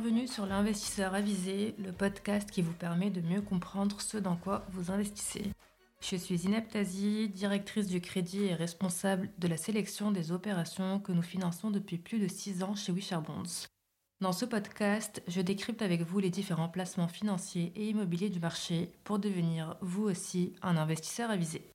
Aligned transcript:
Bienvenue 0.00 0.28
sur 0.28 0.46
l'investisseur 0.46 1.12
avisé, 1.14 1.74
le 1.76 1.90
podcast 1.90 2.48
qui 2.52 2.62
vous 2.62 2.72
permet 2.72 3.10
de 3.10 3.20
mieux 3.20 3.42
comprendre 3.42 4.00
ce 4.00 4.16
dans 4.16 4.36
quoi 4.36 4.64
vous 4.70 4.92
investissez. 4.92 5.50
Je 6.00 6.14
suis 6.14 6.38
Tazi, 6.70 7.28
directrice 7.28 7.88
du 7.88 8.00
crédit 8.00 8.44
et 8.44 8.54
responsable 8.54 9.28
de 9.38 9.48
la 9.48 9.56
sélection 9.56 10.12
des 10.12 10.30
opérations 10.30 11.00
que 11.00 11.10
nous 11.10 11.22
finançons 11.22 11.72
depuis 11.72 11.98
plus 11.98 12.20
de 12.20 12.28
6 12.28 12.62
ans 12.62 12.76
chez 12.76 12.92
Wisher 12.92 13.18
Bonds. 13.26 13.66
Dans 14.20 14.30
ce 14.30 14.44
podcast, 14.44 15.20
je 15.26 15.40
décrypte 15.40 15.82
avec 15.82 16.02
vous 16.02 16.20
les 16.20 16.30
différents 16.30 16.68
placements 16.68 17.08
financiers 17.08 17.72
et 17.74 17.88
immobiliers 17.88 18.30
du 18.30 18.38
marché 18.38 18.92
pour 19.02 19.18
devenir 19.18 19.78
vous 19.80 20.04
aussi 20.04 20.54
un 20.62 20.76
investisseur 20.76 21.28
avisé. 21.28 21.72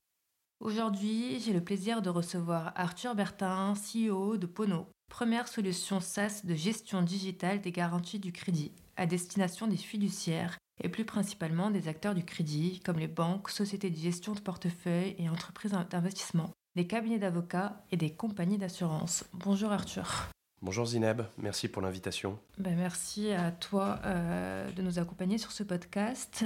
Aujourd'hui, 0.62 1.42
j'ai 1.42 1.52
le 1.52 1.62
plaisir 1.62 2.02
de 2.02 2.10
recevoir 2.10 2.72
Arthur 2.78 3.16
Bertin, 3.16 3.74
CEO 3.74 4.38
de 4.38 4.46
Pono, 4.46 4.88
première 5.14 5.48
solution 5.48 6.00
SaaS 6.00 6.42
de 6.44 6.56
gestion 6.56 7.04
digitale 7.04 7.62
des 7.62 7.72
garanties 7.72 8.18
du 8.18 8.32
crédit 8.32 8.72
à 8.98 9.06
destination 9.06 9.68
des 9.68 9.78
fiduciaires 9.78 10.58
et 10.84 10.90
plus 10.90 11.06
principalement 11.06 11.70
des 11.70 11.88
acteurs 11.88 12.16
du 12.16 12.26
crédit 12.26 12.80
comme 12.84 12.98
les 12.98 13.08
banques, 13.08 13.52
sociétés 13.52 13.92
de 13.92 13.96
gestion 13.96 14.34
de 14.34 14.40
portefeuille 14.40 15.16
et 15.20 15.30
entreprises 15.30 15.78
d'investissement, 15.92 16.50
des 16.76 16.88
cabinets 16.88 17.20
d'avocats 17.20 17.86
et 17.92 17.96
des 17.96 18.10
compagnies 18.10 18.58
d'assurance. 18.58 19.24
Bonjour 19.34 19.72
Arthur. 19.72 20.30
Bonjour 20.64 20.88
Zineb, 20.88 21.22
merci 21.38 21.68
pour 21.68 21.84
l'invitation. 21.84 22.40
Ben 22.58 22.76
merci 22.76 23.32
à 23.34 23.52
toi 23.52 24.00
euh, 24.06 24.72
de 24.72 24.82
nous 24.82 24.98
accompagner 24.98 25.38
sur 25.38 25.52
ce 25.52 25.62
podcast. 25.62 26.44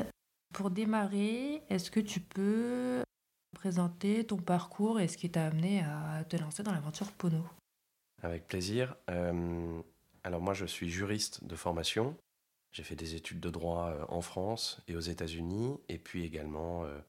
Pour 0.53 0.71
démarrer, 0.71 1.63
est-ce 1.69 1.89
que 1.89 2.01
tu 2.01 2.19
peux 2.19 3.01
présenter 3.55 4.25
ton 4.25 4.37
parcours 4.37 4.99
et 4.99 5.07
ce 5.07 5.15
qui 5.15 5.29
t'a 5.29 5.45
amené 5.45 5.85
à 5.85 6.25
te 6.25 6.35
lancer 6.35 6.63
dans 6.63 6.73
l'aventure 6.73 7.13
Pono? 7.13 7.45
Avec 8.23 8.47
plaisir. 8.47 8.95
Euh, 9.09 9.81
alors 10.23 10.41
moi 10.41 10.53
je 10.53 10.65
suis 10.65 10.89
juriste 10.89 11.43
de 11.43 11.55
formation. 11.55 12.17
J'ai 12.71 12.83
fait 12.83 12.95
des 12.95 13.15
études 13.15 13.39
de 13.39 13.49
droit 13.49 13.89
euh, 13.89 14.05
en 14.09 14.21
France 14.21 14.81
et 14.87 14.95
aux 14.95 15.01
États-Unis 15.01 15.79
et 15.87 15.97
puis 15.97 16.23
également 16.23 16.83
euh, 16.83 16.99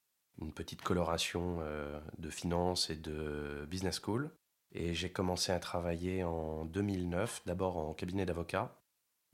une 0.40 0.52
petite 0.52 0.82
coloration 0.82 1.60
de 2.18 2.30
finance 2.30 2.90
et 2.90 2.96
de 2.96 3.66
business 3.68 4.00
school. 4.00 4.30
Et 4.72 4.94
j'ai 4.94 5.10
commencé 5.10 5.50
à 5.50 5.58
travailler 5.58 6.22
en 6.22 6.64
2009, 6.64 7.42
d'abord 7.44 7.76
en 7.76 7.92
cabinet 7.92 8.24
d'avocat 8.24 8.78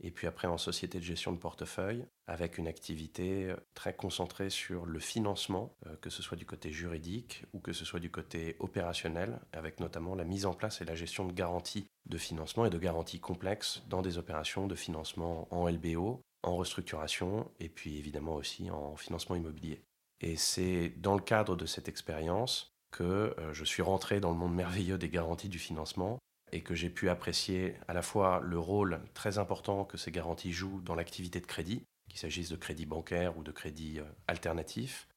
et 0.02 0.10
puis 0.10 0.26
après 0.26 0.48
en 0.48 0.58
société 0.58 0.98
de 0.98 1.04
gestion 1.04 1.32
de 1.32 1.38
portefeuille, 1.38 2.04
avec 2.26 2.58
une 2.58 2.66
activité 2.66 3.50
euh, 3.50 3.56
très 3.74 3.94
concentrée 3.94 4.50
sur 4.50 4.86
le 4.86 4.98
financement, 4.98 5.76
euh, 5.86 5.96
que 6.00 6.10
ce 6.10 6.22
soit 6.22 6.36
du 6.36 6.46
côté 6.46 6.70
juridique 6.70 7.44
ou 7.52 7.60
que 7.60 7.72
ce 7.72 7.84
soit 7.84 8.00
du 8.00 8.10
côté 8.10 8.56
opérationnel, 8.58 9.40
avec 9.52 9.80
notamment 9.80 10.14
la 10.14 10.24
mise 10.24 10.46
en 10.46 10.54
place 10.54 10.80
et 10.80 10.84
la 10.84 10.94
gestion 10.94 11.26
de 11.26 11.32
garanties 11.32 11.86
de 12.06 12.18
financement 12.18 12.66
et 12.66 12.70
de 12.70 12.78
garanties 12.78 13.20
complexes 13.20 13.82
dans 13.88 14.02
des 14.02 14.18
opérations 14.18 14.66
de 14.66 14.74
financement 14.74 15.48
en 15.50 15.68
LBO, 15.68 16.20
en 16.42 16.56
restructuration 16.56 17.50
et 17.60 17.68
puis 17.68 17.96
évidemment 17.98 18.34
aussi 18.34 18.70
en 18.70 18.96
financement 18.96 19.36
immobilier. 19.36 19.82
Et 20.20 20.36
c'est 20.36 20.90
dans 20.96 21.14
le 21.14 21.22
cadre 21.22 21.56
de 21.56 21.66
cette 21.66 21.88
expérience 21.88 22.74
que 22.90 23.34
euh, 23.38 23.52
je 23.52 23.64
suis 23.64 23.82
rentré 23.82 24.20
dans 24.20 24.30
le 24.30 24.36
monde 24.36 24.54
merveilleux 24.54 24.98
des 24.98 25.08
garanties 25.08 25.48
du 25.48 25.58
financement 25.58 26.18
et 26.54 26.62
que 26.62 26.76
j'ai 26.76 26.88
pu 26.88 27.10
apprécier 27.10 27.74
à 27.88 27.94
la 27.94 28.00
fois 28.00 28.40
le 28.40 28.60
rôle 28.60 29.00
très 29.12 29.38
important 29.38 29.84
que 29.84 29.96
ces 29.96 30.12
garanties 30.12 30.52
jouent 30.52 30.80
dans 30.82 30.94
l'activité 30.94 31.40
de 31.40 31.46
crédit, 31.46 31.82
qu'il 32.08 32.20
s'agisse 32.20 32.48
de 32.48 32.54
crédit 32.54 32.86
bancaire 32.86 33.36
ou 33.36 33.42
de 33.42 33.50
crédit 33.50 33.98
euh, 33.98 34.04
alternatif. 34.28 35.08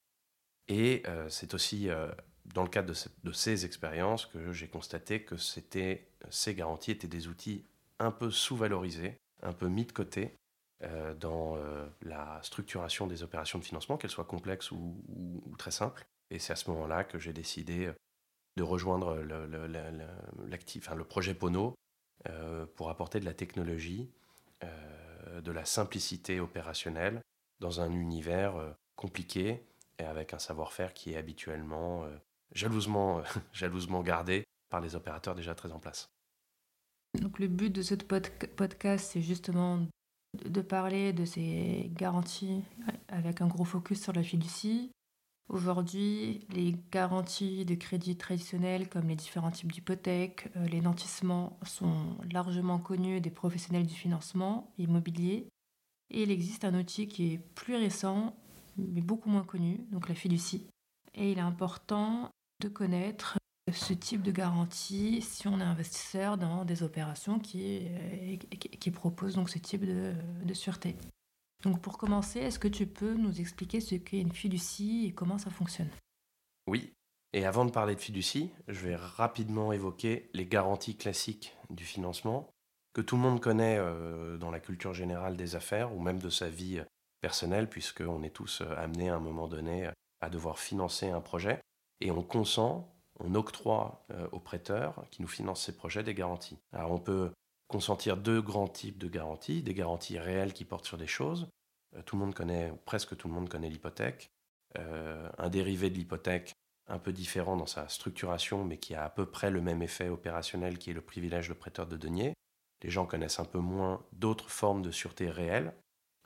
Et 0.66 1.04
euh, 1.06 1.28
c'est 1.28 1.54
aussi 1.54 1.90
euh, 1.90 2.10
dans 2.44 2.64
le 2.64 2.68
cadre 2.68 2.92
de, 3.22 3.32
ces 3.32 3.64
expériences 3.64 4.26
que 4.26 4.52
j'ai 4.52 4.66
constaté 4.66 5.22
que 5.22 5.36
ces 5.36 6.54
garanties 6.56 6.90
étaient 6.90 7.06
des 7.06 7.28
outils 7.28 7.64
un 8.00 8.10
peu 8.10 8.32
sous-valorisés, 8.32 9.16
un 9.44 9.52
peu 9.52 9.68
mis 9.68 9.86
de 9.86 9.92
côté 9.92 10.34
dans 11.18 11.58
la 12.02 12.38
structuration 12.42 13.08
des 13.08 13.24
opérations 13.24 13.58
de 13.58 13.64
financement, 13.64 13.96
qu'elles 13.96 14.12
soient 14.12 14.24
complexes 14.24 14.70
ou 14.70 14.96
très 15.58 15.72
simples. 15.72 16.06
Et 16.30 16.38
c'est 16.38 16.52
à 16.52 16.56
ce 16.56 16.70
moment-là 16.70 17.02
que 17.02 17.18
j'ai 17.18 17.32
décidé 17.32 17.90
de 18.58 18.62
rejoindre 18.64 19.16
le, 19.16 21.04
projet 21.04 21.34
Pono 21.34 21.74
euh, 22.28 22.66
pour 22.74 22.90
apporter 22.90 23.20
de 23.20 23.24
la 23.24 23.32
technologie, 23.32 24.10
euh, 24.64 25.40
de 25.40 25.52
la 25.52 25.64
simplicité 25.64 26.40
opérationnelle 26.40 27.22
dans 27.60 27.80
un 27.80 27.92
univers 27.92 28.56
euh, 28.56 28.72
compliqué 28.96 29.62
et 30.00 30.04
avec 30.04 30.34
un 30.34 30.40
savoir-faire 30.40 30.92
qui 30.92 31.12
est 31.12 31.16
habituellement 31.16 32.04
jalousement, 32.52 33.22
jalousement 33.52 34.02
gardé 34.02 34.44
par 34.70 34.80
les 34.80 34.96
opérateurs 34.96 35.34
déjà 35.34 35.54
très 35.54 35.72
en 35.72 35.78
place. 35.78 36.08
Donc 37.20 37.38
le 37.38 37.46
but 37.46 37.70
de 37.70 37.82
ce 37.82 37.94
podcast, 37.94 39.10
c'est 39.12 39.22
justement 39.22 39.86
de 40.34 40.60
parler 40.60 41.12
de 41.12 41.24
ces 41.24 41.90
garanties 41.94 42.62
avec 43.08 43.40
un 43.40 43.46
gros 43.46 43.64
focus 43.64 44.02
sur 44.02 44.12
la 44.12 44.22
fiducie, 44.22 44.90
Aujourd'hui, 45.48 46.40
les 46.50 46.76
garanties 46.92 47.64
de 47.64 47.74
crédit 47.74 48.16
traditionnelles 48.16 48.88
comme 48.88 49.08
les 49.08 49.16
différents 49.16 49.50
types 49.50 49.72
d'hypothèques, 49.72 50.50
euh, 50.56 50.66
les 50.66 50.82
nantissements 50.82 51.58
sont 51.64 52.18
largement 52.30 52.78
connus 52.78 53.22
des 53.22 53.30
professionnels 53.30 53.86
du 53.86 53.94
financement 53.94 54.70
immobilier. 54.76 55.48
Et 56.10 56.24
il 56.24 56.30
existe 56.30 56.64
un 56.64 56.78
outil 56.78 57.08
qui 57.08 57.32
est 57.32 57.38
plus 57.38 57.76
récent, 57.76 58.36
mais 58.76 59.00
beaucoup 59.00 59.30
moins 59.30 59.44
connu, 59.44 59.86
donc 59.90 60.10
la 60.10 60.14
fiducie. 60.14 60.66
Et 61.14 61.32
il 61.32 61.38
est 61.38 61.42
important 61.42 62.28
de 62.60 62.68
connaître 62.68 63.38
ce 63.72 63.94
type 63.94 64.22
de 64.22 64.32
garantie 64.32 65.22
si 65.22 65.48
on 65.48 65.60
est 65.60 65.64
investisseur 65.64 66.36
dans 66.36 66.66
des 66.66 66.82
opérations 66.82 67.38
qui, 67.38 67.86
euh, 67.88 68.90
proposent 68.92 69.36
donc 69.36 69.48
ce 69.48 69.58
type 69.58 69.84
de 69.84 70.54
sûreté. 70.54 70.94
Donc 71.68 71.82
pour 71.82 71.98
commencer, 71.98 72.38
est-ce 72.38 72.58
que 72.58 72.66
tu 72.66 72.86
peux 72.86 73.12
nous 73.12 73.42
expliquer 73.42 73.80
ce 73.80 73.94
qu'est 73.94 74.22
une 74.22 74.32
fiducie 74.32 75.04
et 75.06 75.12
comment 75.12 75.36
ça 75.36 75.50
fonctionne? 75.50 75.90
Oui, 76.66 76.94
et 77.34 77.44
avant 77.44 77.66
de 77.66 77.70
parler 77.70 77.94
de 77.94 78.00
fiducie, 78.00 78.50
je 78.68 78.80
vais 78.80 78.96
rapidement 78.96 79.70
évoquer 79.74 80.30
les 80.32 80.46
garanties 80.46 80.96
classiques 80.96 81.54
du 81.68 81.84
financement 81.84 82.48
que 82.94 83.02
tout 83.02 83.16
le 83.16 83.22
monde 83.22 83.42
connaît 83.42 83.76
euh, 83.78 84.38
dans 84.38 84.50
la 84.50 84.60
culture 84.60 84.94
générale 84.94 85.36
des 85.36 85.56
affaires 85.56 85.94
ou 85.94 86.00
même 86.00 86.20
de 86.20 86.30
sa 86.30 86.48
vie 86.48 86.82
personnelle, 87.20 87.68
puisqu'on 87.68 88.22
est 88.22 88.30
tous 88.30 88.62
euh, 88.62 88.74
amenés 88.78 89.10
à 89.10 89.16
un 89.16 89.20
moment 89.20 89.46
donné 89.46 89.90
à 90.22 90.30
devoir 90.30 90.58
financer 90.58 91.10
un 91.10 91.20
projet, 91.20 91.60
et 92.00 92.10
on 92.10 92.22
consent, 92.22 92.96
on 93.20 93.34
octroie 93.34 94.06
euh, 94.10 94.26
aux 94.32 94.40
prêteurs 94.40 95.04
qui 95.10 95.20
nous 95.20 95.28
financent 95.28 95.64
ces 95.64 95.76
projets 95.76 96.02
des 96.02 96.14
garanties. 96.14 96.56
Alors 96.72 96.92
on 96.92 96.98
peut 96.98 97.30
consentir 97.66 98.16
deux 98.16 98.40
grands 98.40 98.68
types 98.68 98.96
de 98.96 99.08
garanties, 99.08 99.62
des 99.62 99.74
garanties 99.74 100.18
réelles 100.18 100.54
qui 100.54 100.64
portent 100.64 100.86
sur 100.86 100.96
des 100.96 101.06
choses. 101.06 101.46
Euh, 101.98 102.02
tout 102.02 102.16
le 102.16 102.20
monde 102.24 102.34
connaît, 102.34 102.72
presque 102.84 103.16
tout 103.16 103.28
le 103.28 103.34
monde 103.34 103.48
connaît 103.48 103.68
l'hypothèque. 103.68 104.30
Euh, 104.78 105.30
un 105.38 105.48
dérivé 105.48 105.90
de 105.90 105.96
l'hypothèque 105.96 106.54
un 106.86 106.98
peu 106.98 107.12
différent 107.12 107.56
dans 107.56 107.66
sa 107.66 107.88
structuration, 107.88 108.64
mais 108.64 108.78
qui 108.78 108.94
a 108.94 109.04
à 109.04 109.10
peu 109.10 109.26
près 109.26 109.50
le 109.50 109.60
même 109.60 109.82
effet 109.82 110.08
opérationnel 110.08 110.78
qui 110.78 110.90
est 110.90 110.94
le 110.94 111.02
privilège 111.02 111.48
de 111.48 111.54
prêteur 111.54 111.86
de 111.86 111.96
deniers. 111.96 112.34
Les 112.82 112.90
gens 112.90 113.06
connaissent 113.06 113.40
un 113.40 113.44
peu 113.44 113.58
moins 113.58 114.06
d'autres 114.12 114.50
formes 114.50 114.82
de 114.82 114.90
sûreté 114.90 115.30
réelle 115.30 115.74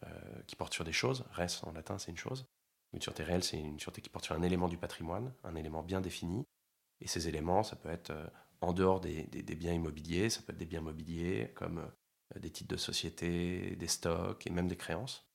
euh, 0.05 0.09
qui 0.47 0.57
portent 0.57 0.75
sur 0.75 0.85
des 0.85 0.93
choses. 0.93 1.25
Res 1.33 1.65
en 1.65 1.73
latin, 1.73 1.99
c'est 1.99 2.11
une 2.11 2.19
chose. 2.19 2.47
Une 2.93 3.01
sûreté 3.01 3.23
réelle, 3.23 3.43
c'est 3.43 3.59
une 3.59 3.81
sûreté 3.81 4.03
qui 4.03 4.11
porte 4.11 4.27
sur 4.27 4.35
un 4.35 4.43
élément 4.43 4.69
du 4.69 4.77
patrimoine, 4.77 5.33
un 5.45 5.55
élément 5.57 5.83
bien 5.83 6.01
défini. 6.01 6.45
Et 7.01 7.09
ces 7.09 7.27
éléments, 7.27 7.63
ça 7.63 7.75
peut 7.75 7.89
être 7.89 8.13
en 8.61 8.73
dehors 8.73 9.01
des, 9.01 9.25
biens 9.57 9.73
immobiliers. 9.73 10.29
Ça 10.29 10.43
peut 10.43 10.53
être 10.53 10.59
des 10.59 10.67
biens 10.67 10.81
immobiliers 10.81 11.51
comme 11.55 11.91
des 12.39 12.51
titres 12.51 12.71
de 12.71 12.77
société, 12.77 13.77
des 13.77 13.89
stocks 13.89 14.47
et 14.47 14.51
même 14.51 14.69
des 14.69 14.77
créances. 14.77 15.27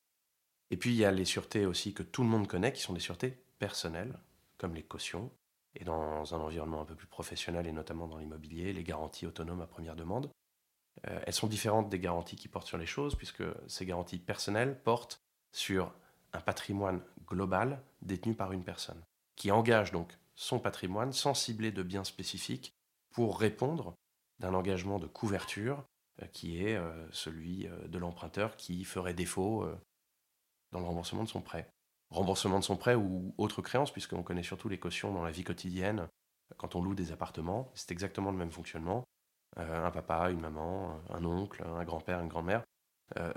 Et 0.72 0.78
puis 0.78 0.92
il 0.92 0.98
y 0.98 1.06
a 1.06 1.12
les 1.12 1.26
sûretés 1.26 1.66
aussi 1.66 1.94
que 1.94 2.04
tout 2.04 2.24
le 2.24 2.30
monde 2.30 2.48
connaît, 2.48 2.74
qui 2.74 2.82
sont 2.82 2.94
des 2.94 3.00
sûretés 3.00 3.38
personnelles, 3.60 4.18
comme 4.58 4.76
les 4.76 4.84
cautions, 4.84 5.32
et 5.76 5.84
dans 5.84 6.34
un 6.34 6.40
environnement 6.40 6.82
un 6.82 6.86
peu 6.86 6.96
plus 6.96 7.08
professionnel 7.08 7.68
et 7.68 7.72
notamment 7.72 8.08
dans 8.08 8.18
l'immobilier, 8.18 8.74
les 8.74 8.84
garanties 8.84 9.28
autonomes 9.28 9.62
à 9.62 9.68
première 9.68 9.96
demande. 9.96 10.30
Euh, 11.08 11.20
elles 11.26 11.34
sont 11.34 11.48
différentes 11.48 11.90
des 11.90 12.00
garanties 12.00 12.36
qui 12.36 12.48
portent 12.48 12.68
sur 12.68 12.78
les 12.78 12.86
choses, 12.86 13.16
puisque 13.16 13.44
ces 13.68 13.86
garanties 13.86 14.18
personnelles 14.18 14.80
portent 14.84 15.22
sur 15.52 15.94
un 16.34 16.42
patrimoine 16.42 17.02
global 17.28 17.82
détenu 18.02 18.34
par 18.34 18.52
une 18.52 18.64
personne, 18.64 19.02
qui 19.36 19.52
engage 19.52 19.92
donc 19.92 20.18
son 20.36 20.60
patrimoine 20.60 21.14
sans 21.14 21.34
cibler 21.34 21.72
de 21.72 21.84
biens 21.84 22.04
spécifiques 22.04 22.74
pour 23.12 23.40
répondre 23.40 23.96
d'un 24.40 24.54
engagement 24.54 25.00
de 25.00 25.08
couverture 25.08 25.84
euh, 26.22 26.26
qui 26.28 26.64
est 26.64 26.76
euh, 26.76 27.08
celui 27.12 27.70
de 27.86 27.98
l'emprunteur 27.98 28.56
qui 28.56 28.84
ferait 28.84 29.14
défaut 29.14 29.68
dans 30.72 30.80
le 30.80 30.86
remboursement 30.86 31.24
de 31.24 31.30
son 31.30 31.42
prêt. 31.42 31.70
Remboursement 32.10 32.60
de 32.60 32.64
son 32.64 32.78
prêt 32.78 32.96
ou 32.96 33.34
autre 33.38 33.62
créance, 33.62 33.92
puisqu'on 33.92 34.24
connaît 34.24 34.44
surtout 34.44 34.70
les 34.70 34.80
cautions 34.80 35.14
dans 35.14 35.24
la 35.24 35.32
vie 35.32 35.44
quotidienne 35.44 36.08
quand 36.58 36.76
on 36.76 36.82
loue 36.82 36.96
des 36.96 37.12
appartements. 37.12 37.70
C'est 37.74 37.92
exactement 37.92 38.32
le 38.32 38.38
même 38.38 38.52
fonctionnement. 38.52 39.04
un 39.58 39.92
papa, 39.92 40.30
une 40.30 40.40
maman, 40.40 41.02
un 41.10 41.26
oncle, 41.26 41.64
un 41.64 41.84
grand-père, 41.84 42.22
une 42.22 42.30
grand-mère 42.30 42.64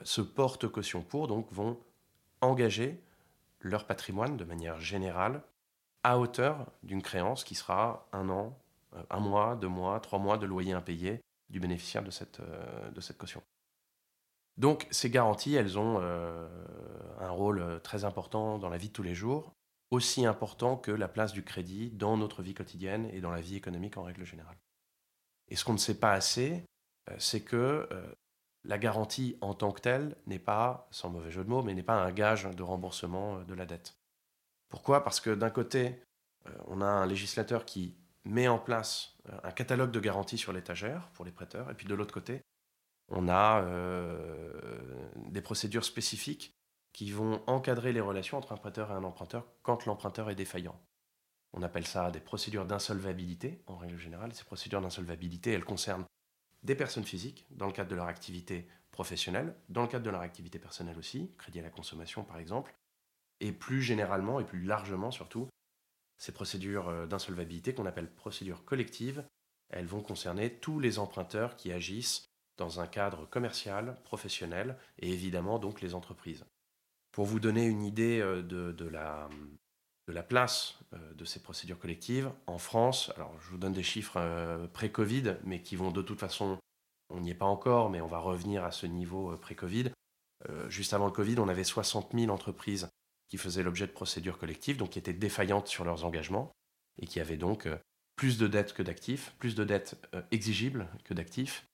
se 0.05 0.21
portent 0.21 0.69
caution 0.69 1.03
pour, 1.03 1.27
donc 1.27 1.51
vont 1.53 1.81
engager 2.41 3.03
leur 3.61 3.87
patrimoine 3.87 4.37
de 4.37 4.45
manière 4.45 4.81
générale 4.81 5.43
à 6.03 6.19
hauteur 6.19 6.67
d'une 6.83 7.03
créance 7.03 7.45
qui 7.45 7.55
sera 7.55 8.09
un 8.13 8.29
an, 8.31 8.59
euh, 8.95 9.03
un 9.11 9.21
mois, 9.21 9.57
deux 9.57 9.69
mois, 9.69 10.01
trois 10.01 10.19
mois 10.19 10.39
de 10.39 10.47
loyer 10.47 10.73
impayé 10.73 11.21
du 11.51 11.61
bénéficiaire 11.61 12.03
de 12.03 12.11
cette, 12.11 12.41
euh, 12.41 12.91
de 12.91 13.01
cette 13.01 13.19
caution. 13.19 13.43
Donc 14.61 14.87
ces 14.91 15.09
garanties, 15.09 15.55
elles 15.55 15.79
ont 15.79 16.01
euh, 16.03 16.47
un 17.19 17.31
rôle 17.31 17.61
euh, 17.61 17.79
très 17.79 18.05
important 18.05 18.59
dans 18.59 18.69
la 18.69 18.77
vie 18.77 18.89
de 18.89 18.93
tous 18.93 19.03
les 19.03 19.15
jours, 19.15 19.55
aussi 19.91 20.27
important 20.27 20.77
que 20.77 20.91
la 20.91 21.09
place 21.09 21.33
du 21.33 21.43
crédit 21.43 21.89
dans 21.93 22.19
notre 22.19 22.43
vie 22.43 22.53
quotidienne 22.53 23.09
et 23.15 23.23
dans 23.23 23.31
la 23.31 23.41
vie 23.41 23.57
économique 23.57 23.97
en 23.97 24.03
règle 24.03 24.27
générale. 24.27 24.59
Et 25.49 25.57
ce 25.57 25.65
qu'on 25.65 25.73
ne 25.73 25.79
sait 25.79 25.99
pas 25.99 26.13
assez, 26.13 26.63
euh, 27.09 27.17
c'est 27.19 27.41
que 27.41 27.89
la 28.65 28.77
garantie 28.77 29.39
en 29.41 29.55
tant 29.55 29.73
que 29.73 29.81
telle 29.81 30.15
n'est 30.27 30.39
pas, 30.39 30.89
sans 30.91 31.09
mauvais 31.09 31.31
jeu 31.31 31.43
de 31.43 31.49
mots, 31.49 31.63
mais 31.63 31.73
n'est 31.73 31.83
pas 31.83 31.95
un 31.95 32.13
gage 32.13 32.45
de 32.45 32.63
remboursement 32.63 33.43
de 33.43 33.55
la 33.55 33.65
dette. 33.65 33.97
Pourquoi? 34.69 35.03
Parce 35.03 35.21
que 35.21 35.31
d'un 35.31 35.49
côté, 35.49 36.03
on 36.67 36.83
a 36.83 36.87
un 36.87 37.07
législateur 37.07 37.65
qui 37.65 37.97
met 38.27 38.49
en 38.49 38.59
place 38.59 39.17
un 39.43 39.51
catalogue 39.53 39.91
de 39.91 40.01
garanties 40.01 40.37
sur 40.37 40.53
l'étagère 40.53 41.09
pour 41.15 41.25
les 41.25 41.33
prêteurs, 41.33 41.71
et 41.71 41.75
puis 41.75 41.87
de 41.87 41.95
l'autre 41.95 42.13
côté, 42.13 42.43
on 43.11 43.29
a 43.29 43.63
euh, 43.63 44.53
des 45.31 45.41
procédures 45.41 45.85
spécifiques 45.85 46.55
qui 46.93 47.11
vont 47.11 47.43
encadrer 47.47 47.93
les 47.93 48.01
relations 48.01 48.39
entre 48.39 48.53
un 48.53 48.57
prêteur 48.57 48.91
et 48.91 48.95
un 48.95 49.05
emprunteur 49.05 49.47
quand 49.63 49.87
l'emprunteur 49.87 50.31
est 50.31 50.35
défaillant. 50.35 50.81
On 51.53 51.63
appelle 51.63 51.87
ça 51.87 52.11
des 52.11 52.21
procédures 52.21 52.65
d'insolvabilité, 52.65 53.63
en 53.67 53.77
règle 53.77 53.99
générale. 53.99 54.33
Ces 54.33 54.45
procédures 54.45 54.81
d'insolvabilité, 54.81 55.53
elles 55.53 55.65
concernent 55.65 56.05
des 56.63 56.77
personnes 56.77 57.05
physiques, 57.05 57.47
dans 57.51 57.67
le 57.67 57.73
cadre 57.73 57.91
de 57.91 57.97
leur 57.97 58.07
activité 58.07 58.69
professionnelle, 58.91 59.55
dans 59.69 59.83
le 59.83 59.89
cadre 59.89 60.05
de 60.05 60.11
leur 60.11 60.21
activité 60.21 60.59
personnelle 60.59 60.99
aussi, 60.99 61.33
crédit 61.39 61.61
à 61.61 61.63
la 61.63 61.71
consommation 61.71 62.23
par 62.23 62.39
exemple, 62.39 62.75
et 63.41 63.53
plus 63.53 63.83
généralement 63.83 64.41
et 64.41 64.45
plus 64.45 64.63
largement 64.63 65.11
surtout, 65.11 65.49
ces 66.19 66.33
procédures 66.33 66.89
euh, 66.89 67.07
d'insolvabilité 67.07 67.75
qu'on 67.75 67.87
appelle 67.87 68.13
procédures 68.13 68.65
collectives, 68.65 69.25
elles 69.71 69.87
vont 69.87 70.03
concerner 70.03 70.55
tous 70.59 70.79
les 70.79 70.99
emprunteurs 70.99 71.57
qui 71.57 71.73
agissent 71.73 72.30
dans 72.61 72.79
un 72.79 72.87
cadre 72.87 73.27
commercial, 73.27 73.97
professionnel 74.05 74.77
et 74.99 75.11
évidemment 75.11 75.59
donc 75.59 75.81
les 75.81 75.95
entreprises. 75.95 76.45
Pour 77.11 77.25
vous 77.25 77.41
donner 77.41 77.65
une 77.65 77.83
idée 77.83 78.21
euh, 78.21 78.43
de, 78.43 78.87
la, 78.87 79.29
la, 80.07 80.23
place 80.23 80.79
euh, 80.93 81.15
de 81.15 81.25
ces 81.25 81.43
procédures 81.43 81.79
collectives, 81.79 82.31
en 82.47 82.59
France, 82.59 83.11
alors 83.17 83.35
je 83.41 83.51
vous 83.51 83.57
donne 83.57 83.73
des 83.73 83.83
chiffres 83.83 84.19
euh, 84.19 84.67
pré-Covid, 84.69 85.37
mais 85.43 85.63
qui 85.63 85.75
vont 85.75 85.91
de 85.91 86.03
toute 86.03 86.21
façon, 86.21 86.59
on 87.09 87.21
n'y 87.21 87.31
est 87.31 87.35
pas 87.35 87.47
encore, 87.47 87.89
mais 87.89 88.03
on 88.03 88.07
va 88.07 88.19
revenir 88.19 88.63
à 88.63 88.71
ce 88.71 88.87
niveau 88.87 89.37
pré-Covid. 89.39 89.91
Juste 90.69 90.95
avant 90.95 91.05
le 91.05 91.13
Covid, 91.13 91.39
on 91.39 91.49
avait 91.49 91.65
60 91.65 92.13
000 92.15 92.33
entreprises 92.33 92.89
qui 93.29 93.37
faisaient 93.37 93.63
l'objet 93.63 93.87
de 93.87 93.93
procédures 93.93 94.39
collectives, 94.39 94.79
donc 94.79 94.91
qui 94.91 94.99
étaient 94.99 95.13
défaillantes 95.13 95.69
sur 95.69 95.85
leurs 95.85 96.07
engagements 96.07 96.51
et 96.99 97.07
qui 97.07 97.21
avaient 97.21 97.37
donc 97.37 97.69
plus 98.17 98.39
de 98.39 98.47
dettes 98.47 98.73
que 98.73 98.83
d'actifs, 98.83 99.35
plus 99.39 99.55
de 99.55 99.65
dettes 99.65 100.01
exigibles 100.31 100.89
que 101.05 101.13
d'actifs, 101.13 101.70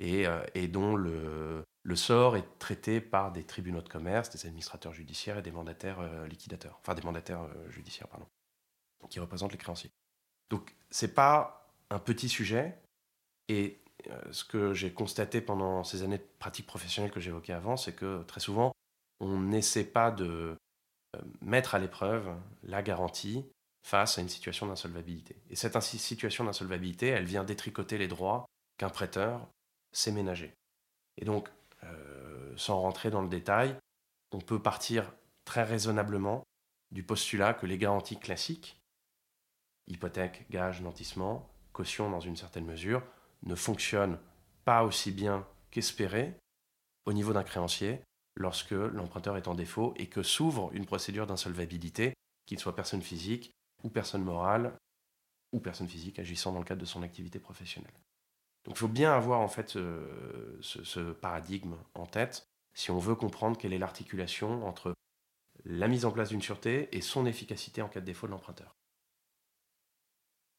euh, 0.00 0.44
et, 0.54 0.68
dont 0.68 0.96
le, 0.96 1.64
sort 1.94 2.36
est 2.36 2.58
traité 2.58 3.00
par 3.00 3.32
des 3.32 3.44
tribunaux 3.44 3.82
de 3.82 3.88
commerce, 3.88 4.30
des 4.30 4.46
administrateurs 4.46 4.92
judiciaires 4.92 5.38
et 5.38 5.42
des 5.42 5.50
mandataires 5.50 6.00
euh, 6.00 6.26
liquidateurs, 6.26 6.78
enfin 6.80 6.94
des 6.94 7.02
mandataires 7.02 7.42
euh, 7.42 7.70
judiciaires, 7.70 8.08
pardon, 8.08 8.26
qui 9.10 9.20
représentent 9.20 9.52
les 9.52 9.58
créanciers. 9.58 9.90
Donc 10.48 10.74
c'est 10.90 11.14
pas 11.14 11.68
un 11.90 11.98
petit 11.98 12.28
sujet, 12.28 12.78
et 13.48 13.78
ce 14.30 14.44
que 14.44 14.72
j'ai 14.72 14.92
constaté 14.92 15.40
pendant 15.40 15.84
ces 15.84 16.02
années 16.02 16.18
de 16.18 16.26
pratique 16.38 16.66
professionnelle 16.66 17.10
que 17.10 17.20
j'évoquais 17.20 17.52
avant, 17.52 17.76
c'est 17.76 17.92
que 17.92 18.22
très 18.22 18.40
souvent, 18.40 18.72
on 19.18 19.40
n'essaie 19.40 19.84
pas 19.84 20.10
de 20.10 20.56
mettre 21.42 21.74
à 21.74 21.78
l'épreuve 21.78 22.32
la 22.62 22.82
garantie 22.82 23.44
face 23.82 24.16
à 24.16 24.22
une 24.22 24.28
situation 24.28 24.66
d'insolvabilité. 24.66 25.36
Et 25.50 25.56
cette 25.56 25.78
situation 25.82 26.44
d'insolvabilité, 26.44 27.08
elle 27.08 27.24
vient 27.24 27.44
détricoter 27.44 27.98
les 27.98 28.08
droits 28.08 28.46
qu'un 28.78 28.88
prêteur 28.88 29.46
c'est 29.92 30.12
ménager. 30.12 30.54
Et 31.16 31.24
donc, 31.24 31.48
euh, 31.84 32.54
sans 32.56 32.80
rentrer 32.80 33.10
dans 33.10 33.22
le 33.22 33.28
détail, 33.28 33.76
on 34.32 34.38
peut 34.38 34.60
partir 34.60 35.12
très 35.44 35.64
raisonnablement 35.64 36.44
du 36.90 37.02
postulat 37.02 37.54
que 37.54 37.66
les 37.66 37.78
garanties 37.78 38.18
classiques, 38.18 38.80
hypothèque, 39.86 40.46
gage, 40.50 40.82
nantissement, 40.82 41.48
caution 41.72 42.10
dans 42.10 42.20
une 42.20 42.36
certaine 42.36 42.64
mesure, 42.64 43.02
ne 43.42 43.54
fonctionnent 43.54 44.18
pas 44.64 44.84
aussi 44.84 45.12
bien 45.12 45.46
qu'espéré 45.70 46.34
au 47.06 47.12
niveau 47.12 47.32
d'un 47.32 47.42
créancier 47.42 48.02
lorsque 48.36 48.72
l'emprunteur 48.72 49.36
est 49.36 49.48
en 49.48 49.54
défaut 49.54 49.94
et 49.96 50.06
que 50.06 50.22
s'ouvre 50.22 50.70
une 50.72 50.86
procédure 50.86 51.26
d'insolvabilité, 51.26 52.14
qu'il 52.46 52.58
soit 52.58 52.76
personne 52.76 53.02
physique 53.02 53.52
ou 53.82 53.88
personne 53.88 54.22
morale 54.22 54.76
ou 55.52 55.60
personne 55.60 55.88
physique 55.88 56.18
agissant 56.18 56.52
dans 56.52 56.58
le 56.58 56.64
cadre 56.64 56.80
de 56.80 56.86
son 56.86 57.02
activité 57.02 57.38
professionnelle. 57.38 57.92
Donc 58.64 58.76
il 58.76 58.78
faut 58.78 58.88
bien 58.88 59.12
avoir 59.12 59.40
en 59.40 59.48
fait 59.48 59.70
ce, 59.70 61.12
paradigme 61.12 61.76
en 61.94 62.06
tête 62.06 62.48
si 62.74 62.90
on 62.90 62.98
veut 62.98 63.14
comprendre 63.14 63.58
quelle 63.58 63.72
est 63.72 63.78
l'articulation 63.78 64.66
entre 64.66 64.94
la 65.64 65.88
mise 65.88 66.04
en 66.04 66.10
place 66.10 66.30
d'une 66.30 66.42
sûreté 66.42 66.88
et 66.96 67.00
son 67.00 67.26
efficacité 67.26 67.82
en 67.82 67.88
cas 67.88 68.00
de 68.00 68.06
défaut 68.06 68.26
de 68.26 68.32
l'emprunteur. 68.32 68.76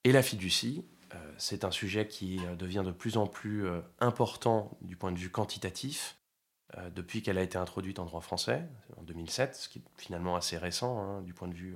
Et 0.04 0.12
la 0.12 0.24
fiducie, 0.24 0.86
euh, 1.14 1.34
c'est 1.38 1.64
un 1.64 1.72
sujet 1.72 2.08
qui 2.08 2.40
euh, 2.46 2.56
devient 2.56 2.84
de 2.86 2.92
plus 2.92 3.18
en 3.18 3.28
plus 3.28 3.66
euh, 3.66 3.82
important 4.00 4.78
du 4.82 4.96
point 4.96 5.12
de 5.12 5.20
vue 5.20 5.32
quantitatif 5.32 6.18
depuis 6.96 7.22
qu'elle 7.22 7.38
a 7.38 7.42
été 7.42 7.58
introduite 7.58 8.00
en 8.00 8.06
droit 8.06 8.22
français 8.22 8.66
en 8.96 9.04
2007, 9.04 9.56
ce 9.56 9.68
qui 9.68 9.80
est 9.80 9.82
finalement 9.98 10.38
assez 10.38 10.58
récent 10.58 11.02
hein, 11.02 11.22
du 11.22 11.34
point 11.34 11.50
de 11.50 11.54
vue 11.54 11.76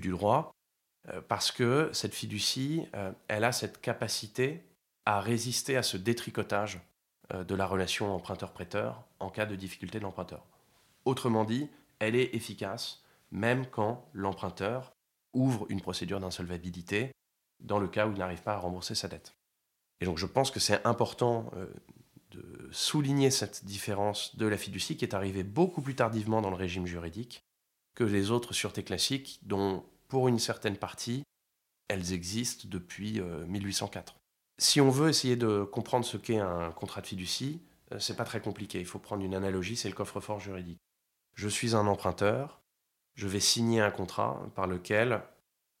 du 0.00 0.10
droit, 0.10 0.50
parce 1.28 1.52
que 1.52 1.88
cette 1.92 2.12
fiducie, 2.12 2.88
elle 3.28 3.44
a 3.44 3.52
cette 3.52 3.80
capacité 3.80 4.64
à 5.04 5.20
résister 5.20 5.76
à 5.76 5.82
ce 5.82 5.96
détricotage 5.96 6.80
euh, 7.32 7.44
de 7.44 7.54
la 7.54 7.66
relation 7.66 8.14
emprunteur-prêteur 8.14 9.04
en 9.18 9.30
cas 9.30 9.46
de 9.46 9.56
difficulté 9.56 9.98
de 9.98 10.04
l'emprunteur. 10.04 10.46
Autrement 11.04 11.44
dit, 11.44 11.68
elle 11.98 12.16
est 12.16 12.34
efficace 12.34 13.02
même 13.30 13.66
quand 13.66 14.06
l'emprunteur 14.12 14.92
ouvre 15.32 15.66
une 15.70 15.80
procédure 15.80 16.20
d'insolvabilité 16.20 17.12
dans 17.60 17.78
le 17.78 17.88
cas 17.88 18.06
où 18.06 18.12
il 18.12 18.18
n'arrive 18.18 18.42
pas 18.42 18.54
à 18.54 18.58
rembourser 18.58 18.94
sa 18.94 19.08
dette. 19.08 19.34
Et 20.00 20.04
donc 20.04 20.18
je 20.18 20.26
pense 20.26 20.50
que 20.50 20.60
c'est 20.60 20.84
important 20.86 21.50
euh, 21.56 21.66
de 22.30 22.68
souligner 22.72 23.30
cette 23.30 23.64
différence 23.64 24.36
de 24.36 24.46
la 24.46 24.56
fiducie 24.56 24.96
qui 24.96 25.04
est 25.04 25.14
arrivée 25.14 25.44
beaucoup 25.44 25.80
plus 25.80 25.94
tardivement 25.94 26.42
dans 26.42 26.50
le 26.50 26.56
régime 26.56 26.86
juridique 26.86 27.44
que 27.94 28.04
les 28.04 28.30
autres 28.30 28.52
sûretés 28.52 28.84
classiques 28.84 29.40
dont 29.42 29.84
pour 30.08 30.28
une 30.28 30.38
certaine 30.38 30.76
partie 30.76 31.22
elles 31.88 32.12
existent 32.12 32.66
depuis 32.70 33.20
1804. 33.20 34.14
Si 34.62 34.80
on 34.80 34.90
veut 34.90 35.08
essayer 35.08 35.34
de 35.34 35.64
comprendre 35.64 36.04
ce 36.04 36.16
qu'est 36.16 36.38
un 36.38 36.70
contrat 36.70 37.00
de 37.00 37.08
fiducie, 37.08 37.60
euh, 37.90 37.98
c'est 37.98 38.14
pas 38.14 38.22
très 38.22 38.40
compliqué. 38.40 38.78
Il 38.78 38.86
faut 38.86 39.00
prendre 39.00 39.24
une 39.24 39.34
analogie, 39.34 39.74
c'est 39.74 39.88
le 39.88 39.94
coffre-fort 39.96 40.38
juridique. 40.38 40.78
Je 41.34 41.48
suis 41.48 41.74
un 41.74 41.84
emprunteur, 41.88 42.60
je 43.16 43.26
vais 43.26 43.40
signer 43.40 43.80
un 43.80 43.90
contrat 43.90 44.40
par 44.54 44.68
lequel 44.68 45.20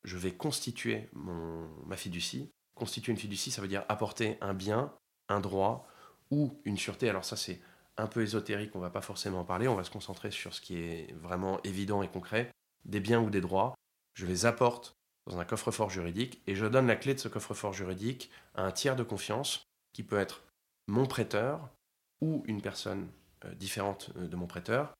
je 0.02 0.18
vais 0.18 0.32
constituer 0.32 1.08
ma 1.12 1.96
fiducie. 1.96 2.50
Constituer 2.74 3.12
une 3.12 3.18
fiducie, 3.18 3.52
ça 3.52 3.62
veut 3.62 3.68
dire 3.68 3.84
apporter 3.88 4.36
un 4.40 4.52
bien, 4.52 4.92
un 5.28 5.38
droit 5.38 5.86
ou 6.32 6.60
une 6.64 6.76
sûreté. 6.76 7.08
Alors 7.08 7.24
ça, 7.24 7.36
c'est 7.36 7.60
un 7.98 8.08
peu 8.08 8.22
ésotérique, 8.22 8.74
on 8.74 8.80
va 8.80 8.90
pas 8.90 9.00
forcément 9.00 9.42
en 9.42 9.44
parler. 9.44 9.68
On 9.68 9.76
va 9.76 9.84
se 9.84 9.92
concentrer 9.92 10.32
sur 10.32 10.54
ce 10.54 10.60
qui 10.60 10.78
est 10.78 11.14
vraiment 11.22 11.62
évident 11.62 12.02
et 12.02 12.08
concret. 12.08 12.50
Des 12.84 12.98
biens 12.98 13.20
ou 13.20 13.30
des 13.30 13.40
droits. 13.40 13.74
Je 14.14 14.26
les 14.26 14.44
apporte 14.44 14.96
dans 15.26 15.38
un 15.38 15.44
coffre-fort 15.44 15.90
juridique 15.90 16.42
et 16.46 16.54
je 16.54 16.66
donne 16.66 16.86
la 16.86 16.96
clé 16.96 17.14
de 17.14 17.20
ce 17.20 17.28
coffre-fort 17.28 17.72
juridique 17.72 18.30
à 18.54 18.62
un 18.62 18.72
tiers 18.72 18.96
de 18.96 19.02
confiance 19.02 19.64
qui 19.92 20.02
peut 20.02 20.18
être 20.18 20.42
mon 20.88 21.06
prêteur 21.06 21.68
ou 22.20 22.42
une 22.46 22.62
personne 22.62 23.08
euh, 23.44 23.54
différente 23.54 24.10
euh, 24.16 24.26
de 24.26 24.36
mon 24.36 24.46
prêteur. 24.46 24.94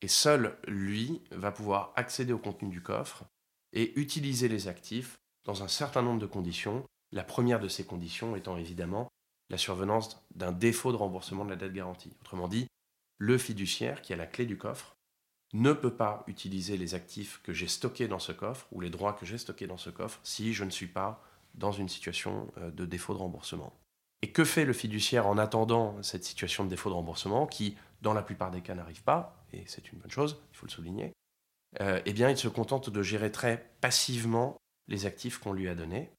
Et 0.00 0.08
seul 0.08 0.56
lui 0.66 1.22
va 1.30 1.50
pouvoir 1.50 1.92
accéder 1.96 2.32
au 2.32 2.38
contenu 2.38 2.68
du 2.68 2.80
coffre 2.80 3.24
et 3.72 3.98
utiliser 3.98 4.48
les 4.48 4.68
actifs 4.68 5.18
dans 5.44 5.62
un 5.62 5.68
certain 5.68 6.02
nombre 6.02 6.20
de 6.20 6.26
conditions. 6.26 6.84
La 7.12 7.24
première 7.24 7.60
de 7.60 7.68
ces 7.68 7.84
conditions 7.84 8.36
étant 8.36 8.56
évidemment 8.56 9.08
la 9.50 9.58
survenance 9.58 10.22
d'un 10.34 10.52
défaut 10.52 10.92
de 10.92 10.96
remboursement 10.96 11.44
de 11.44 11.50
la 11.50 11.56
dette 11.56 11.72
garantie. 11.72 12.12
Autrement 12.20 12.48
dit, 12.48 12.68
le 13.18 13.38
fiduciaire 13.38 14.02
qui 14.02 14.12
a 14.12 14.16
la 14.16 14.26
clé 14.26 14.46
du 14.46 14.56
coffre 14.58 14.97
ne 15.52 15.72
peut 15.72 15.94
pas 15.94 16.24
utiliser 16.26 16.76
les 16.76 16.94
actifs 16.94 17.40
que 17.42 17.52
j'ai 17.52 17.68
stockés 17.68 18.08
dans 18.08 18.18
ce 18.18 18.32
coffre 18.32 18.66
ou 18.72 18.80
les 18.80 18.90
droits 18.90 19.14
que 19.14 19.24
j'ai 19.24 19.38
stockés 19.38 19.66
dans 19.66 19.78
ce 19.78 19.90
coffre 19.90 20.20
si 20.22 20.52
je 20.52 20.64
ne 20.64 20.70
suis 20.70 20.86
pas 20.86 21.22
dans 21.54 21.72
une 21.72 21.88
situation 21.88 22.52
euh, 22.58 22.70
de 22.70 22.84
défaut 22.84 23.14
de 23.14 23.18
remboursement. 23.18 23.72
Et 24.22 24.30
que 24.30 24.44
fait 24.44 24.64
le 24.64 24.72
fiduciaire 24.72 25.26
en 25.26 25.38
attendant 25.38 26.02
cette 26.02 26.24
situation 26.24 26.64
de 26.64 26.70
défaut 26.70 26.90
de 26.90 26.94
remboursement 26.94 27.46
qui, 27.46 27.76
dans 28.02 28.12
la 28.12 28.22
plupart 28.22 28.50
des 28.50 28.60
cas, 28.60 28.74
n'arrive 28.74 29.02
pas, 29.02 29.44
et 29.52 29.62
c'est 29.66 29.92
une 29.92 29.98
bonne 29.98 30.10
chose, 30.10 30.40
il 30.52 30.56
faut 30.56 30.66
le 30.66 30.72
souligner, 30.72 31.12
euh, 31.80 32.00
eh 32.04 32.12
bien, 32.12 32.28
il 32.30 32.36
se 32.36 32.48
contente 32.48 32.90
de 32.90 33.02
gérer 33.02 33.30
très 33.30 33.70
passivement 33.80 34.56
les 34.88 35.06
actifs 35.06 35.38
qu'on 35.38 35.52
lui 35.52 35.68
a 35.68 35.74
donnés 35.74 36.10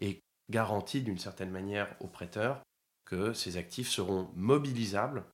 et 0.00 0.20
garantit 0.50 1.02
d'une 1.02 1.18
certaine 1.18 1.50
manière 1.50 1.94
au 2.00 2.06
prêteur 2.06 2.62
que 3.04 3.32
ces 3.32 3.56
actifs 3.56 3.88
seront 3.88 4.30
mobilisables 4.34 5.24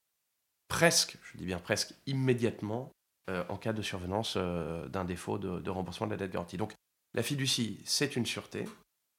presque, 0.69 1.19
je 1.23 1.38
dis 1.38 1.47
bien 1.47 1.59
presque 1.59 1.95
immédiatement 2.07 2.90
en 3.49 3.56
cas 3.56 3.73
de 3.73 3.82
survenance 3.82 4.35
euh, 4.37 4.88
d'un 4.88 5.04
défaut 5.04 5.38
de, 5.38 5.70
remboursement 5.70 6.06
de 6.06 6.12
la 6.12 6.16
dette 6.16 6.32
garantie. 6.32 6.56
Donc 6.56 6.75
la 7.14 7.23
fiducie, 7.23 7.80
c'est 7.85 8.16
une 8.16 8.26
sûreté. 8.26 8.64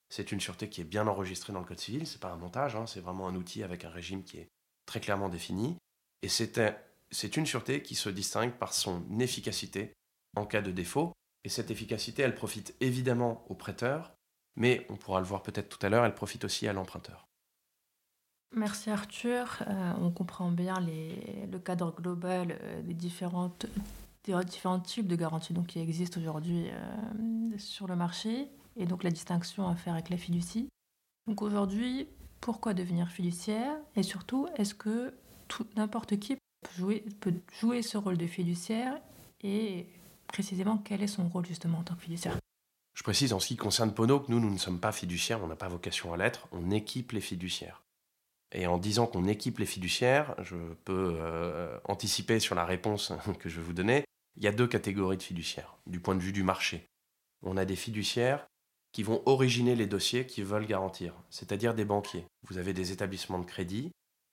C'est 0.09 0.31
une 0.31 0.39
sûreté 0.39 0.69
qui 0.69 0.81
est 0.81 0.85
bien 0.85 1.05
enregistrée 1.07 1.53
dans 1.53 1.59
le 1.59 1.65
Code 1.65 1.79
civil. 1.79 2.07
Ce 2.07 2.15
n'est 2.15 2.19
pas 2.19 2.31
un 2.31 2.37
montage, 2.37 2.75
hein, 2.75 2.87
c'est 2.87 2.99
vraiment 2.99 3.27
un 3.27 3.35
outil 3.35 3.63
avec 3.63 3.85
un 3.85 3.89
régime 3.89 4.23
qui 4.23 4.37
est 4.37 4.49
très 4.85 4.99
clairement 4.99 5.29
défini. 5.29 5.77
Et 6.23 6.29
c'est 6.29 7.37
une 7.37 7.45
sûreté 7.45 7.83
qui 7.83 7.95
se 7.95 8.09
distingue 8.09 8.53
par 8.53 8.73
son 8.73 9.19
efficacité 9.19 9.93
en 10.35 10.45
cas 10.45 10.61
de 10.61 10.71
défaut. 10.71 11.13
Et 11.43 11.49
cette 11.49 11.71
efficacité, 11.71 12.23
elle 12.23 12.35
profite 12.35 12.75
évidemment 12.81 13.45
au 13.49 13.55
prêteur, 13.55 14.11
mais 14.55 14.85
on 14.89 14.95
pourra 14.95 15.19
le 15.19 15.25
voir 15.25 15.43
peut-être 15.43 15.69
tout 15.69 15.85
à 15.85 15.89
l'heure, 15.89 16.05
elle 16.05 16.15
profite 16.15 16.43
aussi 16.43 16.67
à 16.67 16.73
l'emprunteur. 16.73 17.28
Merci 18.56 18.89
Arthur. 18.89 19.63
Euh, 19.68 19.94
on 20.01 20.10
comprend 20.10 20.50
bien 20.50 20.75
le 20.79 21.60
cadre 21.60 21.94
global 21.96 22.58
euh, 22.62 22.82
des, 22.82 22.94
différents 22.94 23.50
types 24.79 25.08
de 25.08 25.15
garanties 25.15 25.53
donc, 25.53 25.68
qui 25.68 25.79
existent 25.79 26.20
aujourd'hui 26.20 26.68
euh, 26.70 27.58
sur 27.58 27.88
le 27.88 27.96
marché 27.96 28.48
et 28.75 28.86
donc 28.86 29.03
la 29.03 29.12
distinction 29.12 29.68
à 29.68 29.75
faire 29.75 29.94
avec 29.94 30.10
la 30.10 30.18
fiducie. 30.18 30.68
Donc 31.27 31.44
aujourd'hui, 31.44 32.08
pourquoi 32.41 32.74
devenir 32.74 33.10
fiduciaire? 33.10 33.75
Et 33.96 34.03
surtout, 34.03 34.48
est-ce 34.58 34.74
que 34.74 35.13
n'importe 35.75 36.18
qui 36.18 36.36
peut 36.36 36.72
jouer, 36.75 37.06
peut 37.20 37.34
jouer 37.60 37.84
ce 37.84 37.98
rôle 37.98 38.18
de 38.18 38.25
fiduciaire? 38.25 39.00
Et 39.44 39.88
précisément 40.27 40.77
quel 40.77 41.03
est 41.03 41.08
son 41.08 41.27
rôle 41.29 41.46
justement 41.46 41.79
en 41.79 41.84
tant 41.84 41.96
que 41.96 42.01
fiduciaire? 42.01 42.38
Je 42.96 43.03
précise 43.03 43.32
en 43.32 43.39
ce 43.39 43.48
qui 43.48 43.58
concerne 43.58 43.94
Pono 43.94 44.20
que 44.20 44.32
nous, 44.32 44.39
nous 44.39 44.50
ne 44.50 44.58
sommes 44.58 44.79
pas 44.79 44.91
fiduciaires, 44.91 45.44
on 45.44 45.48
n'a 45.48 45.56
pas 45.56 45.68
vocation 45.68 46.13
à 46.13 46.18
l'être, 46.18 46.48
on 46.51 46.72
équipe 46.72 47.12
les 47.12 47.22
fiduciaires. 47.22 47.84
Et 48.51 48.65
en 48.68 48.77
disant 48.77 49.06
qu'on 49.06 49.27
équipe 49.27 49.60
les 49.60 49.65
fiduciaires, 49.65 50.36
je 50.41 50.56
peux 50.86 51.18
euh, 51.20 51.77
anticiper 51.86 52.39
sur 52.39 52.56
la 52.56 52.65
réponse 52.65 53.13
que 53.39 53.50
je 53.50 53.58
vais 53.58 53.63
vous 53.63 53.74
donner. 53.74 54.06
Il 54.38 54.44
y 54.44 54.48
a 54.48 54.51
deux 54.51 54.68
catégories 54.68 55.18
de 55.18 55.24
fiduciaires, 55.24 55.75
du 55.86 56.00
point 56.00 56.15
de 56.15 56.22
vue 56.22 56.32
du 56.32 56.44
marché. 56.44 56.86
On 57.44 57.58
a 57.58 57.65
des 57.65 57.75
fiduciaires 57.75 58.48
qui 58.91 59.03
vont 59.03 59.22
originer 59.25 59.75
les 59.75 59.86
dossiers 59.86 60.25
qu'ils 60.25 60.46
veulent 60.46 60.65
garantir, 60.65 61.13
c'est-à-dire 61.29 61.75
des 61.75 61.86
banquiers. 61.86 62.25
Vous 62.48 62.58
avez 62.58 62.74
des 62.74 62.91
établissements 62.91 63.39
de 63.39 63.46
crédit, 63.46 63.91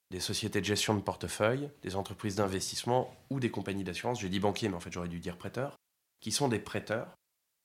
des 0.09 0.19
sociétés 0.19 0.61
de 0.61 0.65
gestion 0.65 0.95
de 0.95 1.01
portefeuille, 1.01 1.69
des 1.83 1.95
entreprises 1.95 2.35
d'investissement 2.35 3.15
ou 3.29 3.39
des 3.39 3.51
compagnies 3.51 3.83
d'assurance, 3.83 4.21
j'ai 4.21 4.29
dit 4.29 4.39
banquiers 4.39 4.69
mais 4.69 4.75
en 4.75 4.79
fait 4.79 4.91
j'aurais 4.91 5.09
dû 5.09 5.19
dire 5.19 5.37
prêteurs, 5.37 5.75
qui 6.21 6.31
sont 6.31 6.47
des 6.47 6.59
prêteurs, 6.59 7.13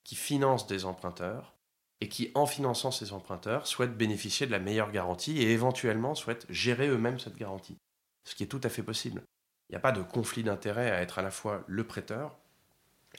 qui 0.04 0.16
financent 0.16 0.66
des 0.66 0.84
emprunteurs 0.84 1.54
et 2.02 2.08
qui, 2.08 2.32
en 2.34 2.46
finançant 2.46 2.90
ces 2.90 3.12
emprunteurs, 3.12 3.68
souhaitent 3.68 3.96
bénéficier 3.96 4.44
de 4.44 4.50
la 4.50 4.58
meilleure 4.58 4.90
garantie 4.90 5.40
et 5.40 5.52
éventuellement 5.52 6.16
souhaitent 6.16 6.46
gérer 6.50 6.88
eux-mêmes 6.88 7.20
cette 7.20 7.36
garantie. 7.36 7.76
Ce 8.24 8.34
qui 8.34 8.42
est 8.42 8.48
tout 8.48 8.60
à 8.64 8.68
fait 8.68 8.82
possible. 8.82 9.22
Il 9.68 9.74
n'y 9.74 9.76
a 9.76 9.80
pas 9.80 9.92
de 9.92 10.02
conflit 10.02 10.42
d'intérêt 10.42 10.90
à 10.90 11.00
être 11.00 11.20
à 11.20 11.22
la 11.22 11.30
fois 11.30 11.62
le 11.68 11.86
prêteur 11.86 12.36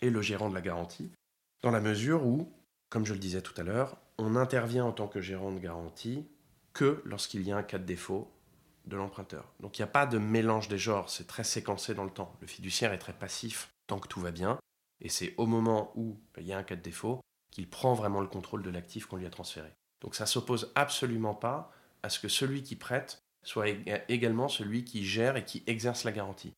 et 0.02 0.10
le 0.10 0.22
gérant 0.22 0.50
de 0.50 0.54
la 0.54 0.60
garantie, 0.60 1.10
dans 1.62 1.72
la 1.72 1.80
mesure 1.80 2.26
où, 2.26 2.52
comme 2.90 3.06
je 3.06 3.14
le 3.14 3.20
disais 3.20 3.42
tout 3.42 3.54
à 3.56 3.64
l'heure, 3.64 3.96
on 4.18 4.36
intervient 4.36 4.84
en 4.84 4.92
tant 4.92 5.08
que 5.08 5.22
gérant 5.22 5.54
de 5.54 5.60
garantie 5.60 6.28
que 6.74 7.02
lorsqu'il 7.06 7.48
y 7.48 7.54
a 7.54 7.56
un 7.56 7.64
cas 7.64 7.78
de 7.78 7.86
défaut 7.86 8.30
de 8.86 8.98
l'emprunteur. 8.98 9.54
Donc 9.62 9.80
il 9.80 9.82
n'y 9.82 9.88
a 9.88 9.94
pas 9.94 10.06
de 10.06 10.18
mélange 10.18 10.68
des 10.68 10.78
genres, 10.78 11.10
c'est 11.10 11.28
très 11.28 11.46
séquencé 11.46 11.96
dans 11.96 12.04
le 12.04 12.12
temps. 12.12 12.36
Le 12.42 12.48
fiduciaire 12.48 12.92
est 12.92 12.98
très 12.98 13.14
passif 13.14 13.72
tant 13.88 14.00
que 14.00 14.10
tout 14.10 14.20
va 14.20 14.32
bien, 14.32 14.60
et 15.00 15.08
c'est 15.08 15.34
au 15.38 15.46
moment 15.46 15.94
où 15.96 16.18
il 16.38 16.44
y 16.44 16.52
a 16.52 16.58
un 16.58 16.64
cas 16.64 16.76
de 16.76 16.82
défaut 16.82 17.22
qu'il 17.54 17.70
prend 17.70 17.94
vraiment 17.94 18.22
le 18.22 18.28
contrôle 18.28 18.64
de 18.64 18.70
l'actif 18.70 19.06
qu'on 19.06 19.18
lui 19.18 19.26
a 19.26 19.30
transféré. 19.30 19.70
Donc 20.02 20.16
ça 20.16 20.26
s'oppose 20.26 20.72
absolument 20.76 21.36
pas 21.36 21.72
à 22.02 22.10
ce 22.10 22.20
que 22.20 22.28
celui 22.28 22.64
qui 22.64 22.76
prête 22.76 23.24
soit 23.44 23.68
également 24.10 24.48
celui 24.48 24.86
qui 24.86 25.06
gère 25.06 25.36
et 25.36 25.46
qui 25.46 25.64
exerce 25.68 26.04
la 26.04 26.12
garantie. 26.12 26.54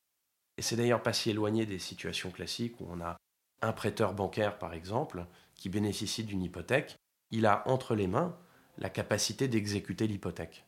Et 0.58 0.62
c'est 0.62 0.76
d'ailleurs 0.76 1.04
pas 1.04 1.14
si 1.14 1.30
éloigné 1.30 1.66
des 1.66 1.80
situations 1.80 2.32
classiques 2.32 2.80
où 2.80 2.88
on 2.90 3.02
a 3.02 3.18
un 3.62 3.74
prêteur 3.74 4.14
bancaire, 4.14 4.58
par 4.58 4.74
exemple, 4.74 5.26
qui 5.56 5.70
bénéficie 5.70 6.24
d'une 6.24 6.44
hypothèque, 6.44 6.96
il 7.32 7.46
a 7.46 7.68
entre 7.68 7.96
les 7.96 8.08
mains 8.08 8.38
la 8.78 8.90
capacité 8.90 9.48
d'exécuter 9.48 10.08
l'hypothèque. 10.08 10.66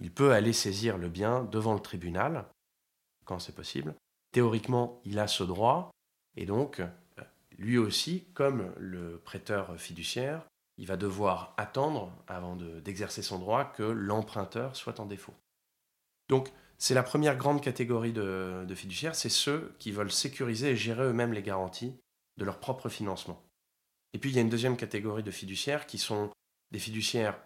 Il 0.00 0.12
peut 0.12 0.32
aller 0.32 0.52
saisir 0.52 0.96
le 0.96 1.08
bien 1.08 1.44
devant 1.44 1.74
le 1.74 1.80
tribunal, 1.80 2.46
quand 3.24 3.38
c'est 3.38 3.54
possible. 3.54 3.94
Théoriquement, 4.32 5.00
il 5.04 5.18
a 5.18 5.26
ce 5.26 5.44
droit, 5.44 5.90
et 6.36 6.46
donc 6.46 6.80
lui 7.62 7.78
aussi, 7.78 8.24
comme 8.34 8.72
le 8.76 9.18
prêteur 9.18 9.78
fiduciaire, 9.78 10.44
il 10.78 10.86
va 10.86 10.96
devoir 10.96 11.54
attendre, 11.56 12.12
avant 12.26 12.56
d'exercer 12.56 13.22
son 13.22 13.38
droit, 13.38 13.64
que 13.64 13.82
l'emprunteur 13.82 14.74
soit 14.74 15.00
en 15.00 15.06
défaut. 15.06 15.34
Donc, 16.28 16.50
c'est 16.78 16.94
la 16.94 17.02
première 17.02 17.36
grande 17.36 17.60
catégorie 17.60 18.12
de, 18.12 18.66
fiduciaires, 18.74 19.14
c'est 19.14 19.28
ceux 19.28 19.74
qui 19.78 19.92
veulent 19.92 20.10
sécuriser 20.10 20.70
et 20.70 20.76
gérer 20.76 21.04
eux-mêmes 21.04 21.32
les 21.32 21.42
garanties 21.42 21.94
de 22.36 22.44
leur 22.44 22.58
propre 22.58 22.88
financement. 22.88 23.40
Et 24.12 24.18
puis, 24.18 24.30
il 24.30 24.36
y 24.36 24.38
a 24.38 24.42
une 24.42 24.48
deuxième 24.48 24.76
catégorie 24.76 25.22
de 25.22 25.30
fiduciaires 25.30 25.86
qui 25.86 25.98
sont 25.98 26.30
des 26.72 26.78
fiduciaires 26.78 27.38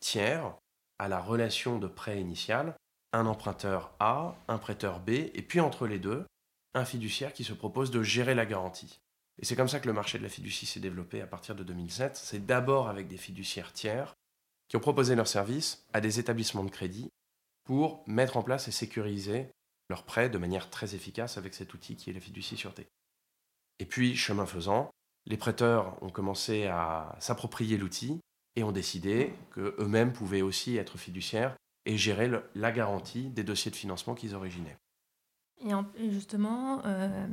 tiers 0.00 0.54
à 0.98 1.08
la 1.08 1.20
relation 1.20 1.78
de 1.78 1.86
prêt 1.86 2.20
initial, 2.20 2.74
un 3.12 3.26
emprunteur 3.26 3.92
A, 4.00 4.36
un 4.48 4.58
prêteur 4.58 5.00
B, 5.00 5.10
et 5.10 5.42
puis 5.42 5.60
entre 5.60 5.86
les 5.86 5.98
deux, 5.98 6.24
un 6.74 6.84
fiduciaire 6.84 7.32
qui 7.32 7.44
se 7.44 7.52
propose 7.52 7.90
de 7.90 8.02
gérer 8.02 8.34
la 8.34 8.46
garantie. 8.46 9.00
Et 9.40 9.44
c'est 9.44 9.56
comme 9.56 9.68
ça 9.68 9.80
que 9.80 9.86
le 9.86 9.92
marché 9.92 10.18
de 10.18 10.22
la 10.22 10.28
fiducie 10.28 10.66
s'est 10.66 10.80
développé 10.80 11.20
à 11.20 11.26
partir 11.26 11.54
de 11.54 11.62
2007. 11.62 12.16
C'est 12.16 12.44
d'abord 12.44 12.88
avec 12.88 13.06
des 13.06 13.16
fiduciaires 13.16 13.72
tiers 13.72 14.14
qui 14.68 14.76
ont 14.76 14.80
proposé 14.80 15.14
leurs 15.14 15.28
services 15.28 15.84
à 15.92 16.00
des 16.00 16.18
établissements 16.18 16.64
de 16.64 16.70
crédit 16.70 17.08
pour 17.64 18.02
mettre 18.06 18.36
en 18.36 18.42
place 18.42 18.68
et 18.68 18.72
sécuriser 18.72 19.48
leurs 19.88 20.04
prêts 20.04 20.28
de 20.28 20.38
manière 20.38 20.70
très 20.70 20.94
efficace 20.94 21.38
avec 21.38 21.54
cet 21.54 21.72
outil 21.72 21.96
qui 21.96 22.10
est 22.10 22.14
la 22.14 22.20
fiducie 22.20 22.56
sûreté. 22.56 22.88
Et 23.78 23.86
puis, 23.86 24.16
chemin 24.16 24.46
faisant, 24.46 24.90
les 25.26 25.36
prêteurs 25.36 26.02
ont 26.02 26.10
commencé 26.10 26.66
à 26.66 27.14
s'approprier 27.20 27.76
l'outil 27.76 28.20
et 28.56 28.64
ont 28.64 28.72
décidé 28.72 29.32
qu'eux-mêmes 29.52 30.12
pouvaient 30.12 30.42
aussi 30.42 30.76
être 30.76 30.98
fiduciaires 30.98 31.56
et 31.86 31.96
gérer 31.96 32.30
la 32.54 32.72
garantie 32.72 33.30
des 33.30 33.44
dossiers 33.44 33.70
de 33.70 33.76
financement 33.76 34.14
qu'ils 34.14 34.34
originaient. 34.34 34.76
Et, 35.66 36.10
justement, 36.10 36.82
euh, 36.86 37.26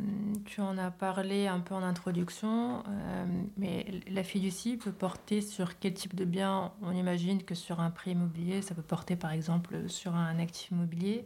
tu 0.45 0.59
en 0.59 0.77
as 0.79 0.89
parlé 0.89 1.47
un 1.47 1.59
peu 1.59 1.75
en 1.75 1.83
introduction, 1.83 2.83
euh, 2.87 3.25
mais 3.57 3.85
la 4.07 4.23
fiducie 4.23 4.77
peut 4.77 4.91
porter 4.91 5.41
sur 5.41 5.77
quel 5.77 5.93
type 5.93 6.15
de 6.15 6.25
bien? 6.25 6.73
On 6.81 6.91
imagine 6.91 7.43
que 7.43 7.53
sur 7.53 7.79
un 7.79 7.91
prêt 7.91 8.11
immobilier, 8.11 8.63
ça 8.63 8.73
peut 8.73 8.81
porter 8.81 9.15
par 9.15 9.31
exemple 9.31 9.87
sur 9.89 10.15
un 10.15 10.39
actif 10.39 10.71
immobilier. 10.71 11.25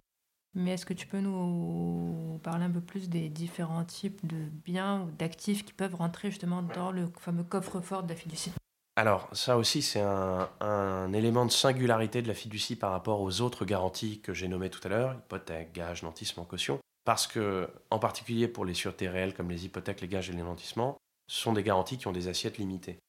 Mais 0.56 0.72
est-ce 0.72 0.86
que 0.86 0.94
tu 0.94 1.08
peux 1.08 1.22
nous 1.22 2.40
parler 2.44 2.66
un 2.66 2.72
peu 2.72 2.82
plus 2.82 3.08
des 3.08 3.30
différents 3.30 3.86
types 3.86 4.26
de 4.26 4.50
biens 4.66 5.04
ou 5.04 5.12
d'actifs 5.12 5.64
qui 5.64 5.74
peuvent 5.74 5.96
rentrer 5.96 6.32
justement 6.32 6.64
dans 6.64 6.92
le 6.92 7.10
fameux 7.20 7.44
coffre-fort 7.44 8.04
de 8.04 8.10
la 8.10 8.16
fiducie 8.16 8.52
alors, 8.96 9.30
ça 9.32 9.56
aussi, 9.56 9.82
c'est 9.82 10.02
un, 10.02 10.50
un, 10.60 11.14
élément 11.14 11.46
de 11.46 11.52
singularité 11.52 12.22
de 12.22 12.28
la 12.28 12.34
fiducie 12.34 12.76
par 12.76 12.92
rapport 12.92 13.22
aux 13.22 13.40
autres 13.40 13.64
garanties 13.64 14.20
que 14.20 14.34
j'ai 14.34 14.50
nommées 14.50 14.70
tout 14.70 14.82
à 14.84 14.90
l'heure, 14.90 15.14
hypothèque, 15.14 15.72
gage, 15.72 16.04
nantissement, 16.04 16.44
caution 16.44 16.82
parce 17.10 17.26
que, 17.26 17.68
en 17.90 17.98
particulier 17.98 18.48
pour 18.48 18.66
les 18.66 18.76
sûretés 18.76 19.10
réelles 19.10 19.34
comme 19.34 19.50
les 19.50 19.66
hypothèques, 19.66 20.00
les 20.02 20.08
gages 20.08 20.30
et 20.30 20.34
les 20.34 20.44
nantissements, 20.44 20.96
ce 21.26 21.42
sont 21.42 21.54
des 21.54 21.64
garanties 21.64 21.98
qui 21.98 22.08
ont 22.08 22.12
des 22.12 22.28
assiettes 22.28 22.60
limitées. 22.60 23.00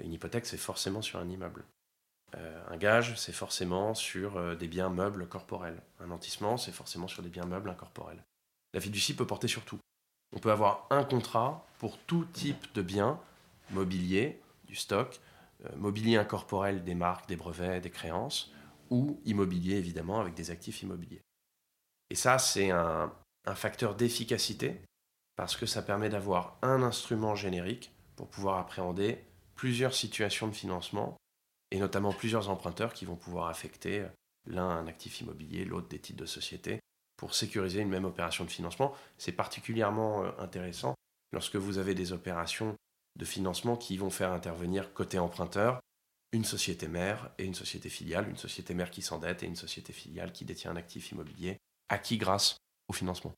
Une 0.00 0.12
hypothèque, 0.12 0.46
c'est 0.46 0.56
forcément 0.56 1.02
sur 1.02 1.18
un 1.18 1.28
immeuble. 1.28 1.64
Euh, 2.36 2.62
un 2.68 2.76
gage, 2.76 3.18
c'est 3.18 3.32
forcément 3.32 3.92
sur 3.92 4.36
euh, 4.36 4.54
des 4.54 4.68
biens 4.68 4.88
meubles 4.88 5.26
corporels. 5.26 5.82
Un 5.98 6.06
nantissement, 6.06 6.56
c'est 6.56 6.70
forcément 6.70 7.08
sur 7.08 7.24
des 7.24 7.28
biens 7.28 7.44
meubles 7.44 7.68
incorporels. 7.68 8.22
La 8.72 8.80
fiducie 8.80 9.16
peut 9.16 9.26
porter 9.26 9.48
sur 9.48 9.64
tout. 9.64 9.80
On 10.32 10.38
peut 10.38 10.52
avoir 10.52 10.86
un 10.90 11.02
contrat 11.02 11.66
pour 11.80 11.98
tout 11.98 12.26
type 12.26 12.72
de 12.74 12.82
biens, 12.82 13.18
mobilier, 13.70 14.40
du 14.68 14.76
stock, 14.76 15.18
euh, 15.64 15.70
mobilier 15.74 16.18
incorporel 16.18 16.84
des 16.84 16.94
marques, 16.94 17.28
des 17.28 17.34
brevets, 17.34 17.80
des 17.80 17.90
créances, 17.90 18.52
ou 18.90 19.20
immobilier 19.24 19.74
évidemment 19.74 20.20
avec 20.20 20.34
des 20.34 20.52
actifs 20.52 20.82
immobiliers. 20.82 21.22
Et 22.10 22.14
ça, 22.14 22.38
c'est 22.38 22.70
un, 22.70 23.12
un 23.46 23.54
facteur 23.54 23.94
d'efficacité 23.94 24.80
parce 25.36 25.56
que 25.56 25.66
ça 25.66 25.82
permet 25.82 26.08
d'avoir 26.08 26.58
un 26.62 26.82
instrument 26.82 27.34
générique 27.34 27.92
pour 28.16 28.28
pouvoir 28.28 28.58
appréhender 28.58 29.18
plusieurs 29.54 29.94
situations 29.94 30.48
de 30.48 30.54
financement 30.54 31.16
et 31.70 31.78
notamment 31.78 32.12
plusieurs 32.12 32.50
emprunteurs 32.50 32.92
qui 32.92 33.04
vont 33.04 33.16
pouvoir 33.16 33.48
affecter 33.48 34.06
l'un 34.46 34.68
un 34.68 34.86
actif 34.86 35.20
immobilier, 35.20 35.64
l'autre 35.64 35.88
des 35.88 35.98
titres 35.98 36.20
de 36.20 36.26
société 36.26 36.80
pour 37.16 37.34
sécuriser 37.34 37.80
une 37.80 37.88
même 37.88 38.04
opération 38.04 38.44
de 38.44 38.50
financement. 38.50 38.94
C'est 39.18 39.32
particulièrement 39.32 40.24
euh, 40.24 40.30
intéressant 40.38 40.94
lorsque 41.32 41.56
vous 41.56 41.78
avez 41.78 41.94
des 41.94 42.12
opérations 42.12 42.76
de 43.16 43.24
financement 43.24 43.76
qui 43.76 43.96
vont 43.96 44.10
faire 44.10 44.32
intervenir 44.32 44.92
côté 44.92 45.18
emprunteur 45.18 45.80
une 46.32 46.44
société 46.44 46.88
mère 46.88 47.30
et 47.38 47.44
une 47.44 47.54
société 47.54 47.88
filiale, 47.88 48.28
une 48.28 48.36
société 48.36 48.74
mère 48.74 48.90
qui 48.90 49.02
s'endette 49.02 49.44
et 49.44 49.46
une 49.46 49.54
société 49.54 49.92
filiale 49.92 50.32
qui 50.32 50.44
détient 50.44 50.72
un 50.72 50.76
actif 50.76 51.12
immobilier 51.12 51.58
acquis 51.88 52.18
grâce 52.18 52.56
au 52.88 52.92
financement. 52.92 53.34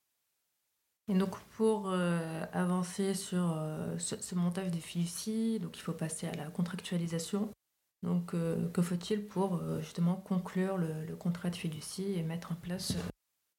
Et 1.08 1.14
donc 1.14 1.38
pour 1.56 1.88
euh, 1.88 2.44
avancer 2.52 3.14
sur 3.14 3.52
euh, 3.56 3.96
ce, 3.98 4.34
montage 4.34 4.70
des 4.70 4.80
fiducies, 4.80 5.60
donc 5.60 5.76
il 5.78 5.80
faut 5.80 5.92
passer 5.92 6.26
à 6.26 6.34
la 6.34 6.46
contractualisation. 6.46 7.50
Donc 8.02 8.34
euh, 8.34 8.68
que 8.70 8.82
faut-il 8.82 9.26
pour 9.26 9.60
justement 9.80 10.16
conclure 10.16 10.76
le, 10.76 11.14
contrat 11.16 11.50
de 11.50 11.56
fiducie 11.56 12.14
et 12.14 12.22
mettre 12.22 12.52
en 12.52 12.56
place 12.56 12.94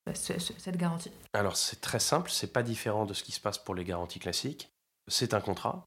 bah, 0.05 0.13
cette 0.13 0.77
garantie? 0.77 1.11
Alors 1.33 1.55
c'est 1.55 1.79
très 1.79 1.99
simple, 1.99 2.29
c'est 2.31 2.51
pas 2.51 2.63
différent 2.63 3.05
de 3.05 3.13
ce 3.13 3.23
qui 3.23 3.31
se 3.31 3.39
passe 3.39 3.57
pour 3.57 3.75
les 3.75 3.85
garanties 3.85 4.19
classiques. 4.19 4.69
C'est 5.07 5.33
un 5.33 5.41
contrat 5.41 5.85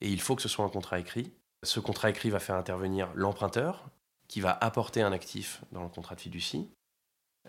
et 0.00 0.10
il 0.10 0.20
faut 0.20 0.34
que 0.34 0.42
ce 0.42 0.48
soit 0.48 0.64
un 0.64 0.70
contrat 0.70 0.98
écrit. 0.98 1.32
Ce 1.62 1.78
contrat 1.78 2.10
écrit 2.10 2.30
va 2.30 2.40
faire 2.40 2.56
intervenir 2.56 3.12
l'emprunteur 3.14 3.90
qui 4.26 4.40
va 4.40 4.58
apporter 4.60 5.02
un 5.02 5.12
actif 5.12 5.62
dans 5.70 5.82
le 5.82 5.88
contrat 5.88 6.16
de 6.16 6.20
fiducie 6.20 6.68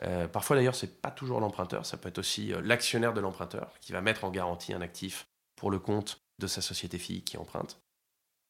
Euh, 0.04 0.28
parfois 0.28 0.56
d'ailleurs, 0.56 0.76
ce 0.76 0.86
n'est 0.86 0.92
pas 0.92 1.12
toujours 1.12 1.40
l'emprunteur, 1.40 1.86
ça 1.86 1.98
peut 1.98 2.10
être 2.10 2.18
aussi 2.18 2.54
euh, 2.54 2.62
l'actionnaire 2.62 3.14
de 3.14 3.22
l'emprunteur 3.22 3.74
qui 3.82 3.92
va 3.92 4.02
mettre 4.02 4.24
en 4.24 4.32
garantie 4.32 4.74
un 4.74 4.82
actif 4.82 5.26
pour 5.56 5.70
le 5.70 5.80
compte 5.80 6.22
de 6.40 6.48
sa 6.48 6.62
société 6.62 6.98
fille 6.98 7.24
qui 7.24 7.38
emprunte. 7.38 7.80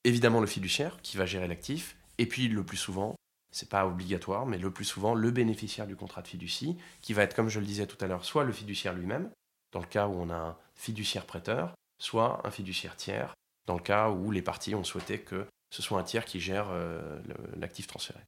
Évidemment 0.03 0.39
le 0.39 0.48
fiduciaire 0.48 1.01
qui 1.01 1.17
va 1.17 1.25
gérer 1.25 1.48
l'actif, 1.48 1.98
et 2.17 2.25
puis 2.25 2.48
le 2.48 2.63
plus 2.63 2.77
souvent, 2.77 3.15
c'est 3.51 3.69
pas 3.69 3.86
obligatoire, 3.86 4.45
mais 4.45 4.57
le 4.57 4.71
plus 4.71 4.86
souvent 4.86 5.13
le 5.13 5.31
bénéficiaire 5.31 5.88
du 5.88 5.95
contrat 5.95 6.21
de 6.21 6.27
fiducie, 6.27 6.77
qui 7.01 7.13
va 7.13 7.24
être, 7.24 7.36
comme 7.36 7.50
je 7.50 7.60
le 7.60 7.65
disais 7.65 7.88
tout 7.88 7.98
à 8.03 8.07
l'heure, 8.07 8.24
soit 8.24 8.43
le 8.43 8.53
fiduciaire 8.53 8.93
lui-même, 8.93 9.29
dans 9.71 9.79
le 9.79 9.86
cas 9.86 10.07
où 10.07 10.13
on 10.13 10.29
a 10.29 10.36
un 10.36 10.57
fiduciaire 10.75 11.25
prêteur, 11.25 11.74
soit 12.00 12.41
un 12.45 12.51
fiduciaire 12.51 12.95
tiers, 12.95 13.33
dans 13.67 13.75
le 13.75 13.81
cas 13.81 14.10
où 14.10 14.31
les 14.31 14.41
parties 14.41 14.75
ont 14.75 14.83
souhaité 14.83 15.19
que 15.19 15.45
ce 15.69 15.81
soit 15.81 16.00
un 16.00 16.03
tiers 16.03 16.25
qui 16.25 16.39
gère 16.39 16.69
euh, 16.71 17.21
l'actif 17.55 17.88
transféré. 17.88 18.19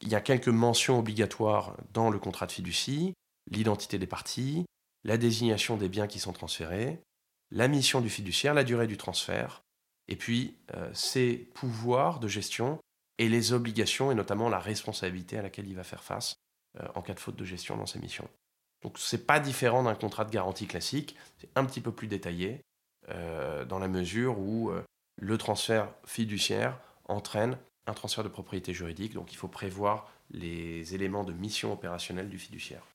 Il 0.00 0.08
y 0.08 0.14
a 0.14 0.20
quelques 0.20 0.48
mentions 0.48 0.98
obligatoires 0.98 1.76
dans 1.92 2.10
le 2.10 2.18
contrat 2.18 2.46
de 2.46 2.52
fiducie, 2.52 3.14
l'identité 3.50 3.98
des 3.98 4.06
parties, 4.06 4.66
la 5.04 5.18
désignation 5.18 5.76
des 5.76 5.88
biens 5.88 6.06
qui 6.06 6.18
sont 6.18 6.32
transférés, 6.32 7.00
la 7.50 7.68
mission 7.68 8.00
du 8.00 8.10
fiduciaire, 8.10 8.54
la 8.54 8.64
durée 8.64 8.86
du 8.86 8.96
transfert, 8.96 9.62
et 10.08 10.16
puis 10.16 10.56
euh, 10.74 10.90
ses 10.92 11.36
pouvoirs 11.54 12.20
de 12.20 12.28
gestion 12.28 12.78
et 13.18 13.28
les 13.28 13.52
obligations, 13.52 14.10
et 14.10 14.14
notamment 14.14 14.48
la 14.48 14.58
responsabilité 14.58 15.38
à 15.38 15.42
laquelle 15.42 15.68
il 15.68 15.76
va 15.76 15.84
faire 15.84 16.02
face 16.02 16.34
euh, 16.80 16.86
en 16.94 17.02
cas 17.02 17.14
de 17.14 17.20
faute 17.20 17.36
de 17.36 17.44
gestion 17.44 17.76
dans 17.76 17.86
ses 17.86 18.00
missions. 18.00 18.28
Donc 18.82 18.98
ce 18.98 19.16
n'est 19.16 19.22
pas 19.22 19.40
différent 19.40 19.82
d'un 19.82 19.94
contrat 19.94 20.24
de 20.24 20.30
garantie 20.30 20.66
classique, 20.66 21.16
c'est 21.38 21.50
un 21.54 21.64
petit 21.64 21.80
peu 21.80 21.92
plus 21.92 22.08
détaillé, 22.08 22.60
euh, 23.10 23.64
dans 23.64 23.78
la 23.78 23.88
mesure 23.88 24.38
où 24.38 24.70
le 25.16 25.38
transfert 25.38 25.88
fiduciaire 26.06 26.78
entraîne 27.04 27.58
un 27.86 27.92
transfert 27.92 28.24
de 28.24 28.28
propriété 28.28 28.72
juridique, 28.72 29.12
donc 29.12 29.32
il 29.32 29.36
faut 29.36 29.48
prévoir 29.48 30.08
les 30.30 30.94
éléments 30.94 31.24
de 31.24 31.32
mission 31.32 31.72
opérationnelle 31.72 32.28
du 32.28 32.38
fiduciaire. 32.38 32.86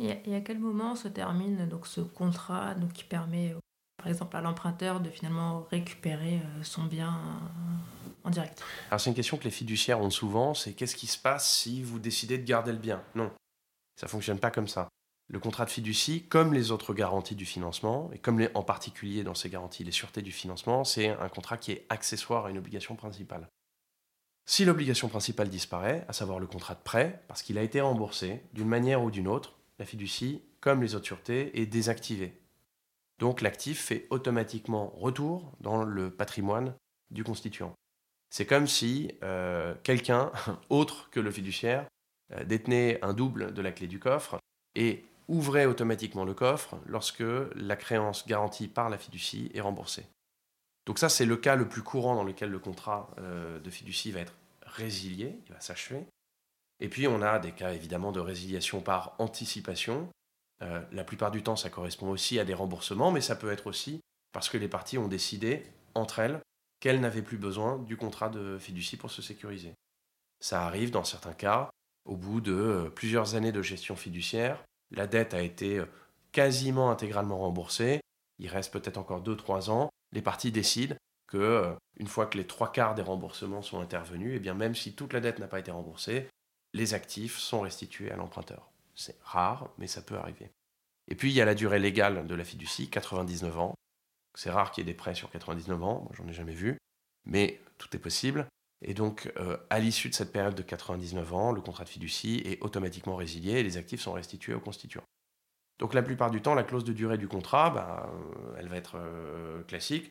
Et 0.00 0.34
à 0.34 0.40
quel 0.40 0.60
moment 0.60 0.94
se 0.94 1.08
termine 1.08 1.68
donc 1.68 1.86
ce 1.86 2.00
contrat 2.00 2.74
donc, 2.74 2.92
qui 2.92 3.02
permet, 3.02 3.54
par 3.96 4.06
exemple, 4.06 4.36
à 4.36 4.40
l'emprunteur 4.40 5.00
de 5.00 5.10
finalement 5.10 5.66
récupérer 5.70 6.36
euh, 6.36 6.62
son 6.62 6.84
bien 6.84 7.08
euh, 7.08 8.22
en 8.24 8.30
direct? 8.30 8.62
Alors 8.90 9.00
c'est 9.00 9.10
une 9.10 9.16
question 9.16 9.36
que 9.38 9.44
les 9.44 9.50
fiduciaires 9.50 10.00
ont 10.00 10.10
souvent, 10.10 10.54
c'est 10.54 10.72
qu'est-ce 10.72 10.94
qui 10.94 11.08
se 11.08 11.18
passe 11.18 11.52
si 11.52 11.82
vous 11.82 11.98
décidez 11.98 12.38
de 12.38 12.44
garder 12.44 12.70
le 12.70 12.78
bien? 12.78 13.02
Non, 13.16 13.32
ça 13.96 14.06
ne 14.06 14.10
fonctionne 14.10 14.38
pas 14.38 14.52
comme 14.52 14.68
ça. 14.68 14.88
Le 15.26 15.40
contrat 15.40 15.64
de 15.64 15.70
fiducie, 15.70 16.22
comme 16.28 16.54
les 16.54 16.70
autres 16.70 16.94
garanties 16.94 17.34
du 17.34 17.44
financement, 17.44 18.08
et 18.12 18.18
comme 18.18 18.38
les, 18.38 18.50
en 18.54 18.62
particulier 18.62 19.24
dans 19.24 19.34
ces 19.34 19.50
garanties 19.50 19.84
les 19.84 19.92
sûretés 19.92 20.22
du 20.22 20.32
financement, 20.32 20.84
c'est 20.84 21.08
un 21.08 21.28
contrat 21.28 21.58
qui 21.58 21.72
est 21.72 21.86
accessoire 21.88 22.46
à 22.46 22.50
une 22.50 22.58
obligation 22.58 22.94
principale. 22.94 23.48
Si 24.50 24.64
l'obligation 24.64 25.08
principale 25.08 25.50
disparaît, 25.50 26.06
à 26.08 26.14
savoir 26.14 26.38
le 26.38 26.46
contrat 26.46 26.74
de 26.74 26.80
prêt, 26.82 27.22
parce 27.28 27.42
qu'il 27.42 27.58
a 27.58 27.62
été 27.62 27.82
remboursé 27.82 28.40
d'une 28.54 28.66
manière 28.66 29.02
ou 29.02 29.10
d'une 29.10 29.28
autre, 29.28 29.58
la 29.78 29.84
fiducie, 29.84 30.42
comme 30.62 30.80
les 30.80 30.94
autres 30.94 31.04
sûretés, 31.04 31.60
est 31.60 31.66
désactivée. 31.66 32.32
Donc 33.18 33.42
l'actif 33.42 33.78
fait 33.78 34.06
automatiquement 34.08 34.88
retour 34.96 35.52
dans 35.60 35.84
le 35.84 36.10
patrimoine 36.10 36.72
du 37.10 37.24
constituant. 37.24 37.74
C'est 38.30 38.46
comme 38.46 38.66
si 38.66 39.12
euh, 39.22 39.74
quelqu'un 39.82 40.32
autre 40.70 41.10
que 41.10 41.20
le 41.20 41.30
fiduciaire 41.30 41.86
euh, 42.32 42.42
détenait 42.42 43.04
un 43.04 43.12
double 43.12 43.52
de 43.52 43.60
la 43.60 43.70
clé 43.70 43.86
du 43.86 43.98
coffre 43.98 44.38
et 44.74 45.04
ouvrait 45.28 45.66
automatiquement 45.66 46.24
le 46.24 46.32
coffre 46.32 46.78
lorsque 46.86 47.22
la 47.54 47.76
créance 47.76 48.26
garantie 48.26 48.66
par 48.66 48.88
la 48.88 48.96
fiducie 48.96 49.50
est 49.52 49.60
remboursée. 49.60 50.06
Donc 50.88 50.98
ça, 50.98 51.10
c'est 51.10 51.26
le 51.26 51.36
cas 51.36 51.54
le 51.54 51.68
plus 51.68 51.82
courant 51.82 52.14
dans 52.14 52.24
lequel 52.24 52.48
le 52.48 52.58
contrat 52.58 53.10
euh, 53.18 53.60
de 53.60 53.68
fiducie 53.68 54.10
va 54.10 54.20
être 54.20 54.32
résilié, 54.62 55.38
il 55.46 55.52
va 55.52 55.60
s'achever. 55.60 56.06
Et 56.80 56.88
puis 56.88 57.06
on 57.06 57.20
a 57.20 57.38
des 57.38 57.52
cas 57.52 57.74
évidemment 57.74 58.10
de 58.10 58.20
résiliation 58.20 58.80
par 58.80 59.14
anticipation. 59.18 60.08
Euh, 60.62 60.80
la 60.90 61.04
plupart 61.04 61.30
du 61.30 61.42
temps, 61.42 61.56
ça 61.56 61.68
correspond 61.68 62.08
aussi 62.08 62.38
à 62.38 62.46
des 62.46 62.54
remboursements, 62.54 63.10
mais 63.10 63.20
ça 63.20 63.36
peut 63.36 63.52
être 63.52 63.66
aussi 63.66 64.00
parce 64.32 64.48
que 64.48 64.56
les 64.56 64.66
parties 64.66 64.96
ont 64.96 65.08
décidé, 65.08 65.62
entre 65.94 66.20
elles, 66.20 66.40
qu'elles 66.80 67.00
n'avaient 67.00 67.20
plus 67.20 67.36
besoin 67.36 67.76
du 67.80 67.98
contrat 67.98 68.30
de 68.30 68.56
fiducie 68.58 68.96
pour 68.96 69.10
se 69.10 69.20
sécuriser. 69.20 69.74
Ça 70.40 70.64
arrive 70.64 70.90
dans 70.90 71.04
certains 71.04 71.34
cas, 71.34 71.68
au 72.06 72.16
bout 72.16 72.40
de 72.40 72.54
euh, 72.54 72.88
plusieurs 72.88 73.34
années 73.34 73.52
de 73.52 73.60
gestion 73.60 73.94
fiduciaire, 73.94 74.64
la 74.90 75.06
dette 75.06 75.34
a 75.34 75.42
été 75.42 75.82
quasiment 76.32 76.90
intégralement 76.90 77.36
remboursée, 77.36 78.00
il 78.38 78.48
reste 78.48 78.72
peut-être 78.72 78.96
encore 78.96 79.22
2-3 79.22 79.68
ans, 79.68 79.90
les 80.18 80.22
parties 80.22 80.50
décident 80.50 80.96
que, 81.28 81.72
une 81.96 82.08
fois 82.08 82.26
que 82.26 82.36
les 82.36 82.46
trois 82.46 82.72
quarts 82.72 82.96
des 82.96 83.02
remboursements 83.02 83.62
sont 83.62 83.78
intervenus, 83.78 84.32
et 84.32 84.36
eh 84.36 84.40
bien 84.40 84.54
même 84.54 84.74
si 84.74 84.96
toute 84.96 85.12
la 85.12 85.20
dette 85.20 85.38
n'a 85.38 85.46
pas 85.46 85.60
été 85.60 85.70
remboursée, 85.70 86.28
les 86.74 86.92
actifs 86.92 87.38
sont 87.38 87.60
restitués 87.60 88.10
à 88.10 88.16
l'emprunteur. 88.16 88.68
C'est 88.96 89.16
rare, 89.22 89.70
mais 89.78 89.86
ça 89.86 90.02
peut 90.02 90.16
arriver. 90.16 90.50
Et 91.06 91.14
puis 91.14 91.30
il 91.30 91.36
y 91.36 91.40
a 91.40 91.44
la 91.44 91.54
durée 91.54 91.78
légale 91.78 92.26
de 92.26 92.34
la 92.34 92.42
fiducie, 92.42 92.90
99 92.90 93.60
ans. 93.60 93.74
C'est 94.36 94.50
rare 94.50 94.72
qu'il 94.72 94.82
y 94.84 94.90
ait 94.90 94.92
des 94.92 94.96
prêts 94.96 95.14
sur 95.14 95.30
99 95.30 95.80
ans, 95.84 96.00
moi 96.00 96.10
j'en 96.14 96.26
ai 96.26 96.32
jamais 96.32 96.52
vu, 96.52 96.78
mais 97.24 97.60
tout 97.78 97.94
est 97.94 98.00
possible. 98.00 98.48
Et 98.82 98.92
donc, 98.92 99.32
euh, 99.36 99.56
à 99.70 99.78
l'issue 99.78 100.08
de 100.08 100.14
cette 100.14 100.32
période 100.32 100.56
de 100.56 100.62
99 100.62 101.32
ans, 101.32 101.52
le 101.52 101.60
contrat 101.60 101.84
de 101.84 101.90
fiducie 101.90 102.42
est 102.44 102.60
automatiquement 102.60 103.14
résilié 103.14 103.60
et 103.60 103.62
les 103.62 103.76
actifs 103.76 104.00
sont 104.00 104.14
restitués 104.14 104.54
au 104.54 104.60
constituant. 104.60 105.04
Donc, 105.78 105.94
la 105.94 106.02
plupart 106.02 106.30
du 106.30 106.42
temps, 106.42 106.54
la 106.54 106.64
clause 106.64 106.84
de 106.84 106.92
durée 106.92 107.18
du 107.18 107.28
contrat, 107.28 107.70
bah, 107.70 108.10
euh, 108.12 108.56
elle 108.58 108.68
va 108.68 108.76
être 108.76 108.96
euh, 108.96 109.62
classique. 109.64 110.10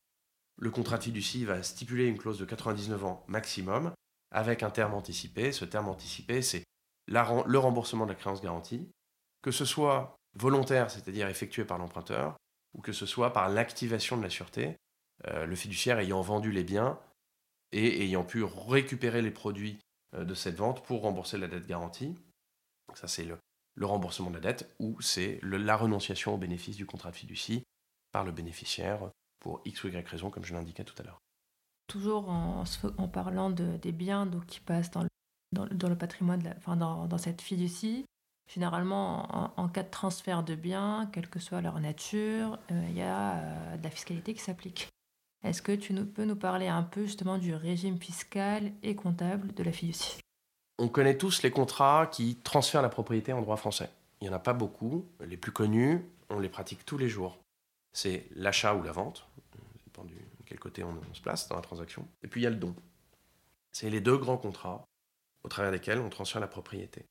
Le 0.60 0.72
contrat 0.72 0.98
de 0.98 1.04
fiducie 1.04 1.46
va 1.46 1.62
stipuler 1.62 2.08
une 2.08 2.18
clause 2.18 2.40
de 2.40 2.46
99 2.46 3.06
ans 3.06 3.24
maximum 3.28 3.92
avec 4.32 4.64
un 4.64 4.70
terme 4.70 4.94
anticipé. 4.94 5.52
Ce 5.52 5.66
terme 5.66 5.90
anticipé, 5.90 6.42
c'est 6.42 6.64
le 7.08 7.58
remboursement 7.58 8.06
de 8.06 8.12
la 8.12 8.16
créance 8.16 8.42
garantie, 8.42 8.90
que 9.42 9.52
ce 9.52 9.66
soit 9.66 10.16
volontaire, 10.36 10.90
c'est-à-dire 10.90 11.28
effectué 11.28 11.64
par 11.64 11.78
l'emprunteur, 11.78 12.38
ou 12.74 12.82
que 12.82 12.92
ce 12.92 13.06
soit 13.06 13.34
par 13.34 13.50
l'activation 13.50 14.18
de 14.18 14.24
la 14.24 14.30
sûreté, 14.30 14.76
euh, 15.28 15.46
le 15.46 15.56
fiduciaire 15.56 16.00
ayant 16.00 16.22
vendu 16.22 16.52
les 16.52 16.64
biens 16.64 17.00
et 17.72 18.04
ayant 18.04 18.24
pu 18.24 18.44
récupérer 18.44 19.22
les 19.22 19.32
produits 19.32 19.80
de 20.18 20.34
cette 20.34 20.56
vente 20.56 20.84
pour 20.86 21.02
rembourser 21.02 21.38
la 21.38 21.48
dette 21.48 21.68
garantie. 21.68 22.16
ça, 22.96 23.08
c'est 23.08 23.26
le, 23.26 23.38
remboursement 23.86 24.30
de 24.30 24.36
la 24.36 24.42
dette, 24.42 24.74
ou 24.80 25.00
c'est 25.02 25.40
la 25.44 25.76
renonciation 25.76 26.34
au 26.34 26.38
bénéfice 26.38 26.76
du 26.76 26.86
contrat 26.86 27.12
de 27.12 27.16
fiducie 27.16 27.64
par 28.12 28.24
le 28.24 28.32
bénéficiaire 28.32 29.12
pour 29.40 29.62
X 29.66 29.84
ou 29.84 29.88
Y 29.88 30.08
raison, 30.08 30.30
comme 30.30 30.44
je 30.44 30.54
l'indiquais 30.54 30.84
tout 30.84 30.96
à 31.00 31.04
l'heure. 31.04 31.22
Toujours 31.88 32.30
en, 32.30 32.66
parlant 33.08 33.50
des 33.50 33.92
biens 33.92 34.26
donc, 34.26 34.46
qui 34.46 34.60
passent 34.60 34.92
dans 34.92 35.04
le, 35.04 35.10
le 35.72 35.96
patrimoine, 35.96 36.54
enfin, 36.58 36.76
dans, 36.76 37.18
cette 37.18 37.42
fiducie, 37.42 38.06
généralement, 38.52 39.60
en, 39.60 39.70
cas 39.70 39.84
de 39.84 39.90
transfert 39.90 40.44
de 40.44 40.56
biens, 40.56 41.10
quelle 41.14 41.30
que 41.30 41.40
soit 41.40 41.62
leur 41.62 41.80
nature, 41.80 42.60
euh, 42.72 42.86
il 42.90 42.98
y 42.98 43.02
a 43.02 43.36
euh, 43.36 43.78
de 43.78 43.84
la 43.84 43.90
fiscalité 43.90 44.34
qui 44.34 44.42
s'applique. 44.42 44.90
Est-ce 45.44 45.62
que 45.62 45.72
tu 45.72 45.94
peux 45.94 46.26
nous 46.26 46.36
parler 46.36 46.68
un 46.68 46.84
peu 46.84 47.04
justement 47.04 47.38
du 47.38 47.54
régime 47.54 48.00
fiscal 48.00 48.72
et 48.84 48.96
comptable 48.96 49.54
de 49.54 49.64
la 49.64 49.72
fiducie? 49.72 50.20
On 50.78 50.90
connaît 50.90 51.18
tous 51.18 51.42
les 51.42 51.52
contrats 51.52 52.08
qui 52.08 52.36
transfèrent 52.36 52.82
la 52.82 52.90
propriété 52.90 53.34
en 53.34 53.42
droit 53.42 53.58
français. 53.58 53.90
Il 54.22 54.26
n'y 54.26 54.30
en 54.34 54.38
a 54.38 54.40
pas 54.40 54.54
beaucoup. 54.54 55.06
Les 55.22 55.38
plus 55.38 55.52
connus, 55.52 56.04
on 56.30 56.40
les 56.40 56.50
pratique 56.50 56.86
tous 56.86 56.98
les 56.98 57.10
jours. 57.10 57.40
C'est 57.94 58.28
l'achat 58.36 58.76
ou 58.76 58.84
la 58.84 58.92
vente, 58.92 59.28
quel 60.46 60.60
côté 60.60 60.84
on, 60.84 61.14
se 61.14 61.22
place 61.22 61.48
dans 61.48 61.56
la 61.56 61.62
transaction. 61.62 62.08
Et 62.24 62.28
puis 62.28 62.42
il 62.42 62.44
y 62.44 62.48
a 62.48 62.52
le 62.52 62.56
don. 62.56 62.76
C'est 63.72 63.90
les 63.90 64.02
deux 64.02 64.18
grands 64.18 64.38
contrats 64.38 64.86
au 65.44 65.50
travers 65.50 65.72
desquels 65.72 66.00
on 66.00 66.10
transfère 66.10 66.42
la 66.42 66.48
propriété. 66.48 67.06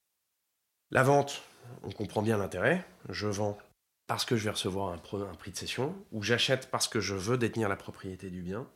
La 0.90 1.02
vente, 1.02 1.42
on 1.82 1.90
comprend 1.90 2.22
bien 2.22 2.38
l'intérêt. 2.38 2.84
Je 3.08 3.26
vends 3.26 3.58
parce 4.06 4.24
que 4.24 4.36
je 4.36 4.44
vais 4.44 4.50
recevoir 4.50 4.92
un, 4.92 4.98
prix 5.34 5.50
de 5.50 5.56
cession, 5.56 5.94
ou 6.12 6.22
j'achète 6.22 6.70
parce 6.70 6.86
que 6.86 7.00
je 7.00 7.14
veux 7.14 7.38
détenir 7.38 7.68
la 7.68 7.76
propriété 7.76 8.30
du 8.30 8.40
bien. 8.40 8.66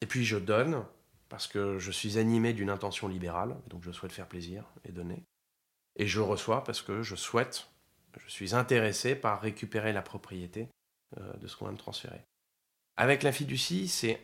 Et 0.00 0.06
puis 0.06 0.24
je 0.24 0.36
donne 0.36 0.84
parce 1.28 1.46
que 1.46 1.78
je 1.78 1.90
suis 1.90 2.18
animé 2.18 2.52
d'une 2.52 2.70
intention 2.70 3.08
libérale, 3.08 3.56
donc 3.68 3.82
je 3.82 3.92
souhaite 3.92 4.12
faire 4.12 4.28
plaisir 4.28 4.64
et 4.84 4.92
donner. 4.92 5.22
Et 5.96 6.06
je 6.06 6.20
reçois 6.20 6.62
parce 6.64 6.82
que 6.82 7.02
je 7.02 7.16
souhaite, 7.16 7.68
je 8.18 8.30
suis 8.30 8.54
intéressé 8.54 9.14
par 9.14 9.40
récupérer 9.40 9.92
la 9.92 10.02
propriété 10.02 10.68
euh, 11.18 11.32
de 11.34 11.46
ce 11.46 11.56
qu'on 11.56 11.66
va 11.66 11.72
me 11.72 11.76
transférer. 11.76 12.22
Avec 12.96 13.22
la 13.22 13.32
fiducie, 13.32 13.88
c'est 13.88 14.20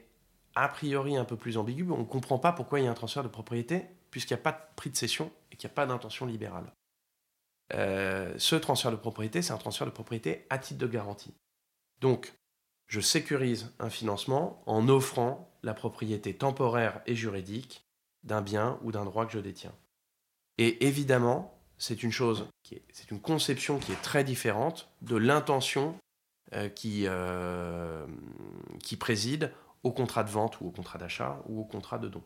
a 0.55 0.69
priori 0.69 1.17
un 1.17 1.25
peu 1.25 1.37
plus 1.37 1.57
ambigu. 1.57 1.91
On 1.91 1.99
ne 1.99 2.05
comprend 2.05 2.39
pas 2.39 2.53
pourquoi 2.53 2.81
il 2.81 2.85
y 2.85 2.89
a 2.89 2.91
un 2.91 2.95
transfert 2.95 3.23
de 3.23 3.29
propriété, 3.29 3.87
puisqu'il 4.11 4.35
n'y 4.35 4.41
a 4.41 4.43
pas 4.43 4.53
de 4.53 4.75
prix 4.77 4.91
de 4.91 4.97
cession 4.97 5.33
et 5.51 5.57
qu'il 5.57 5.69
n'y 5.69 5.73
a 5.73 5.75
pas 5.75 5.87
d'intention 5.87 6.27
libérale. 6.27 6.73
Euh, 7.75 8.35
ce 8.39 8.57
transfert 8.57 8.91
de 8.91 8.97
propriété, 8.97 9.41
c'est 9.41 9.53
un 9.53 9.59
transfert 9.59 9.87
de 9.87 9.93
propriété 9.93 10.47
à 10.51 10.59
titre 10.59 10.81
de 10.81 10.87
garantie. 10.87 11.35
Donc, 12.01 12.35
je 12.87 13.01
sécurise 13.01 13.73
un 13.79 13.89
financement 13.89 14.63
en 14.67 14.89
offrant 14.89 15.52
la 15.63 15.75
propriété 15.75 16.35
temporaire 16.35 17.01
et 17.07 17.15
juridique 17.15 17.85
d'un 18.25 18.43
bien 18.43 18.79
ou 18.83 18.93
d'un 18.93 19.05
droit 19.05 19.27
que 19.27 19.33
je 19.33 19.39
détiens. 19.39 19.75
Et 20.59 20.87
évidemment, 20.87 21.59
c'est 21.79 22.03
une 22.03 22.13
chose, 22.13 22.47
c'est 22.93 23.11
une 23.11 23.21
conception 23.21 23.79
qui 23.79 23.93
est 23.93 24.03
très 24.03 24.25
différente 24.25 24.89
de 25.01 25.17
l'intention 25.17 25.97
euh, 26.53 26.69
qui, 26.69 27.05
euh, 27.07 28.07
qui 28.83 28.97
préside 28.97 29.53
au 29.83 29.91
contrat 29.91 30.23
de 30.23 30.31
vente 30.31 30.61
ou 30.61 30.67
au 30.67 30.71
contrat 30.71 30.99
d'achat 30.99 31.43
ou 31.49 31.61
au 31.61 31.65
contrat 31.65 31.99
de 31.99 32.09
don. 32.09 32.23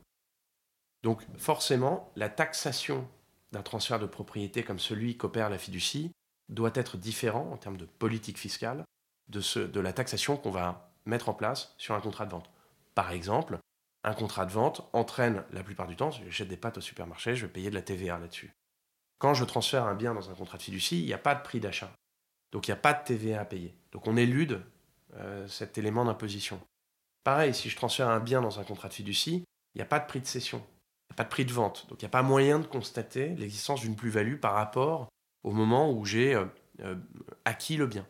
Donc 1.03 1.23
forcément, 1.39 2.13
la 2.17 2.29
taxation 2.29 3.09
d'un 3.53 3.63
transfert 3.63 3.99
de 3.99 4.07
propriété 4.07 4.63
comme 4.63 4.79
celui 4.79 5.17
qu'opère 5.17 5.49
la 5.49 5.59
fiducie 5.59 6.11
doit 6.49 6.73
être 6.75 6.97
différent 6.97 7.49
en 7.53 7.57
termes 7.57 7.77
de 7.77 7.87
politique 7.87 8.39
fiscale 8.39 8.85
de, 9.29 9.41
ce, 9.41 9.61
de 9.61 9.81
la 9.81 9.93
taxation 9.93 10.37
qu'on 10.37 10.51
va 10.51 10.93
mettre 11.05 11.29
en 11.29 11.35
place 11.35 11.75
sur 11.79 11.95
un 11.95 12.01
contrat 12.01 12.27
de 12.27 12.33
vente. 12.33 12.51
Par 12.97 13.13
exemple, 13.13 13.59
un 14.05 14.15
contrat 14.15 14.47
de 14.47 14.53
vente 14.53 14.89
entraîne 14.95 15.45
la 15.53 15.63
plupart 15.63 15.87
du 15.87 15.97
temps, 15.97 16.11
si 16.11 16.25
j'achète 16.25 16.49
des 16.49 16.57
pâtes 16.57 16.79
au 16.79 16.81
supermarché, 16.81 17.37
je 17.37 17.45
vais 17.45 17.53
payer 17.53 17.69
de 17.69 17.75
la 17.75 17.83
TVA 17.83 18.19
là-dessus. 18.19 18.53
Quand 19.19 19.35
je 19.35 19.45
transfère 19.45 19.85
un 19.85 19.95
bien 19.95 20.15
dans 20.15 20.31
un 20.31 20.35
contrat 20.35 20.57
de 20.57 20.63
fiducie, 20.63 21.01
il 21.01 21.07
n'y 21.07 21.13
a 21.13 21.19
pas 21.19 21.35
de 21.35 21.43
prix 21.43 21.61
d'achat. 21.61 21.93
Donc 22.53 22.67
il 22.67 22.71
n'y 22.71 22.79
a 22.79 22.81
pas 22.81 22.95
de 22.95 23.05
TVA 23.05 23.41
à 23.43 23.45
payer. 23.45 23.77
Donc 23.93 24.07
on 24.07 24.17
élude 24.17 24.63
euh, 25.17 25.47
cet 25.47 25.77
élément 25.77 26.07
d'imposition. 26.07 26.59
Pareil, 27.23 27.55
si 27.55 27.69
je 27.69 27.77
transfère 27.77 28.09
un 28.09 28.21
bien 28.21 28.41
dans 28.41 28.61
un 28.61 28.65
contrat 28.65 28.89
de 28.89 28.95
fiducie, 28.95 29.45
il 29.75 29.79
n'y 29.79 29.83
a 29.83 29.87
pas 29.87 29.99
de 29.99 30.07
prix 30.07 30.21
de 30.21 30.27
cession, 30.27 30.59
il 30.59 31.13
n'y 31.13 31.15
a 31.15 31.17
pas 31.17 31.25
de 31.25 31.29
prix 31.29 31.45
de 31.45 31.53
vente. 31.53 31.87
Donc 31.91 32.01
il 32.01 32.05
n'y 32.05 32.09
a 32.09 32.11
pas 32.11 32.23
moyen 32.23 32.61
de 32.61 32.67
constater 32.67 33.35
l'existence 33.35 33.83
d'une 33.83 33.97
plus-value 33.97 34.37
par 34.37 34.55
rapport 34.55 35.09
au 35.45 35.51
moment 35.51 35.93
où 35.93 36.07
j'ai 36.07 36.35
euh, 36.35 36.47
euh, 36.81 36.97
acquis 37.45 37.77
le 37.77 37.87
bien. 37.87 38.07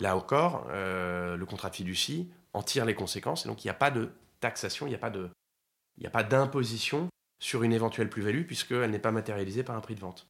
Là 0.00 0.16
encore, 0.16 0.68
le 0.68 1.44
contrat 1.44 1.70
de 1.70 1.74
fiducie 1.74 2.30
en 2.58 2.62
tire 2.62 2.84
les 2.84 2.94
conséquences 2.94 3.46
et 3.46 3.48
donc 3.48 3.64
il 3.64 3.68
n'y 3.68 3.70
a 3.70 3.74
pas 3.74 3.92
de 3.92 4.10
taxation, 4.40 4.86
il 4.86 4.90
n'y 4.90 4.96
a 6.06 6.10
pas 6.10 6.24
d'imposition 6.24 7.08
sur 7.38 7.62
une 7.62 7.72
éventuelle 7.72 8.10
plus-value 8.10 8.42
puisqu'elle 8.42 8.90
n'est 8.90 8.98
pas 8.98 9.12
matérialisée 9.12 9.62
par 9.62 9.76
un 9.76 9.80
prix 9.80 9.94
de 9.94 10.00
vente. 10.00 10.26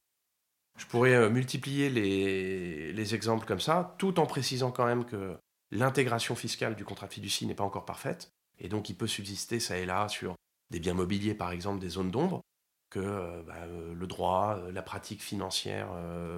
Je 0.77 0.85
pourrais 0.85 1.15
euh, 1.15 1.31
multiplier 1.31 1.89
les, 1.89 2.93
les, 2.93 3.15
exemples 3.15 3.47
comme 3.47 3.61
ça, 3.61 3.97
tout 3.99 4.21
en 4.21 4.27
précisant 4.27 4.71
quand 4.71 4.85
même 4.85 5.07
que 5.07 5.37
l'intégration 5.71 6.37
fiscale 6.37 6.77
du 6.77 6.85
contrat 6.85 7.07
de 7.09 7.15
fiducie 7.15 7.47
n'est 7.47 7.55
pas 7.55 7.65
encore 7.65 7.87
parfaite, 7.87 8.31
et 8.59 8.69
donc 8.69 8.91
il 8.91 8.95
peut 8.95 9.07
subsister 9.07 9.59
ça 9.59 9.79
et 9.79 9.87
là 9.87 10.07
sur 10.09 10.35
des 10.71 10.81
biens 10.81 10.95
mobiliers, 10.95 11.35
par 11.35 11.51
exemple 11.51 11.81
des 11.81 11.89
zones 11.89 12.11
d'ombre, 12.11 12.43
que 12.91 13.01
euh, 13.01 13.43
bah, 13.43 13.55
euh, 13.67 13.95
le 13.95 14.07
droit, 14.07 14.61
la 14.71 14.83
pratique 14.83 15.23
financière 15.23 15.89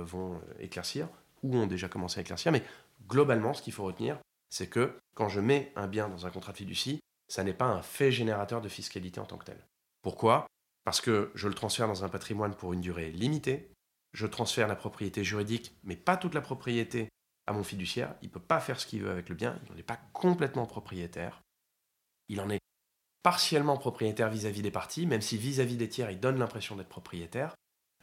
vont 0.05 0.41
éclaircir, 0.61 1.09
ou 1.43 1.57
ont 1.57 1.67
déjà 1.67 1.89
commencé 1.89 2.19
à 2.19 2.23
éclaircir, 2.23 2.53
mais 2.53 2.63
globalement, 3.09 3.53
ce 3.53 3.61
qu'il 3.61 3.73
faut 3.73 3.85
retenir, 3.85 4.19
c'est 4.51 4.69
que 4.69 5.01
quand 5.15 5.29
je 5.29 5.41
mets 5.41 5.73
un 5.77 5.87
bien 5.87 6.09
dans 6.09 6.27
un 6.27 6.31
contrat 6.31 6.53
de 6.53 6.59
fiducie, 6.59 7.01
ça 7.29 7.45
n'est 7.45 7.55
pas 7.55 7.67
un 7.67 7.83
fait 7.83 8.13
générateur 8.13 8.61
de 8.61 8.69
fiscalité 8.69 9.21
en 9.21 9.27
tant 9.27 9.39
que 9.39 9.45
tel. 9.45 9.65
Pourquoi? 10.03 10.47
Parce 10.85 11.01
que 11.01 11.31
je 11.35 11.49
le 11.49 11.55
transfère 11.55 11.87
dans 11.87 12.05
un 12.05 12.09
patrimoine 12.09 12.55
pour 12.55 12.73
une 12.73 12.81
durée 12.81 13.11
limitée, 13.11 13.73
je 14.13 14.27
transfère 14.27 14.67
la 14.67 14.77
propriété 14.77 15.23
juridique, 15.23 15.77
mais 15.85 15.97
pas 15.97 16.17
toute 16.17 16.35
la 16.35 16.41
propriété 16.41 17.09
à 17.47 17.53
mon 17.53 17.63
fiduciaire. 17.63 18.15
Il 18.23 18.29
ne 18.29 18.33
peut 18.33 18.41
pas 18.41 18.61
faire 18.61 18.81
ce 18.81 18.87
qu'il 18.87 19.03
veut 19.03 19.11
avec 19.11 19.29
le 19.29 19.35
bien, 19.35 19.61
il 19.65 19.73
n'en 19.73 19.79
est 19.79 19.85
pas 19.85 20.01
complètement 20.13 20.67
propriétaire. 20.67 21.43
Il 22.29 22.41
en 22.41 22.51
est 22.51 22.61
partiellement 23.23 23.77
propriétaire 23.77 24.31
vis-à-vis 24.31 24.63
des 24.63 24.71
parties, 24.71 25.07
même 25.07 25.21
si 25.21 25.37
vis-à-vis 25.37 25.77
des 25.77 25.89
tiers, 25.89 26.11
il 26.11 26.21
donne 26.21 26.39
l'impression 26.39 26.77
d'être 26.77 26.89
propriétaire, 26.89 27.55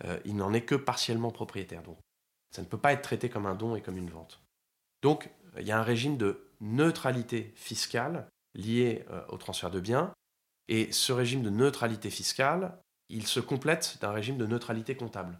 euh, 0.05 0.19
il 0.25 0.35
n'en 0.35 0.53
est 0.53 0.63
que 0.63 0.75
partiellement 0.75 1.31
propriétaire. 1.31 1.83
Donc, 1.83 1.97
ça 2.51 2.61
ne 2.61 2.67
peut 2.67 2.77
pas 2.77 2.93
être 2.93 3.01
traité 3.01 3.29
comme 3.29 3.45
un 3.45 3.55
don 3.55 3.75
et 3.75 3.81
comme 3.81 3.97
une 3.97 4.09
vente. 4.09 4.41
Donc, 5.01 5.29
il 5.59 5.67
y 5.67 5.71
a 5.71 5.79
un 5.79 5.83
régime 5.83 6.17
de 6.17 6.47
neutralité 6.61 7.53
fiscale 7.55 8.27
lié 8.53 9.05
euh, 9.09 9.25
au 9.29 9.37
transfert 9.37 9.71
de 9.71 9.79
biens. 9.79 10.13
Et 10.67 10.91
ce 10.91 11.11
régime 11.13 11.43
de 11.43 11.49
neutralité 11.49 12.09
fiscale, 12.09 12.77
il 13.09 13.25
se 13.25 13.39
complète 13.39 13.97
d'un 14.01 14.11
régime 14.11 14.37
de 14.37 14.45
neutralité 14.45 14.95
comptable. 14.95 15.39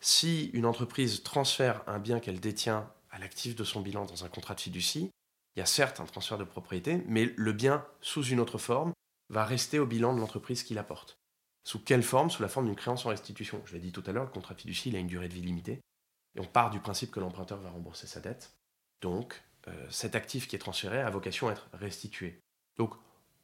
Si 0.00 0.50
une 0.52 0.66
entreprise 0.66 1.22
transfère 1.22 1.82
un 1.88 1.98
bien 1.98 2.20
qu'elle 2.20 2.40
détient 2.40 2.92
à 3.10 3.18
l'actif 3.18 3.56
de 3.56 3.64
son 3.64 3.80
bilan 3.80 4.04
dans 4.04 4.24
un 4.24 4.28
contrat 4.28 4.54
de 4.54 4.60
fiducie, 4.60 5.10
il 5.56 5.60
y 5.60 5.62
a 5.62 5.66
certes 5.66 6.00
un 6.00 6.04
transfert 6.04 6.38
de 6.38 6.44
propriété, 6.44 7.02
mais 7.08 7.32
le 7.36 7.52
bien, 7.52 7.84
sous 8.00 8.24
une 8.24 8.40
autre 8.40 8.58
forme, 8.58 8.92
va 9.30 9.44
rester 9.44 9.78
au 9.78 9.86
bilan 9.86 10.14
de 10.14 10.20
l'entreprise 10.20 10.62
qui 10.62 10.74
l'apporte. 10.74 11.18
Sous 11.64 11.82
quelle 11.82 12.02
forme? 12.02 12.30
Sous 12.30 12.42
la 12.42 12.48
forme 12.48 12.66
d'une 12.66 12.76
créance 12.76 13.06
en 13.06 13.08
restitution. 13.08 13.60
Je 13.64 13.72
l'ai 13.74 13.80
dit 13.80 13.90
tout 13.90 14.04
à 14.06 14.12
l'heure, 14.12 14.24
le 14.24 14.30
contrat 14.30 14.54
de 14.54 14.60
fiducie 14.60 14.90
il 14.90 14.96
a 14.96 15.00
une 15.00 15.08
durée 15.08 15.28
de 15.28 15.34
vie 15.34 15.42
limitée. 15.42 15.80
Et 16.36 16.40
on 16.40 16.44
part 16.44 16.70
du 16.70 16.78
principe 16.78 17.10
que 17.10 17.18
l'emprunteur 17.18 17.58
va 17.58 17.70
rembourser 17.70 18.06
sa 18.06 18.20
dette. 18.20 18.55
Donc, 19.00 19.42
euh, 19.68 19.86
cet 19.90 20.14
actif 20.14 20.46
qui 20.46 20.56
est 20.56 20.60
transféré 20.60 21.00
a 21.00 21.10
vocation 21.10 21.48
à 21.48 21.52
être 21.52 21.68
restitué. 21.72 22.40
Donc 22.76 22.94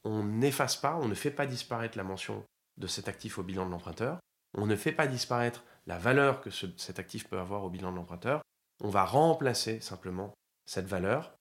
on 0.03 0.23
n'efface 0.23 0.77
pas, 0.77 0.95
on 0.95 1.07
ne 1.07 1.15
fait 1.15 1.31
pas 1.31 1.45
disparaître 1.45 1.97
la 1.97 2.03
mention 2.03 2.43
de 2.77 2.87
cet 2.87 3.07
actif 3.07 3.37
au 3.37 3.43
bilan 3.43 3.65
de 3.65 3.71
l'emprunteur, 3.71 4.19
on 4.55 4.65
ne 4.65 4.75
fait 4.75 4.91
pas 4.91 5.07
disparaître 5.07 5.63
la 5.85 5.97
valeur 5.97 6.41
que 6.41 6.49
cet 6.49 6.99
actif 6.99 7.27
peut 7.27 7.39
avoir 7.39 7.63
au 7.63 7.69
bilan 7.69 7.91
de 7.91 7.97
l'emprunteur, 7.97 8.41
on 8.81 8.89
va 8.89 9.05
remplacer 9.05 9.79
simplement 9.79 10.33
cette 10.65 10.87
valeur 10.87 11.35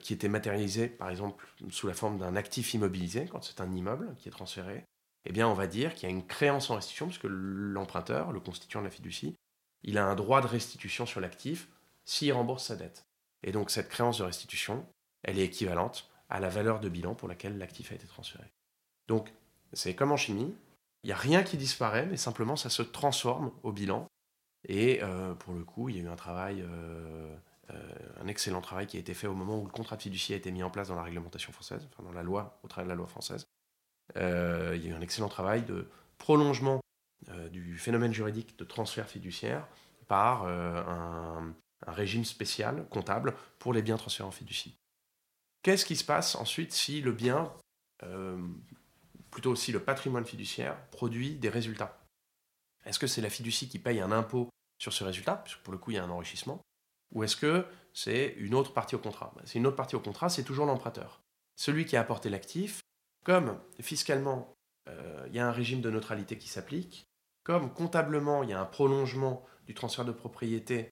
qui 0.00 0.12
était 0.12 0.28
matérialisée 0.28 0.88
par 0.88 1.10
exemple 1.10 1.46
sous 1.70 1.88
la 1.88 1.94
forme 1.94 2.18
d'un 2.18 2.36
actif 2.36 2.74
immobilisé, 2.74 3.26
quand 3.26 3.42
c'est 3.42 3.60
un 3.60 3.72
immeuble 3.72 4.14
qui 4.18 4.28
est 4.28 4.32
transféré, 4.32 4.84
eh 5.24 5.32
bien 5.32 5.48
on 5.48 5.54
va 5.54 5.66
dire 5.66 5.94
qu'il 5.94 6.08
y 6.08 6.12
a 6.12 6.14
une 6.14 6.26
créance 6.26 6.70
en 6.70 6.76
restitution, 6.76 7.06
puisque 7.06 7.26
l'emprunteur, 7.28 8.30
le 8.30 8.40
constituant 8.40 8.80
de 8.80 8.86
la 8.86 8.90
fiducie, 8.90 9.34
il 9.82 9.98
a 9.98 10.06
un 10.06 10.14
droit 10.14 10.40
de 10.40 10.46
restitution 10.46 11.06
sur 11.06 11.20
l'actif 11.20 11.68
s'il 12.04 12.32
rembourse 12.32 12.64
sa 12.64 12.76
dette. 12.76 13.07
Et 13.42 13.52
donc 13.52 13.70
cette 13.70 13.88
créance 13.88 14.18
de 14.18 14.24
restitution, 14.24 14.86
elle 15.22 15.38
est 15.38 15.44
équivalente 15.44 16.10
à 16.28 16.40
la 16.40 16.48
valeur 16.48 16.80
de 16.80 16.88
bilan 16.88 17.14
pour 17.14 17.28
laquelle 17.28 17.58
l'actif 17.58 17.92
a 17.92 17.94
été 17.94 18.06
transféré. 18.06 18.44
Donc 19.06 19.32
c'est 19.72 19.94
comme 19.94 20.12
en 20.12 20.16
chimie, 20.16 20.54
il 21.04 21.08
n'y 21.08 21.12
a 21.12 21.16
rien 21.16 21.42
qui 21.42 21.56
disparaît, 21.56 22.06
mais 22.06 22.16
simplement 22.16 22.56
ça 22.56 22.70
se 22.70 22.82
transforme 22.82 23.52
au 23.62 23.72
bilan. 23.72 24.06
Et 24.66 25.00
euh, 25.02 25.34
pour 25.34 25.54
le 25.54 25.64
coup, 25.64 25.88
il 25.88 25.96
y 25.96 26.00
a 26.00 26.02
eu 26.02 26.08
un 26.08 26.16
travail, 26.16 26.62
euh, 26.62 27.34
euh, 27.70 27.92
un 28.20 28.26
excellent 28.26 28.60
travail 28.60 28.86
qui 28.86 28.96
a 28.96 29.00
été 29.00 29.14
fait 29.14 29.26
au 29.26 29.34
moment 29.34 29.58
où 29.58 29.64
le 29.64 29.70
contrat 29.70 29.96
de 29.96 30.02
fiducie 30.02 30.32
a 30.32 30.36
été 30.36 30.50
mis 30.50 30.62
en 30.62 30.70
place 30.70 30.88
dans 30.88 30.96
la 30.96 31.02
réglementation 31.02 31.52
française, 31.52 31.86
enfin 31.92 32.02
dans 32.02 32.12
la 32.12 32.22
loi, 32.22 32.58
au 32.64 32.68
travers 32.68 32.86
de 32.86 32.90
la 32.90 32.96
loi 32.96 33.06
française. 33.06 33.46
il 34.16 34.20
y 34.20 34.86
a 34.86 34.90
eu 34.90 34.92
un 34.92 35.00
excellent 35.00 35.28
travail 35.28 35.62
de 35.62 35.88
prolongement 36.18 36.80
du 37.50 37.78
phénomène 37.78 38.12
juridique 38.12 38.58
de 38.58 38.64
transfert 38.64 39.06
fiduciaire 39.08 39.66
par 40.08 40.46
un, 40.46 41.54
un 41.88 41.92
régime 41.92 42.24
spécial 42.24 42.86
comptable 42.90 43.34
pour 43.58 43.72
les 43.72 43.82
biens 43.82 43.96
transférés 43.96 44.28
en 44.28 44.32
fiducie. 44.32 44.76
Qu'est-ce 45.62 45.84
qui 45.84 45.96
se 45.96 46.04
passe 46.04 46.34
ensuite 46.34 46.72
si 46.72 47.00
le 47.00 47.12
bien, 47.12 47.52
euh, 48.04 48.40
plutôt 49.30 49.56
si 49.56 49.72
le 49.72 49.80
patrimoine 49.80 50.24
fiduciaire, 50.24 50.78
produit 50.90 51.34
des 51.34 51.48
résultats? 51.48 52.04
Est-ce 52.84 52.98
que 52.98 53.06
c'est 53.06 53.20
la 53.20 53.30
fiducie 53.30 53.68
qui 53.68 53.78
paye 53.78 54.00
un 54.00 54.12
impôt 54.12 54.48
sur 54.78 54.92
ce 54.92 55.04
résultat, 55.04 55.36
puisque 55.36 55.60
pour 55.60 55.72
le 55.72 55.78
coup 55.78 55.90
il 55.90 55.94
y 55.94 55.98
a 55.98 56.04
un 56.04 56.10
enrichissement, 56.10 56.60
ou 57.12 57.24
est-ce 57.24 57.36
que 57.36 57.66
c'est 57.92 58.34
une 58.38 58.54
autre 58.54 58.72
partie 58.72 58.94
au 58.94 58.98
contrat? 58.98 59.32
Ben, 59.36 59.42
C'est 59.46 59.58
une 59.58 59.66
autre 59.66 59.76
partie 59.76 59.96
au 59.96 60.00
contrat, 60.00 60.28
c'est 60.28 60.44
toujours 60.44 60.66
l'emprunteur. 60.66 61.20
Celui 61.56 61.86
qui 61.86 61.96
a 61.96 62.00
apporté 62.00 62.28
l'actif, 62.28 62.80
comme 63.24 63.58
fiscalement 63.80 64.54
euh, 64.88 65.24
il 65.28 65.34
y 65.34 65.38
a 65.38 65.48
un 65.48 65.52
régime 65.52 65.80
de 65.80 65.90
neutralité 65.90 66.38
qui 66.38 66.48
s'applique, 66.48 67.04
comme 67.42 67.72
comptablement 67.72 68.42
il 68.42 68.50
y 68.50 68.52
a 68.52 68.60
un 68.60 68.66
prolongement 68.66 69.44
du 69.66 69.74
transfert 69.74 70.04
de 70.04 70.12
propriété 70.12 70.90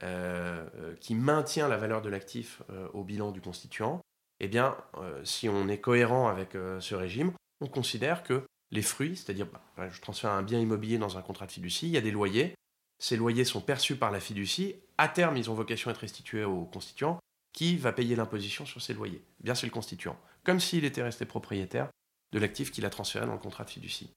qui 0.00 1.14
maintient 1.14 1.68
la 1.68 1.76
valeur 1.76 2.02
de 2.02 2.08
l'actif 2.08 2.62
euh, 2.70 2.88
au 2.92 3.04
bilan 3.04 3.30
du 3.30 3.40
constituant, 3.40 4.00
eh 4.40 4.48
bien, 4.48 4.76
si 5.22 5.48
on 5.48 5.68
est 5.68 5.78
cohérent 5.78 6.28
avec 6.28 6.50
ce 6.52 6.94
régime, 6.94 7.32
on 7.60 7.68
considère 7.68 8.24
que 8.24 8.44
les 8.72 8.82
fruits, 8.82 9.16
c'est-à-dire 9.16 9.46
bah, 9.76 9.88
je 9.88 10.00
transfère 10.00 10.32
un 10.32 10.42
bien 10.42 10.58
immobilier 10.58 10.98
dans 10.98 11.16
un 11.16 11.22
contrat 11.22 11.46
de 11.46 11.52
fiducie, 11.52 11.86
il 11.86 11.92
y 11.92 11.96
a 11.96 12.00
des 12.00 12.10
loyers, 12.10 12.54
ces 12.98 13.16
loyers 13.16 13.44
sont 13.44 13.60
perçus 13.60 13.96
par 13.96 14.10
la 14.10 14.20
fiducie, 14.20 14.74
à 14.98 15.08
terme 15.08 15.36
ils 15.36 15.50
ont 15.50 15.54
vocation 15.54 15.88
à 15.90 15.92
être 15.92 16.00
restitués 16.00 16.44
au 16.44 16.64
constituant, 16.64 17.20
qui 17.52 17.76
va 17.76 17.92
payer 17.92 18.16
l'imposition 18.16 18.66
sur 18.66 18.82
ces 18.82 18.94
loyers? 18.94 19.22
Eh 19.40 19.44
Bien 19.44 19.54
c'est 19.54 19.66
le 19.66 19.72
constituant, 19.72 20.18
comme 20.42 20.60
s'il 20.60 20.84
était 20.84 21.02
resté 21.02 21.24
propriétaire 21.24 21.88
de 22.32 22.38
l'actif 22.38 22.72
qu'il 22.72 22.84
a 22.84 22.90
transféré 22.90 23.26
dans 23.26 23.32
le 23.32 23.38
contrat 23.38 23.64
de 23.64 23.70
fiducie. 23.70 24.10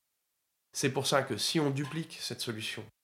C'est 0.74 0.92
pour 0.92 1.08
ça 1.08 1.22
que 1.22 1.38
si 1.38 1.60
on 1.60 1.70
duplique 1.70 2.18
cette 2.20 2.42
solution 2.42 2.84
euh, 2.84 2.97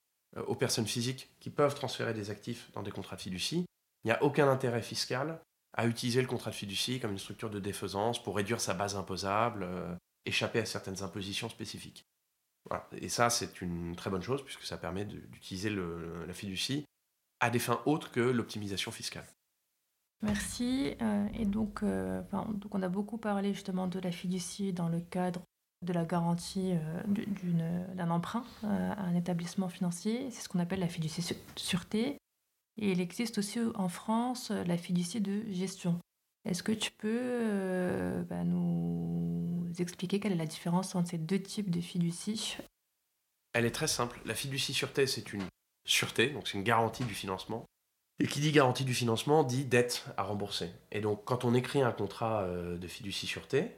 aux 0.48 0.56
personnes 0.56 0.88
physiques 0.88 1.30
qui 1.40 1.50
peuvent 1.50 1.76
transférer 1.76 2.14
des 2.14 2.30
actifs 2.30 2.72
dans 2.74 2.84
des 2.84 2.92
contrats 2.92 3.16
de 3.16 3.22
fiducie. 3.22 3.66
Il 4.04 4.08
n'y 4.08 4.12
a 4.12 4.24
aucun 4.24 4.50
intérêt 4.50 4.82
fiscal 4.82 5.40
à 5.76 5.88
utiliser 5.88 6.22
le 6.22 6.28
contrat 6.28 6.52
de 6.52 6.56
fiducie 6.56 7.00
comme 7.00 7.12
une 7.12 7.20
structure 7.20 7.50
de 7.50 7.60
défaisance 7.60 8.22
pour 8.22 8.36
réduire 8.36 8.62
sa 8.62 8.74
base 8.74 8.96
imposable, 8.96 9.64
euh, 9.64 9.96
échapper 10.26 10.60
à 10.60 10.66
certaines 10.66 11.02
impositions 11.04 11.50
spécifiques. 11.50 12.06
Et 12.94 13.10
ça, 13.10 13.30
c'est 13.30 13.62
une 13.62 13.96
très 13.96 14.10
bonne 14.10 14.22
chose 14.22 14.44
puisque 14.44 14.64
ça 14.64 14.78
permet 14.78 15.04
d'utiliser 15.04 15.70
la 15.70 16.34
fiducie 16.34 16.86
à 17.42 17.50
des 17.50 17.60
fins 17.60 17.82
autres 17.86 18.10
que 18.10 18.22
l'optimisation 18.22 18.90
fiscale. 18.92 19.28
Merci. 20.22 20.96
Euh, 21.02 21.28
et 21.34 21.46
donc, 21.46 21.82
on 21.84 22.82
a 22.82 22.88
beaucoup 22.88 23.18
parlé 23.18 23.54
justement 23.54 23.88
de 23.88 24.00
la 24.00 24.12
fiducie 24.12 24.72
dans 24.72 24.88
le 24.88 25.02
cadre 25.02 25.42
de 25.84 25.94
la 25.94 26.06
garantie 26.06 26.74
euh, 26.74 27.94
d'un 27.96 28.10
emprunt 28.10 28.46
euh, 28.64 28.92
à 28.92 29.02
un 29.02 29.16
établissement 29.16 29.70
financier. 29.70 30.30
C'est 30.32 30.42
ce 30.42 30.50
qu'on 30.50 30.60
appelle 30.60 30.80
la 30.80 30.88
fiducie 30.88 31.36
sûreté. 31.56 32.18
Et 32.82 32.92
il 32.92 33.02
existe 33.02 33.38
aussi 33.38 33.60
en 33.76 33.90
France 33.90 34.52
euh, 34.52 34.64
la 34.64 34.78
fiducie 34.78 35.22
de 35.22 35.44
gestion. 35.52 36.00
Est-ce 36.46 36.64
que 36.64 36.72
tu 36.72 36.92
peux 36.92 38.26
bah, 38.30 38.44
nous 38.44 39.72
expliquer 39.80 40.20
quelle 40.20 40.34
est 40.34 40.38
la 40.38 40.46
différence 40.46 40.94
entre 40.94 41.10
ces 41.10 41.18
deux 41.18 41.42
types 41.42 41.70
de 41.70 41.80
fiducie? 41.80 42.58
Elle 43.54 43.66
est 43.66 43.72
très 43.72 43.88
simple. 43.88 44.20
La 44.26 44.36
fiducie 44.36 44.74
sûreté, 44.74 45.08
c'est 45.08 45.32
une 45.32 45.46
sûreté, 45.86 46.32
donc 46.32 46.50
c'est 46.50 46.58
une 46.58 46.66
garantie 46.66 47.06
du 47.06 47.14
financement. 47.14 47.64
Et 48.20 48.28
qui 48.28 48.42
dit 48.42 48.52
garantie 48.52 48.84
du 48.84 48.94
financement 48.94 49.46
dit 49.46 49.64
dette 49.64 50.06
à 50.18 50.24
rembourser. 50.24 50.70
Et 50.92 51.00
donc 51.00 51.24
quand 51.24 51.46
on 51.46 51.54
écrit 51.54 51.82
un 51.82 51.94
contrat 51.94 52.46
de 52.46 52.88
fiducie 52.88 53.26
sûreté, 53.26 53.72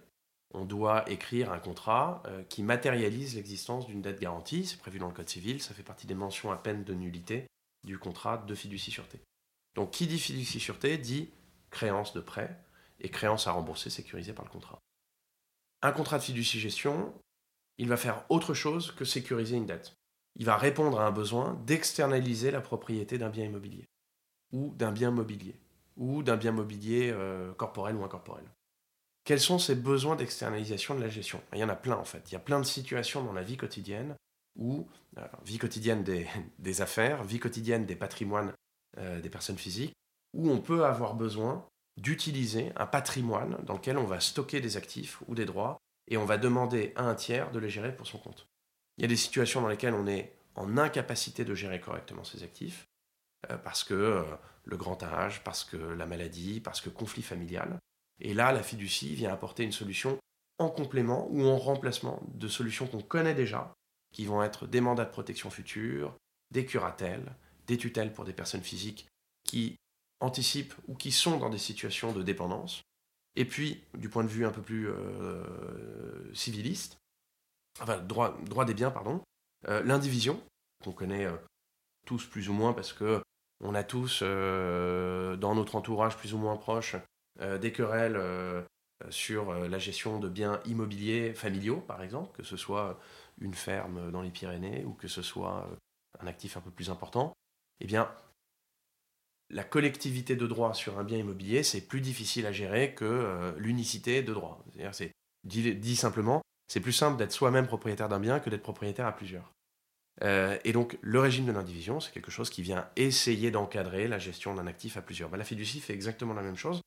on 0.54 0.66
doit 0.66 1.10
écrire 1.10 1.52
un 1.52 1.60
contrat 1.60 2.24
euh, 2.28 2.44
qui 2.44 2.64
matérialise 2.64 3.36
l'existence 3.36 3.88
d'une 3.88 4.02
dette 4.02 4.20
garantie. 4.20 4.66
C'est 4.66 4.80
prévu 4.80 5.00
dans 5.00 5.08
le 5.08 5.14
Code 5.14 5.30
civil, 5.30 5.62
ça 5.62 5.74
fait 5.74 5.84
partie 5.84 6.08
des 6.08 6.16
mentions 6.16 6.52
à 6.52 6.58
peine 6.58 6.84
de 6.84 6.94
nullité 6.94 7.48
du 7.84 8.00
contrat 8.00 8.38
de 8.38 8.56
fiducie-sûreté. 8.56 9.20
Donc 9.76 9.92
qui 9.92 10.08
dit 10.08 10.20
fiducie-sûreté 10.20 10.98
dit 10.98 11.30
créance 11.70 12.14
de 12.14 12.22
prêt 12.22 12.58
et 13.00 13.10
créance 13.10 13.48
à 13.48 13.52
rembourser 13.52 13.90
sécurisée 13.90 14.34
par 14.34 14.46
le 14.46 14.52
contrat. 14.52 14.80
Un 15.82 15.92
contrat 15.92 16.18
de 16.18 16.24
fiducie-gestion, 16.24 17.14
il 17.78 17.90
va 17.90 17.98
faire 17.98 18.26
autre 18.30 18.54
chose 18.54 18.92
que 18.92 19.06
sécuriser 19.06 19.58
une 19.58 19.66
dette. 19.66 19.94
Il 20.38 20.46
va 20.46 20.58
répondre 20.58 21.00
à 21.00 21.06
un 21.06 21.12
besoin 21.12 21.62
d'externaliser 21.66 22.52
la 22.52 22.62
propriété 22.62 23.18
d'un 23.18 23.30
bien 23.30 23.46
immobilier 23.46 23.86
ou 24.52 24.74
d'un 24.76 24.92
bien 24.92 25.12
mobilier 25.12 25.60
ou 25.98 26.24
d'un 26.24 26.38
bien 26.38 26.52
mobilier 26.52 27.12
euh, 27.14 27.54
corporel 27.54 27.96
ou 27.96 28.04
incorporel. 28.04 28.46
Quels 29.26 29.42
sont 29.42 29.60
ces 29.60 29.76
besoins 29.76 30.16
d'externalisation 30.16 30.96
de 30.96 31.02
la 31.02 31.10
gestion? 31.10 31.42
Il 31.52 31.60
y 31.60 31.64
en 31.64 31.70
a 31.70 31.76
plein 31.76 31.98
en 31.98 32.06
fait. 32.06 32.32
Il 32.32 32.34
y 32.34 32.38
a 32.38 32.40
plein 32.40 32.60
de 32.60 32.66
situations 32.66 33.24
dans 33.24 33.34
la 33.34 33.44
vie 33.44 33.58
quotidienne 33.58 34.16
vie 35.44 35.58
quotidienne 35.58 36.04
des, 36.60 36.82
affaires, 36.82 37.24
vie 37.24 37.40
quotidienne 37.40 37.86
des 37.86 37.96
patrimoines 37.96 38.54
euh, 38.98 39.20
des 39.20 39.30
personnes 39.30 39.58
physiques, 39.58 39.94
où 40.34 40.50
on 40.50 40.60
peut 40.60 40.86
avoir 40.86 41.16
besoin 41.16 41.66
d'utiliser 41.98 42.72
un 42.76 42.86
patrimoine 42.86 43.58
dans 43.64 43.74
lequel 43.74 43.98
on 43.98 44.06
va 44.06 44.20
stocker 44.20 44.60
des 44.60 44.78
actifs 44.78 45.22
ou 45.28 45.36
des 45.36 45.46
droits 45.46 45.78
et 46.08 46.18
on 46.18 46.26
va 46.26 46.38
demander 46.38 46.94
à 46.96 47.04
un 47.04 47.16
tiers 47.16 47.52
de 47.52 47.60
les 47.60 47.70
gérer 47.70 47.96
pour 47.96 48.06
son 48.06 48.18
compte. 48.18 48.48
Il 48.98 49.02
y 49.02 49.06
a 49.06 49.08
des 49.08 49.16
situations 49.16 49.62
dans 49.62 49.68
lesquelles 49.68 49.94
on 49.94 50.08
est 50.08 50.34
en 50.56 50.78
incapacité 50.78 51.46
de 51.46 51.56
gérer 51.56 51.80
correctement 51.80 52.24
ses 52.24 52.44
actifs, 52.44 52.88
euh, 53.50 53.58
parce 53.58 53.84
que 53.84 53.94
euh, 53.94 54.24
le 54.66 54.78
grand 54.78 55.02
âge, 55.04 55.44
parce 55.44 55.64
que 55.64 55.78
la 55.78 56.06
maladie, 56.06 56.60
parce 56.60 56.82
que 56.82 56.90
conflit 56.90 57.24
familial. 57.24 57.78
Et 58.20 58.34
là, 58.34 58.52
la 58.52 58.64
fiducie 58.64 59.16
vient 59.16 59.34
apporter 59.34 59.64
une 59.64 59.72
solution 59.72 60.18
en 60.58 60.70
complément 60.70 61.28
ou 61.32 61.44
en 61.46 61.58
remplacement 61.58 62.22
de 62.34 62.48
solutions 62.48 62.88
qu'on 62.88 63.02
connaît 63.02 63.34
déjà, 63.34 63.74
qui 64.14 64.26
vont 64.26 64.42
être 64.42 64.68
des 64.68 64.82
mandats 64.82 65.06
de 65.06 65.12
protection 65.12 65.50
future, 65.50 66.16
des 66.52 66.66
curatelles, 66.66 67.36
des 67.68 67.78
tutelles 67.78 68.14
pour 68.14 68.24
des 68.24 68.34
personnes 68.34 68.64
physiques 68.64 69.08
qui 69.44 69.76
anticipent 70.22 70.74
ou 70.88 70.96
qui 70.96 71.12
sont 71.12 71.38
dans 71.38 71.50
des 71.50 71.58
situations 71.58 72.14
de 72.14 72.24
dépendance. 72.24 72.82
Et 73.36 73.46
puis, 73.46 73.84
du 73.98 74.08
point 74.08 74.24
de 74.24 74.30
vue 74.30 74.46
un 74.46 74.52
peu 74.52 74.62
plus 74.62 74.88
euh, 74.88 76.34
civiliste, 76.34 76.98
enfin, 77.82 77.98
droit, 77.98 78.38
droit 78.44 78.64
des 78.64 78.74
biens, 78.74 78.92
pardon, 78.92 79.22
l'indivision, 79.68 80.42
qu'on 80.84 80.92
connaît 80.94 81.28
tous 82.06 82.26
plus 82.26 82.50
ou 82.50 82.54
moins 82.54 82.72
parce 82.72 82.94
que 82.94 83.22
on 83.62 83.76
a 83.76 83.84
tous 83.84 84.20
euh, 84.22 85.36
dans 85.38 85.56
notre 85.56 85.76
entourage 85.76 86.18
plus 86.18 86.34
ou 86.34 86.38
moins 86.38 86.56
proche 86.58 86.96
euh, 86.96 87.00
des 87.40 87.72
querelles 87.72 88.18
euh, 88.18 88.62
sur 89.10 89.54
la 89.54 89.78
gestion 89.78 90.20
de 90.20 90.30
biens 90.30 90.62
immobiliers 90.66 91.34
familiaux, 91.34 91.82
par 91.82 92.02
exemple, 92.02 92.36
que 92.38 92.44
ce 92.44 92.56
soit 92.56 93.00
une 93.40 93.54
ferme 93.54 94.12
dans 94.12 94.22
les 94.22 94.30
Pyrénées 94.30 94.86
ou 94.86 94.94
que 94.94 95.08
ce 95.08 95.22
soit 95.22 95.70
un 96.20 96.28
actif 96.28 96.56
un 96.56 96.62
peu 96.62 96.72
plus 96.72 96.90
important. 96.90 97.34
Eh 97.82 97.88
bien, 97.88 98.10
la 99.50 99.66
collectivité 99.66 100.38
de 100.38 100.48
droit 100.48 100.74
sur 100.74 100.98
un 100.98 101.04
bien 101.04 101.18
immobilier, 101.18 101.62
c'est 101.62 101.82
plus 101.82 102.00
difficile 102.00 102.46
à 102.46 102.54
gérer 102.54 102.96
que 102.96 103.54
l'unicité 103.58 104.24
de 104.24 104.34
droit. 104.34 104.64
C'est-à-dire, 104.72 105.12
dit 105.44 105.96
simplement, 105.98 106.42
c'est 106.68 106.80
plus 106.80 106.94
simple 106.94 107.18
d'être 107.18 107.32
soi-même 107.32 107.68
propriétaire 107.68 108.10
d'un 108.10 108.20
bien 108.20 108.40
que 108.40 108.50
d'être 108.50 108.64
propriétaire 108.64 109.06
à 109.06 109.12
plusieurs. 109.12 109.52
Euh, 110.24 110.58
et 110.64 110.72
donc, 110.72 110.98
le 111.02 111.20
régime 111.20 111.46
de 111.46 111.52
l'indivision, 111.52 112.00
c'est 112.00 112.12
quelque 112.12 112.32
chose 112.32 112.50
qui 112.50 112.62
vient 112.62 112.90
essayer 112.96 113.52
d'encadrer 113.52 114.08
la 114.08 114.18
gestion 114.18 114.56
d'un 114.56 114.68
actif 114.68 114.98
à 114.98 115.02
plusieurs. 115.02 115.30
Bah, 115.30 115.38
la 115.38 115.44
fiducie 115.44 115.82
fait 115.82 115.94
exactement 115.94 116.34
la 116.34 116.42
même 116.42 116.56
chose, 116.56 116.82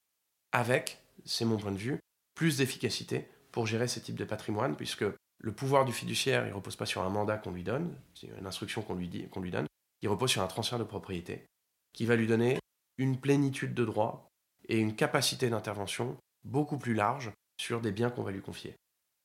avec, 0.52 1.02
c'est 1.24 1.44
mon 1.44 1.56
point 1.56 1.72
de 1.72 1.78
vue, 1.78 1.98
plus 2.34 2.58
d'efficacité 2.58 3.28
pour 3.52 3.66
gérer 3.66 3.88
ces 3.88 4.00
types 4.00 4.16
de 4.16 4.24
patrimoine, 4.24 4.76
puisque 4.76 5.04
le 5.40 5.52
pouvoir 5.52 5.84
du 5.84 5.92
fiduciaire, 5.92 6.46
il 6.46 6.50
ne 6.50 6.54
repose 6.54 6.76
pas 6.76 6.86
sur 6.86 7.02
un 7.02 7.08
mandat 7.08 7.38
qu'on 7.38 7.52
lui 7.52 7.62
donne, 7.62 7.94
c'est 8.14 8.28
une 8.38 8.46
instruction 8.46 8.82
qu'on 8.82 8.94
lui, 8.94 9.28
qu'on 9.28 9.40
lui 9.40 9.50
donne, 9.50 9.66
il 10.02 10.08
repose 10.08 10.30
sur 10.30 10.42
un 10.42 10.46
transfert 10.46 10.78
de 10.78 10.84
propriété 10.84 11.46
qui 11.92 12.06
va 12.06 12.16
lui 12.16 12.26
donner 12.26 12.58
une 12.98 13.20
plénitude 13.20 13.74
de 13.74 13.84
droits 13.84 14.28
et 14.68 14.78
une 14.78 14.94
capacité 14.94 15.48
d'intervention 15.48 16.16
beaucoup 16.44 16.78
plus 16.78 16.94
large 16.94 17.32
sur 17.60 17.80
des 17.80 17.92
biens 17.92 18.10
qu'on 18.10 18.22
va 18.22 18.30
lui 18.30 18.42
confier. 18.42 18.74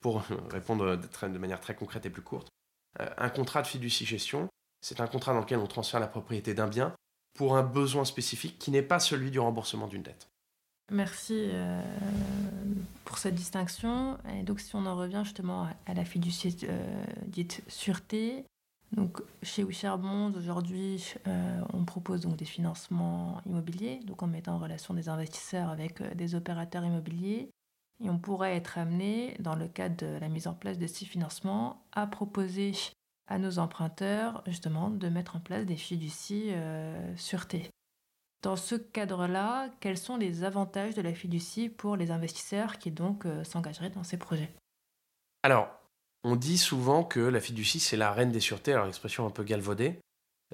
Pour 0.02 0.24
répondre 0.52 0.96
de 0.96 1.38
manière 1.38 1.62
très 1.62 1.76
concrète 1.76 2.06
et 2.06 2.10
plus 2.10 2.22
courte, 2.22 2.50
euh, 3.00 3.10
un 3.18 3.30
contrat 3.30 3.62
de 3.62 3.68
fiducie-gestion, 3.68 4.48
c'est 4.82 5.00
un 5.00 5.08
contrat 5.08 5.34
dans 5.34 5.40
lequel 5.40 5.60
on 5.60 5.68
transfère 5.68 6.00
la 6.00 6.08
propriété 6.08 6.54
d'un 6.54 6.68
bien 6.68 6.96
pour 7.34 7.58
un 7.58 7.64
besoin 7.64 8.06
spécifique 8.06 8.60
qui 8.60 8.72
n'est 8.72 8.84
pas 8.84 9.00
celui 9.00 9.32
du 9.32 9.40
remboursement 9.40 9.88
d'une 9.88 10.04
dette. 10.04 10.28
Merci 10.91 11.50
euh, 11.52 11.82
pour 13.06 13.17
cette 13.17 13.36
distinction. 13.36 14.17
Et 14.36 14.43
donc, 14.43 14.60
si 14.60 14.76
on 14.76 14.86
en 14.86 14.96
revient 14.96 15.22
justement 15.24 15.67
à 15.86 15.93
la 15.93 16.06
fiducie 16.06 16.56
euh, 16.63 17.06
dite 17.28 17.63
sûreté, 17.67 18.46
donc 18.91 19.22
chez 19.41 19.63
Bonds, 19.63 20.34
aujourd'hui, 20.38 21.15
on 21.74 21.84
propose 21.84 22.22
donc 22.22 22.36
des 22.36 22.46
financements 22.46 23.41
immobiliers, 23.48 24.02
donc 24.06 24.22
en 24.22 24.28
mettant 24.28 24.54
en 24.54 24.60
relation 24.60 24.93
des 24.93 25.10
investisseurs 25.10 25.69
avec 25.69 26.04
des 26.15 26.36
opérateurs 26.36 26.86
immobiliers. 26.86 27.50
Et 28.04 28.10
on 28.10 28.19
pourrait 28.19 28.56
être 28.56 28.78
amené, 28.78 29.36
dans 29.39 29.56
le 29.56 29.67
cadre 29.67 29.96
de 29.96 30.19
la 30.19 30.28
mise 30.28 30.48
en 30.48 30.54
place 30.54 30.78
de 30.78 30.88
ces 30.88 31.06
financements, 31.06 31.84
à 31.91 32.06
proposer 32.06 32.74
à 33.28 33.38
nos 33.38 33.60
emprunteurs 33.60 34.43
justement 34.46 34.89
de 34.89 35.10
mettre 35.10 35.36
en 35.36 35.39
place 35.39 35.65
des 35.65 35.76
fiducies 35.76 36.50
euh, 36.52 37.15
sûreté. 37.15 37.69
Dans 38.44 38.58
ce 38.58 38.76
cadre-là, 38.76 39.70
quels 39.80 39.98
sont 39.98 40.18
les 40.18 40.44
avantages 40.44 40.96
de 40.96 41.02
la 41.02 41.14
fiducie 41.14 41.70
pour 41.70 41.96
les 41.96 42.12
investisseurs 42.12 42.78
qui 42.78 42.92
donc 42.92 43.26
euh, 43.26 43.46
s'engageraient 43.46 43.90
dans 43.90 44.04
ces 44.04 44.18
projets? 44.18 44.52
Alors, 45.44 45.70
on 46.26 46.36
dit 46.36 46.58
souvent 46.58 47.06
que 47.06 47.22
la 47.22 47.40
fiducie, 47.40 47.80
c'est 47.80 47.96
la 47.96 48.12
reine 48.12 48.34
des 48.34 48.42
sûretés, 48.42 48.74
alors 48.74 48.88
expression 48.88 49.26
un 49.26 49.30
peu 49.30 49.44
galvaudée, 49.44 49.98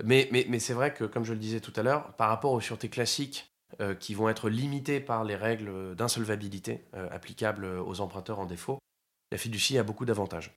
mais, 0.03 0.29
c'est 0.59 0.73
vrai 0.73 0.93
que, 0.93 1.03
comme 1.03 1.25
je 1.25 1.33
le 1.33 1.39
disais 1.39 1.61
tout 1.61 1.73
à 1.75 1.81
l'heure, 1.81 2.13
par 2.15 2.29
rapport 2.29 2.53
aux 2.53 2.61
sûretés 2.61 2.89
classiques 2.89 3.51
euh, 3.81 3.95
qui 3.95 4.13
vont 4.13 4.29
être 4.29 4.49
limitées 4.49 4.99
par 4.99 5.23
les 5.23 5.35
règles 5.35 5.95
d'insolvabilité 5.95 6.85
euh, 6.93 7.09
applicables 7.11 7.65
aux 7.65 8.01
emprunteurs 8.01 8.39
en 8.39 8.45
défaut, 8.45 8.77
la 9.31 9.39
fiducie 9.39 9.79
a 9.79 9.83
beaucoup 9.83 10.05
d'avantages. 10.05 10.55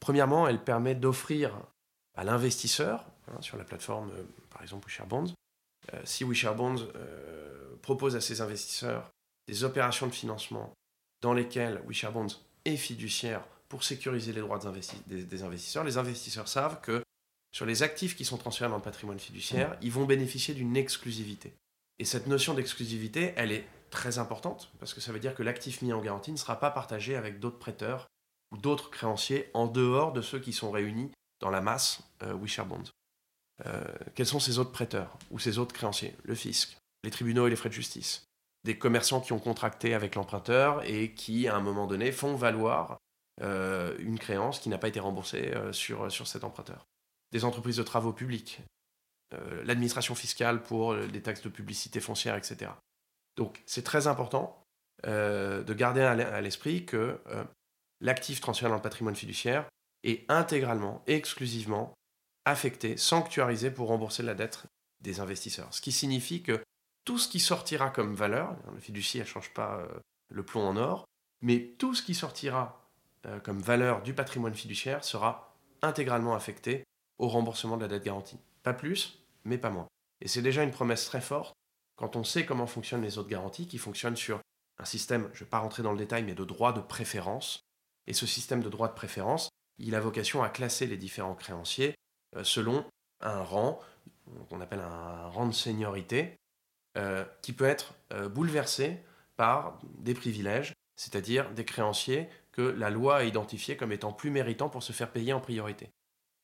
Premièrement, 0.00 0.48
elle 0.48 0.62
permet 0.62 0.96
d'offrir 0.96 1.56
à 2.14 2.24
l'investisseur, 2.24 3.06
hein, 3.28 3.40
sur 3.40 3.56
la 3.56 3.64
plateforme 3.64 4.10
par 4.50 4.60
exemple 4.62 4.88
WeShareBonds, 4.88 5.32
si 6.04 6.24
WeShareBonds 6.24 6.86
propose 7.82 8.16
à 8.16 8.20
ses 8.20 8.40
investisseurs 8.40 9.10
des 9.48 9.64
opérations 9.64 10.06
de 10.06 10.12
financement 10.12 10.72
dans 11.20 11.34
lesquelles 11.34 11.82
WeShareBonds 11.86 12.28
est 12.64 12.76
fiduciaire 12.76 13.44
pour 13.68 13.84
sécuriser 13.84 14.32
les 14.32 14.40
droits 14.40 14.58
des 14.58 15.42
investisseurs, 15.42 15.84
les 15.84 15.98
investisseurs 15.98 16.48
savent 16.48 16.80
que 16.80 17.02
sur 17.52 17.66
les 17.66 17.82
actifs 17.82 18.16
qui 18.16 18.24
sont 18.24 18.38
transférés 18.38 18.70
dans 18.70 18.76
le 18.76 18.82
patrimoine 18.82 19.18
fiduciaire, 19.18 19.76
ils 19.82 19.92
vont 19.92 20.06
bénéficier 20.06 20.54
d'une 20.54 20.76
exclusivité. 20.76 21.52
Et 21.98 22.04
cette 22.04 22.26
notion 22.26 22.54
d'exclusivité, 22.54 23.34
elle 23.36 23.52
est 23.52 23.66
très 23.90 24.18
importante, 24.18 24.72
parce 24.80 24.94
que 24.94 25.00
ça 25.00 25.12
veut 25.12 25.20
dire 25.20 25.34
que 25.34 25.42
l'actif 25.42 25.82
mis 25.82 25.92
en 25.92 26.00
garantie 26.00 26.32
ne 26.32 26.36
sera 26.38 26.58
pas 26.58 26.70
partagé 26.70 27.14
avec 27.14 27.40
d'autres 27.40 27.58
prêteurs 27.58 28.08
ou 28.52 28.56
d'autres 28.56 28.90
créanciers 28.90 29.50
en 29.52 29.66
dehors 29.66 30.12
de 30.12 30.22
ceux 30.22 30.38
qui 30.38 30.52
sont 30.52 30.70
réunis 30.70 31.10
dans 31.40 31.50
la 31.50 31.60
masse 31.60 32.02
euh, 32.22 32.34
WeShareBonds. 32.34 32.84
Euh, 32.84 33.01
quels 34.14 34.26
sont 34.26 34.40
ces 34.40 34.58
autres 34.58 34.72
prêteurs 34.72 35.16
ou 35.30 35.38
ces 35.38 35.58
autres 35.58 35.74
créanciers? 35.74 36.16
Le 36.24 36.34
fisc, 36.34 36.76
les 37.04 37.10
tribunaux 37.10 37.46
et 37.46 37.50
les 37.50 37.56
frais 37.56 37.68
de 37.68 37.74
justice, 37.74 38.24
des 38.64 38.76
commerçants 38.76 39.20
qui 39.20 39.32
ont 39.32 39.38
contracté 39.38 39.94
avec 39.94 40.14
l'emprunteur 40.14 40.82
et 40.84 41.12
qui, 41.12 41.48
à 41.48 41.56
un 41.56 41.60
moment 41.60 41.86
donné, 41.86 42.12
font 42.12 42.34
valoir 42.34 42.98
euh, 43.40 43.96
une 43.98 44.18
créance 44.18 44.58
qui 44.58 44.68
n'a 44.68 44.78
pas 44.78 44.88
été 44.88 45.00
remboursée 45.00 45.52
sur, 45.72 46.10
sur 46.10 46.26
cet 46.26 46.44
emprunteur. 46.44 46.86
Des 47.30 47.44
entreprises 47.44 47.76
de 47.76 47.82
travaux 47.82 48.12
publics, 48.12 48.62
euh, 49.34 49.62
l'administration 49.64 50.14
fiscale 50.14 50.62
pour 50.62 50.94
les 50.94 51.18
euh, 51.18 51.22
taxes 51.22 51.42
de 51.42 51.48
publicité 51.48 52.00
foncière, 52.00 52.36
etc. 52.36 52.70
Donc 53.36 53.62
c'est 53.66 53.82
très 53.82 54.06
important 54.06 54.62
euh, 55.06 55.62
de 55.62 55.74
garder 55.74 56.02
à 56.02 56.40
l'esprit 56.40 56.84
que 56.84 57.18
l'actif 58.00 58.40
transféré 58.40 58.68
dans 58.68 58.76
le 58.76 58.82
patrimoine 58.82 59.16
fiduciaire 59.16 59.66
est 60.02 60.24
intégralement, 60.28 61.02
exclusivement 61.06 61.94
affecté, 62.44 62.96
sanctuarisé 62.96 63.70
pour 63.70 63.88
rembourser 63.88 64.22
la 64.22 64.34
dette 64.34 64.64
des 65.00 65.20
investisseurs. 65.20 65.72
Ce 65.72 65.80
qui 65.80 65.92
signifie 65.92 66.42
que 66.42 66.62
tout 67.04 67.18
ce 67.18 67.28
qui 67.28 67.40
sortira 67.40 67.90
comme 67.90 68.14
valeur, 68.14 68.56
le 68.72 68.80
fiducie 68.80 69.18
ne 69.18 69.24
change 69.24 69.52
pas 69.52 69.86
le 70.28 70.42
plomb 70.44 70.66
en 70.66 70.76
or, 70.76 71.04
mais 71.40 71.74
tout 71.78 71.94
ce 71.94 72.02
qui 72.02 72.14
sortira 72.14 72.88
comme 73.42 73.60
valeur 73.60 74.02
du 74.02 74.14
patrimoine 74.14 74.54
fiduciaire 74.54 75.04
sera 75.04 75.56
intégralement 75.82 76.34
affecté 76.34 76.84
au 77.18 77.28
remboursement 77.28 77.76
de 77.76 77.82
la 77.82 77.88
dette 77.88 78.04
garantie. 78.04 78.38
Pas 78.62 78.72
plus, 78.72 79.24
mais 79.44 79.58
pas 79.58 79.70
moins. 79.70 79.88
Et 80.20 80.28
c'est 80.28 80.42
déjà 80.42 80.62
une 80.62 80.70
promesse 80.70 81.06
très 81.06 81.20
forte 81.20 81.54
quand 81.96 82.16
on 82.16 82.24
sait 82.24 82.44
comment 82.44 82.66
fonctionnent 82.66 83.02
les 83.02 83.18
autres 83.18 83.28
garanties, 83.28 83.68
qui 83.68 83.78
fonctionnent 83.78 84.16
sur 84.16 84.40
un 84.78 84.84
système, 84.84 85.28
je 85.34 85.40
ne 85.40 85.44
vais 85.44 85.50
pas 85.50 85.58
rentrer 85.58 85.82
dans 85.82 85.92
le 85.92 85.98
détail, 85.98 86.24
mais 86.24 86.34
de 86.34 86.44
droit 86.44 86.72
de 86.72 86.80
préférence. 86.80 87.60
Et 88.06 88.12
ce 88.12 88.26
système 88.26 88.62
de 88.62 88.68
droit 88.68 88.88
de 88.88 88.94
préférence, 88.94 89.50
il 89.78 89.94
a 89.94 90.00
vocation 90.00 90.42
à 90.42 90.48
classer 90.48 90.86
les 90.86 90.96
différents 90.96 91.36
créanciers 91.36 91.90
euh, 91.90 91.94
selon 92.42 92.84
un 93.20 93.42
rang, 93.42 93.80
qu'on 94.48 94.60
appelle 94.60 94.80
un 94.80 95.28
rang 95.28 95.46
de 95.46 95.52
seniorité, 95.52 96.36
euh, 96.96 97.24
qui 97.40 97.52
peut 97.52 97.64
être 97.64 97.94
euh, 98.12 98.28
bouleversé 98.28 98.98
par 99.36 99.78
des 99.98 100.14
privilèges 100.14 100.74
c'est-à-dire 100.96 101.50
des 101.50 101.64
créanciers 101.64 102.28
que 102.52 102.62
la 102.62 102.90
loi 102.90 103.16
a 103.18 103.24
identifiés 103.24 103.76
comme 103.76 103.92
étant 103.92 104.12
plus 104.12 104.30
méritants 104.30 104.68
pour 104.68 104.82
se 104.82 104.92
faire 104.92 105.10
payer 105.10 105.32
en 105.32 105.40
priorité. 105.40 105.90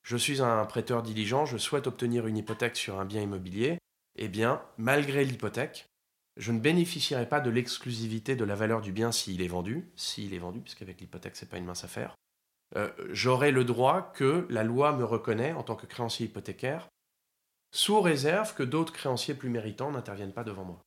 Je 0.02 0.16
suis 0.16 0.40
un 0.40 0.64
prêteur 0.64 1.02
diligent, 1.02 1.44
je 1.44 1.58
souhaite 1.58 1.86
obtenir 1.86 2.26
une 2.26 2.38
hypothèque 2.38 2.76
sur 2.76 2.98
un 2.98 3.04
bien 3.04 3.20
immobilier, 3.20 3.78
eh 4.16 4.28
bien, 4.28 4.62
malgré 4.78 5.24
l'hypothèque, 5.24 5.86
je 6.36 6.50
ne 6.50 6.60
bénéficierai 6.60 7.28
pas 7.28 7.40
de 7.40 7.50
l'exclusivité 7.50 8.36
de 8.36 8.44
la 8.44 8.54
valeur 8.54 8.80
du 8.80 8.92
bien 8.92 9.12
s'il 9.12 9.42
est 9.42 9.48
vendu, 9.48 9.90
s'il 9.96 10.34
est 10.34 10.38
vendu, 10.38 10.60
puisqu'avec 10.60 11.00
l'hypothèque, 11.00 11.36
ce 11.36 11.44
n'est 11.44 11.50
pas 11.50 11.58
une 11.58 11.66
mince 11.66 11.84
affaire. 11.84 12.14
Euh, 12.76 12.90
j'aurai 13.10 13.50
le 13.50 13.64
droit 13.64 14.12
que 14.12 14.46
la 14.50 14.62
loi 14.62 14.92
me 14.92 15.04
reconnaît 15.04 15.52
en 15.52 15.62
tant 15.62 15.76
que 15.76 15.86
créancier 15.86 16.26
hypothécaire, 16.26 16.88
sous 17.70 18.00
réserve 18.00 18.54
que 18.54 18.62
d'autres 18.62 18.92
créanciers 18.92 19.34
plus 19.34 19.50
méritants 19.50 19.90
n'interviennent 19.90 20.32
pas 20.32 20.44
devant 20.44 20.64
moi. 20.64 20.84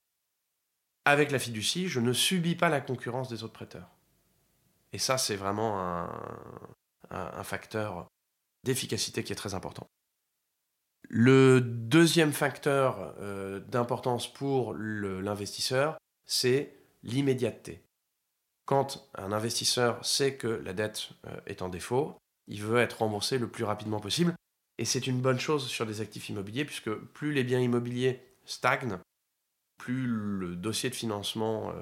Avec 1.05 1.31
la 1.31 1.39
fiducie, 1.39 1.87
je 1.87 1.99
ne 1.99 2.13
subis 2.13 2.55
pas 2.55 2.69
la 2.69 2.81
concurrence 2.81 3.29
des 3.29 3.43
autres 3.43 3.53
prêteurs. 3.53 3.89
Et 4.93 4.99
ça, 4.99 5.17
c'est 5.17 5.35
vraiment 5.35 5.79
un, 7.09 7.43
facteur 7.43 8.07
d'efficacité 8.63 9.23
qui 9.23 9.33
est 9.33 9.35
très 9.35 9.53
important. 9.53 9.87
Le 11.09 11.59
deuxième 11.59 12.31
facteur 12.31 13.15
euh, 13.19 13.59
d'importance 13.59 14.31
pour 14.31 14.73
l'investisseur, 14.75 15.97
c'est 16.25 16.77
l'immédiateté. 17.03 17.83
Quand 18.71 19.05
un 19.15 19.33
investisseur 19.33 20.03
sait 20.05 20.37
que 20.37 20.47
la 20.47 20.71
dette 20.71 21.09
euh, 21.27 21.41
est 21.45 21.61
en 21.61 21.67
défaut, 21.67 22.15
il 22.47 22.63
veut 22.63 22.79
être 22.79 22.99
remboursé 22.99 23.37
le 23.37 23.49
plus 23.49 23.65
rapidement 23.65 23.99
possible. 23.99 24.33
Et 24.77 24.85
c'est 24.85 25.07
une 25.07 25.19
bonne 25.19 25.41
chose 25.41 25.67
sur 25.67 25.85
des 25.85 25.99
actifs 25.99 26.29
immobiliers, 26.29 26.63
puisque 26.63 26.89
plus 26.89 27.33
les 27.33 27.43
biens 27.43 27.59
immobiliers 27.59 28.21
stagnent, 28.45 28.97
plus 29.77 30.07
le 30.07 30.55
dossier 30.55 30.89
de 30.89 30.95
financement 30.95 31.73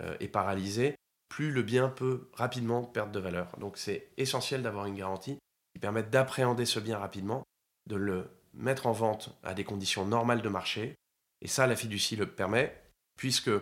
euh, 0.00 0.16
est 0.18 0.26
paralysé, 0.26 0.96
plus 1.28 1.52
le 1.52 1.62
bien 1.62 1.88
peut 1.88 2.28
rapidement 2.32 2.82
perdre 2.82 3.12
de 3.12 3.20
valeur. 3.20 3.56
Donc 3.58 3.78
c'est 3.78 4.10
essentiel 4.16 4.64
d'avoir 4.64 4.86
une 4.86 4.96
garantie 4.96 5.38
qui 5.72 5.78
permette 5.78 6.10
d'appréhender 6.10 6.66
ce 6.66 6.80
bien 6.80 6.98
rapidement, 6.98 7.44
de 7.88 7.94
le 7.94 8.28
mettre 8.52 8.88
en 8.88 8.92
vente 8.92 9.30
à 9.44 9.54
des 9.54 9.62
conditions 9.62 10.04
normales 10.06 10.42
de 10.42 10.48
marché. 10.48 10.96
Et 11.40 11.46
ça, 11.46 11.68
la 11.68 11.76
fiducie 11.76 12.16
le 12.16 12.26
permet, 12.26 12.82
puisque, 13.16 13.52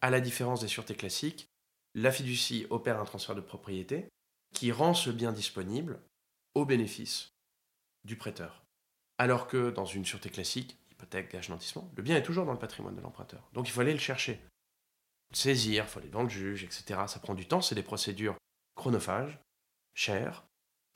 à 0.00 0.10
la 0.10 0.20
différence 0.20 0.60
des 0.60 0.68
sûretés 0.68 0.94
classiques, 0.94 1.48
la 1.94 2.12
fiducie 2.12 2.66
opère 2.70 3.00
un 3.00 3.04
transfert 3.04 3.34
de 3.34 3.40
propriété 3.40 4.08
qui 4.54 4.72
rend 4.72 4.94
ce 4.94 5.10
bien 5.10 5.32
disponible 5.32 6.00
au 6.54 6.64
bénéfice 6.64 7.32
du 8.04 8.16
prêteur. 8.16 8.62
Alors 9.18 9.46
que 9.46 9.70
dans 9.70 9.84
une 9.84 10.04
sûreté 10.04 10.30
classique, 10.30 10.76
hypothèque, 10.90 11.32
gage, 11.32 11.48
nantissement, 11.48 11.90
le 11.96 12.02
bien 12.02 12.16
est 12.16 12.22
toujours 12.22 12.44
dans 12.44 12.52
le 12.52 12.58
patrimoine 12.58 12.96
de 12.96 13.00
l'emprunteur. 13.00 13.48
Donc 13.52 13.68
il 13.68 13.72
faut 13.72 13.80
aller 13.80 13.92
le 13.92 13.98
chercher 13.98 14.40
saisir, 15.32 15.84
il 15.84 15.88
faut 15.88 15.98
aller 15.98 16.08
devant 16.08 16.22
le 16.22 16.28
juge, 16.28 16.64
etc. 16.64 17.00
Ça 17.06 17.18
prend 17.18 17.34
du 17.34 17.46
temps, 17.46 17.60
c'est 17.60 17.74
des 17.74 17.82
procédures 17.82 18.36
chronophages, 18.74 19.38
chères, 19.94 20.44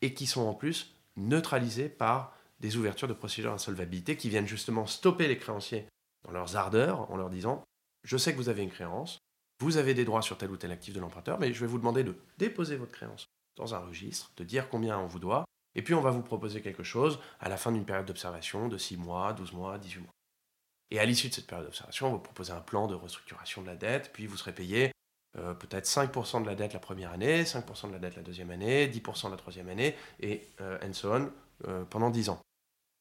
et 0.03 0.15
qui 0.15 0.27
sont 0.27 0.43
en 0.43 0.55
plus 0.55 0.95
neutralisées 1.17 1.89
par 1.89 2.37
des 2.61 2.77
ouvertures 2.77 3.09
de 3.09 3.15
procédures 3.15 3.53
d'insolvabilité 3.53 4.17
qui 4.17 4.29
viennent 4.29 4.47
justement 4.47 4.87
stopper 4.87 5.29
les 5.29 5.39
créanciers 5.39 5.87
dans 6.25 6.33
leurs 6.33 6.57
ardeurs 6.57 7.11
en 7.11 7.17
leur 7.17 7.31
disant 7.31 7.65
Je 8.03 8.17
sais 8.17 8.33
que 8.33 8.39
vous 8.39 8.49
avez 8.49 8.63
une 8.63 8.71
créance, 8.71 9.19
vous 9.61 9.77
avez 9.77 9.95
des 9.95 10.05
droits 10.05 10.23
sur 10.23 10.37
tel 10.39 10.51
ou 10.51 10.57
tel 10.57 10.73
actif 10.73 10.95
de 10.95 11.01
l'emprunteur, 11.01 11.39
mais 11.39 11.53
je 11.53 11.61
vais 11.61 11.67
vous 11.67 11.79
demander 11.79 12.05
de 12.05 12.15
déposer 12.39 12.77
votre 12.77 12.93
créance 12.93 13.27
dans 13.57 13.75
un 13.75 13.79
registre, 13.79 14.31
de 14.37 14.45
dire 14.45 14.69
combien 14.69 14.99
on 14.99 15.07
vous 15.07 15.19
doit, 15.19 15.45
et 15.75 15.83
puis 15.83 15.95
on 15.95 16.01
va 16.01 16.11
vous 16.11 16.23
proposer 16.23 16.61
quelque 16.61 16.83
chose 16.83 17.19
à 17.41 17.49
la 17.49 17.57
fin 17.57 17.73
d'une 17.73 17.85
période 17.85 18.07
d'observation 18.07 18.69
de 18.69 18.79
6 18.79 18.97
mois, 18.97 19.33
12 19.33 19.53
mois, 19.53 19.79
18 19.79 20.01
mois. 20.01 20.13
Et 20.91 21.01
à 21.01 21.05
l'issue 21.05 21.29
de 21.29 21.35
cette 21.35 21.47
période 21.47 21.67
d'observation, 21.67 22.09
on 22.09 22.13
vous 22.13 22.19
propose 22.19 22.51
un 22.51 22.61
plan 22.61 22.87
de 22.87 22.95
restructuration 22.95 23.63
de 23.63 23.67
la 23.67 23.77
dette, 23.77 24.11
puis 24.13 24.27
vous 24.27 24.37
serez 24.37 24.55
payé 24.55 24.93
euh, 25.37 25.55
peut-être 25.55 25.87
5% 25.87 26.43
de 26.43 26.47
la 26.47 26.55
dette 26.55 26.73
la 26.73 26.79
première 26.79 27.13
année, 27.13 27.43
5% 27.43 27.89
de 27.89 27.93
la 27.93 27.99
dette 27.99 28.17
la 28.17 28.23
deuxième 28.23 28.51
année, 28.51 28.89
10% 28.89 29.31
la 29.31 29.37
troisième 29.37 29.69
année, 29.69 29.95
et 30.21 30.47
euh, 30.61 30.79
and 30.83 30.93
so 30.93 31.13
on 31.13 31.31
euh, 31.67 31.85
pendant 31.85 32.11
10 32.11 32.31
ans. 32.31 32.41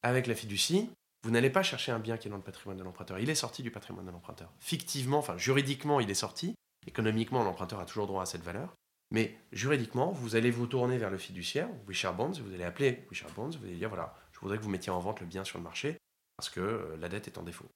Avec 0.01 0.27
la 0.27 0.35
fiducie, 0.35 0.89
vous 1.25 1.31
n'allez 1.31 1.49
pas 1.49 1.63
chercher 1.63 1.91
un 1.91 1.97
bien 1.97 2.17
qui 2.17 2.27
est 2.27 2.31
dans 2.31 2.37
le 2.37 2.43
patrimoine 2.43 2.77
de 2.77 2.83
l'emprunteur. 2.83 3.17
Il 3.17 3.31
est 3.31 3.35
sorti 3.35 3.63
du 3.63 3.71
patrimoine 3.71 4.05
de 4.05 4.11
l'emprunteur. 4.11 4.53
Fictivement, 4.59 5.17
enfin 5.17 5.35
juridiquement, 5.37 5.99
il 5.99 6.11
est 6.11 6.13
sorti. 6.13 6.53
Économiquement, 6.85 7.43
l'emprunteur 7.43 7.79
a 7.79 7.85
toujours 7.85 8.05
droit 8.05 8.21
à 8.21 8.27
cette 8.27 8.43
valeur. 8.43 8.75
Mais 9.09 9.35
juridiquement, 9.51 10.11
vous 10.11 10.35
allez 10.35 10.51
vous 10.51 10.67
tourner 10.67 10.99
vers 10.99 11.09
le 11.09 11.17
fiduciaire, 11.17 11.67
Wishart 11.87 12.13
Bonds, 12.13 12.39
vous 12.39 12.53
allez 12.53 12.63
appeler 12.63 13.07
Wishart 13.09 13.31
Bonds, 13.35 13.57
vous 13.57 13.65
allez 13.65 13.77
dire 13.77 13.89
voilà, 13.89 14.13
je 14.33 14.39
voudrais 14.39 14.59
que 14.59 14.63
vous 14.63 14.69
mettiez 14.69 14.91
en 14.91 14.99
vente 14.99 15.19
le 15.19 15.25
bien 15.25 15.43
sur 15.43 15.57
le 15.57 15.63
marché 15.63 15.97
parce 16.37 16.49
que 16.49 16.59
euh, 16.59 16.97
la 16.99 17.09
dette 17.09 17.27
est 17.27 17.39
en 17.39 17.43
défaut. 17.43 17.69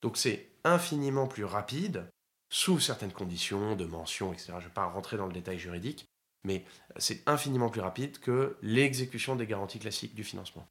Donc 0.00 0.16
c'est 0.16 0.48
infiniment 0.64 1.26
plus 1.26 1.44
rapide, 1.44 2.08
sous 2.48 2.80
certaines 2.80 3.12
conditions 3.12 3.76
de 3.76 3.84
mention, 3.84 4.32
etc. 4.32 4.46
Je 4.52 4.54
ne 4.54 4.60
vais 4.60 4.70
pas 4.70 4.86
rentrer 4.86 5.18
dans 5.18 5.26
le 5.26 5.34
détail 5.34 5.58
juridique, 5.58 6.06
mais 6.44 6.64
c'est 6.96 7.28
infiniment 7.28 7.68
plus 7.68 7.82
rapide 7.82 8.18
que 8.20 8.56
l'exécution 8.62 9.36
des 9.36 9.46
garanties 9.46 9.80
classiques 9.80 10.14
du 10.14 10.24
financement. 10.24 10.66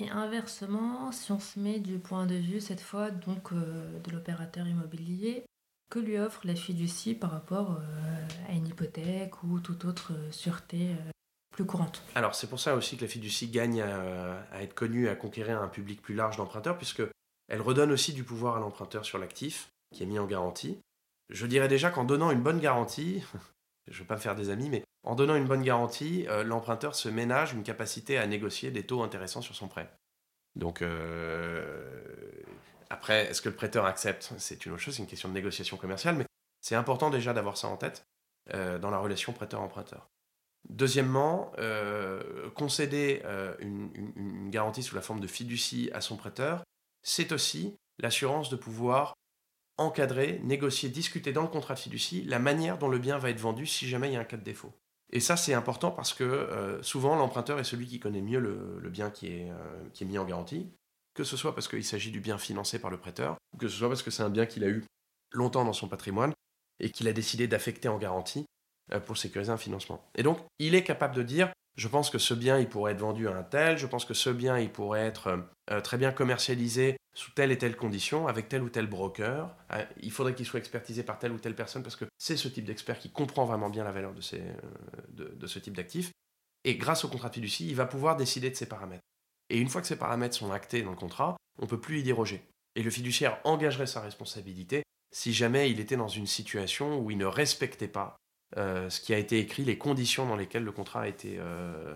Et 0.00 0.10
inversement, 0.10 1.12
si 1.12 1.30
on 1.32 1.38
se 1.38 1.58
met 1.58 1.78
du 1.78 1.98
point 1.98 2.26
de 2.26 2.34
vue 2.34 2.60
cette 2.60 2.80
fois 2.80 3.10
donc 3.10 3.52
euh, 3.52 3.98
de 4.00 4.10
l'opérateur 4.10 4.66
immobilier, 4.66 5.44
que 5.90 5.98
lui 5.98 6.18
offre 6.18 6.40
la 6.44 6.54
fiducie 6.54 7.14
par 7.14 7.30
rapport 7.30 7.72
euh, 7.72 8.26
à 8.48 8.52
une 8.52 8.66
hypothèque 8.66 9.42
ou 9.44 9.60
toute 9.60 9.84
autre 9.84 10.12
sûreté 10.32 10.96
plus 11.52 11.64
courante. 11.64 12.02
Alors 12.16 12.34
c'est 12.34 12.48
pour 12.48 12.58
ça 12.58 12.74
aussi 12.74 12.96
que 12.96 13.02
la 13.02 13.08
fiducie 13.08 13.48
gagne 13.48 13.80
à, 13.82 14.62
être 14.62 14.74
connue, 14.74 15.08
à 15.08 15.14
conquérir 15.14 15.62
un 15.62 15.68
public 15.68 16.02
plus 16.02 16.14
large 16.14 16.36
d'emprunteurs, 16.36 16.76
puisque 16.76 17.02
elle 17.48 17.60
redonne 17.60 17.92
aussi 17.92 18.12
du 18.12 18.24
pouvoir 18.24 18.56
à 18.56 18.60
l'emprunteur 18.60 19.04
sur 19.04 19.18
l'actif 19.18 19.68
qui 19.94 20.02
est 20.02 20.06
mis 20.06 20.18
en 20.18 20.26
garantie. 20.26 20.78
Je 21.30 21.46
dirais 21.46 21.68
déjà 21.68 21.90
qu'en 21.90 22.04
donnant 22.04 22.30
une 22.30 22.42
bonne 22.42 22.60
garantie, 22.60 23.22
je 23.86 23.94
ne 23.94 23.98
veux 24.00 24.04
pas 24.04 24.16
me 24.16 24.20
faire 24.20 24.34
des 24.34 24.50
amis, 24.50 24.68
mais 24.68 24.84
en 25.04 25.14
donnant 25.14 25.36
une 25.36 25.46
bonne 25.46 25.62
garantie, 25.62 26.26
euh, 26.28 26.42
l'emprunteur 26.42 26.94
se 26.94 27.08
ménage 27.08 27.52
une 27.52 27.62
capacité 27.62 28.18
à 28.18 28.26
négocier 28.26 28.70
des 28.70 28.84
taux 28.84 29.02
intéressants 29.02 29.42
sur 29.42 29.54
son 29.54 29.68
prêt. 29.68 29.88
Donc 30.56 30.82
euh, 30.82 32.42
après, 32.90 33.26
est-ce 33.26 33.42
que 33.42 33.48
le 33.48 33.54
prêteur 33.54 33.86
accepte? 33.86 34.32
C'est 34.38 34.66
une 34.66 34.72
autre 34.72 34.82
chose, 34.82 34.94
c'est 34.94 35.02
une 35.02 35.08
question 35.08 35.28
de 35.28 35.34
négociation 35.34 35.76
commerciale, 35.76 36.16
mais 36.16 36.26
c'est 36.60 36.76
important 36.76 37.10
déjà 37.10 37.32
d'avoir 37.32 37.56
ça 37.56 37.68
en 37.68 37.76
tête 37.76 38.06
euh, 38.54 38.78
dans 38.78 38.90
la 38.90 38.98
relation 38.98 39.32
prêteur-emprunteur. 39.32 40.08
Deuxièmement, 40.70 41.52
concéder 42.54 43.20
euh, 43.26 43.54
une, 43.58 44.48
garantie 44.48 44.82
sous 44.82 44.94
la 44.94 45.02
forme 45.02 45.20
de 45.20 45.26
fiducie 45.26 45.90
à 45.92 46.00
son 46.00 46.16
prêteur, 46.16 46.64
c'est 47.02 47.32
aussi 47.32 47.76
l'assurance 47.98 48.48
de 48.48 48.56
pouvoir 48.56 49.12
encadrer, 49.76 50.40
négocier, 50.42 50.88
discuter 50.88 51.32
dans 51.32 51.42
le 51.42 51.48
contrat 51.48 51.74
de 51.74 51.80
fiducie 51.80 52.22
la 52.22 52.38
manière 52.38 52.78
dont 52.78 52.88
le 52.88 52.98
bien 52.98 53.18
va 53.18 53.28
être 53.28 53.40
vendu 53.40 53.66
si 53.66 53.86
jamais 53.86 54.08
il 54.08 54.14
y 54.14 54.16
a 54.16 54.20
un 54.20 54.24
cas 54.24 54.38
de 54.38 54.42
défaut. 54.42 54.72
Et 55.12 55.20
ça, 55.20 55.36
c'est 55.36 55.54
important 55.54 55.90
parce 55.90 56.12
que 56.12 56.24
euh, 56.24 56.82
souvent, 56.82 57.14
l'emprunteur 57.16 57.58
est 57.58 57.64
celui 57.64 57.86
qui 57.86 58.00
connaît 58.00 58.22
mieux 58.22 58.40
le, 58.40 58.90
bien 58.90 59.10
qui 59.10 59.28
est, 59.28 59.52
qui 59.92 60.04
est 60.04 60.06
mis 60.06 60.18
en 60.18 60.24
garantie, 60.24 60.68
que 61.14 61.24
ce 61.24 61.36
soit 61.36 61.54
parce 61.54 61.68
qu'il 61.68 61.84
s'agit 61.84 62.10
du 62.10 62.20
bien 62.20 62.38
financé 62.38 62.78
par 62.78 62.90
le 62.90 62.98
prêteur, 62.98 63.36
que 63.58 63.68
ce 63.68 63.76
soit 63.76 63.88
parce 63.88 64.02
que 64.02 64.10
c'est 64.10 64.22
un 64.22 64.30
bien 64.30 64.46
qu'il 64.46 64.64
a 64.64 64.68
eu 64.68 64.84
longtemps 65.32 65.64
dans 65.64 65.72
son 65.72 65.88
patrimoine 65.88 66.32
et 66.80 66.90
qu'il 66.90 67.08
a 67.08 67.12
décidé 67.12 67.46
d'affecter 67.46 67.88
en 67.88 67.98
garantie 67.98 68.46
euh, 68.92 69.00
pour 69.00 69.16
sécuriser 69.16 69.50
un 69.50 69.56
financement. 69.56 70.04
Et 70.14 70.22
donc, 70.22 70.38
il 70.58 70.74
est 70.74 70.84
capable 70.84 71.14
de 71.14 71.22
dire, 71.22 71.50
je 71.76 71.88
pense 71.88 72.10
que 72.10 72.18
ce 72.18 72.34
bien, 72.34 72.58
il 72.58 72.68
pourrait 72.68 72.92
être 72.92 73.00
vendu 73.00 73.28
à 73.28 73.36
un 73.36 73.42
tel, 73.42 73.78
je 73.78 73.86
pense 73.86 74.04
que 74.04 74.14
ce 74.14 74.30
bien, 74.30 74.58
il 74.58 74.70
pourrait 74.70 75.06
être 75.06 75.28
euh, 75.28 75.38
euh, 75.70 75.80
très 75.80 75.96
bien 75.96 76.12
commercialisé 76.12 76.96
sous 77.14 77.30
telle 77.30 77.52
et 77.52 77.58
telle 77.58 77.76
condition, 77.76 78.26
avec 78.26 78.48
tel 78.48 78.62
ou 78.62 78.68
tel 78.68 78.86
broker. 78.86 79.54
il 80.00 80.10
faudrait 80.10 80.34
qu'il 80.34 80.46
soit 80.46 80.58
expertisé 80.58 81.02
par 81.02 81.18
telle 81.18 81.32
ou 81.32 81.38
telle 81.38 81.54
personne, 81.54 81.82
parce 81.82 81.96
que 81.96 82.04
c'est 82.18 82.36
ce 82.36 82.48
type 82.48 82.64
d'expert 82.64 82.98
qui 82.98 83.10
comprend 83.10 83.44
vraiment 83.44 83.70
bien 83.70 83.84
la 83.84 83.92
valeur 83.92 84.12
de, 84.12 84.20
ces, 84.20 84.42
de, 85.12 85.46
ce 85.46 85.58
type 85.58 85.76
d'actif. 85.76 86.10
Et 86.64 86.76
grâce 86.76 87.04
au 87.04 87.08
contrat 87.08 87.28
de 87.28 87.34
fiducie, 87.34 87.68
il 87.68 87.76
va 87.76 87.86
pouvoir 87.86 88.16
décider 88.16 88.50
de 88.50 88.56
ces 88.56 88.66
paramètres. 88.66 89.04
Et 89.50 89.58
une 89.58 89.68
fois 89.68 89.80
que 89.80 89.86
ces 89.86 89.96
paramètres 89.96 90.34
sont 90.34 90.50
actés 90.50 90.82
dans 90.82 90.90
le 90.90 90.96
contrat, 90.96 91.36
on 91.58 91.64
ne 91.64 91.68
peut 91.68 91.80
plus 91.80 92.00
y 92.00 92.02
déroger. 92.02 92.42
Et 92.74 92.82
le 92.82 92.90
fiduciaire 92.90 93.38
engagerait 93.44 93.86
sa 93.86 94.00
responsabilité 94.00 94.82
si 95.14 95.32
jamais 95.32 95.70
il 95.70 95.78
était 95.78 95.96
dans 95.96 96.08
une 96.08 96.26
situation 96.26 96.98
où 96.98 97.10
il 97.12 97.16
ne 97.18 97.24
respectait 97.24 97.88
pas 97.88 98.16
euh, 98.56 98.90
ce 98.90 99.00
qui 99.00 99.14
a 99.14 99.18
été 99.18 99.38
écrit, 99.38 99.64
les 99.64 99.78
conditions 99.78 100.26
dans 100.26 100.34
lesquelles 100.34 100.64
le 100.64 100.72
contrat 100.72 101.02
a 101.02 101.08
été 101.08 101.36
euh, 101.38 101.94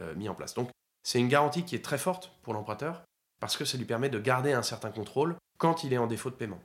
euh, 0.00 0.14
mis 0.14 0.28
en 0.28 0.34
place. 0.34 0.54
Donc 0.54 0.70
c'est 1.02 1.20
une 1.20 1.28
garantie 1.28 1.64
qui 1.64 1.74
est 1.74 1.84
très 1.84 1.98
forte 1.98 2.32
pour 2.42 2.54
l'emprunteur 2.54 3.02
parce 3.40 3.56
que 3.56 3.64
ça 3.64 3.78
lui 3.78 3.84
permet 3.84 4.08
de 4.08 4.18
garder 4.18 4.52
un 4.52 4.62
certain 4.62 4.90
contrôle 4.90 5.36
quand 5.58 5.84
il 5.84 5.92
est 5.92 5.98
en 5.98 6.06
défaut 6.06 6.30
de 6.30 6.34
paiement. 6.34 6.62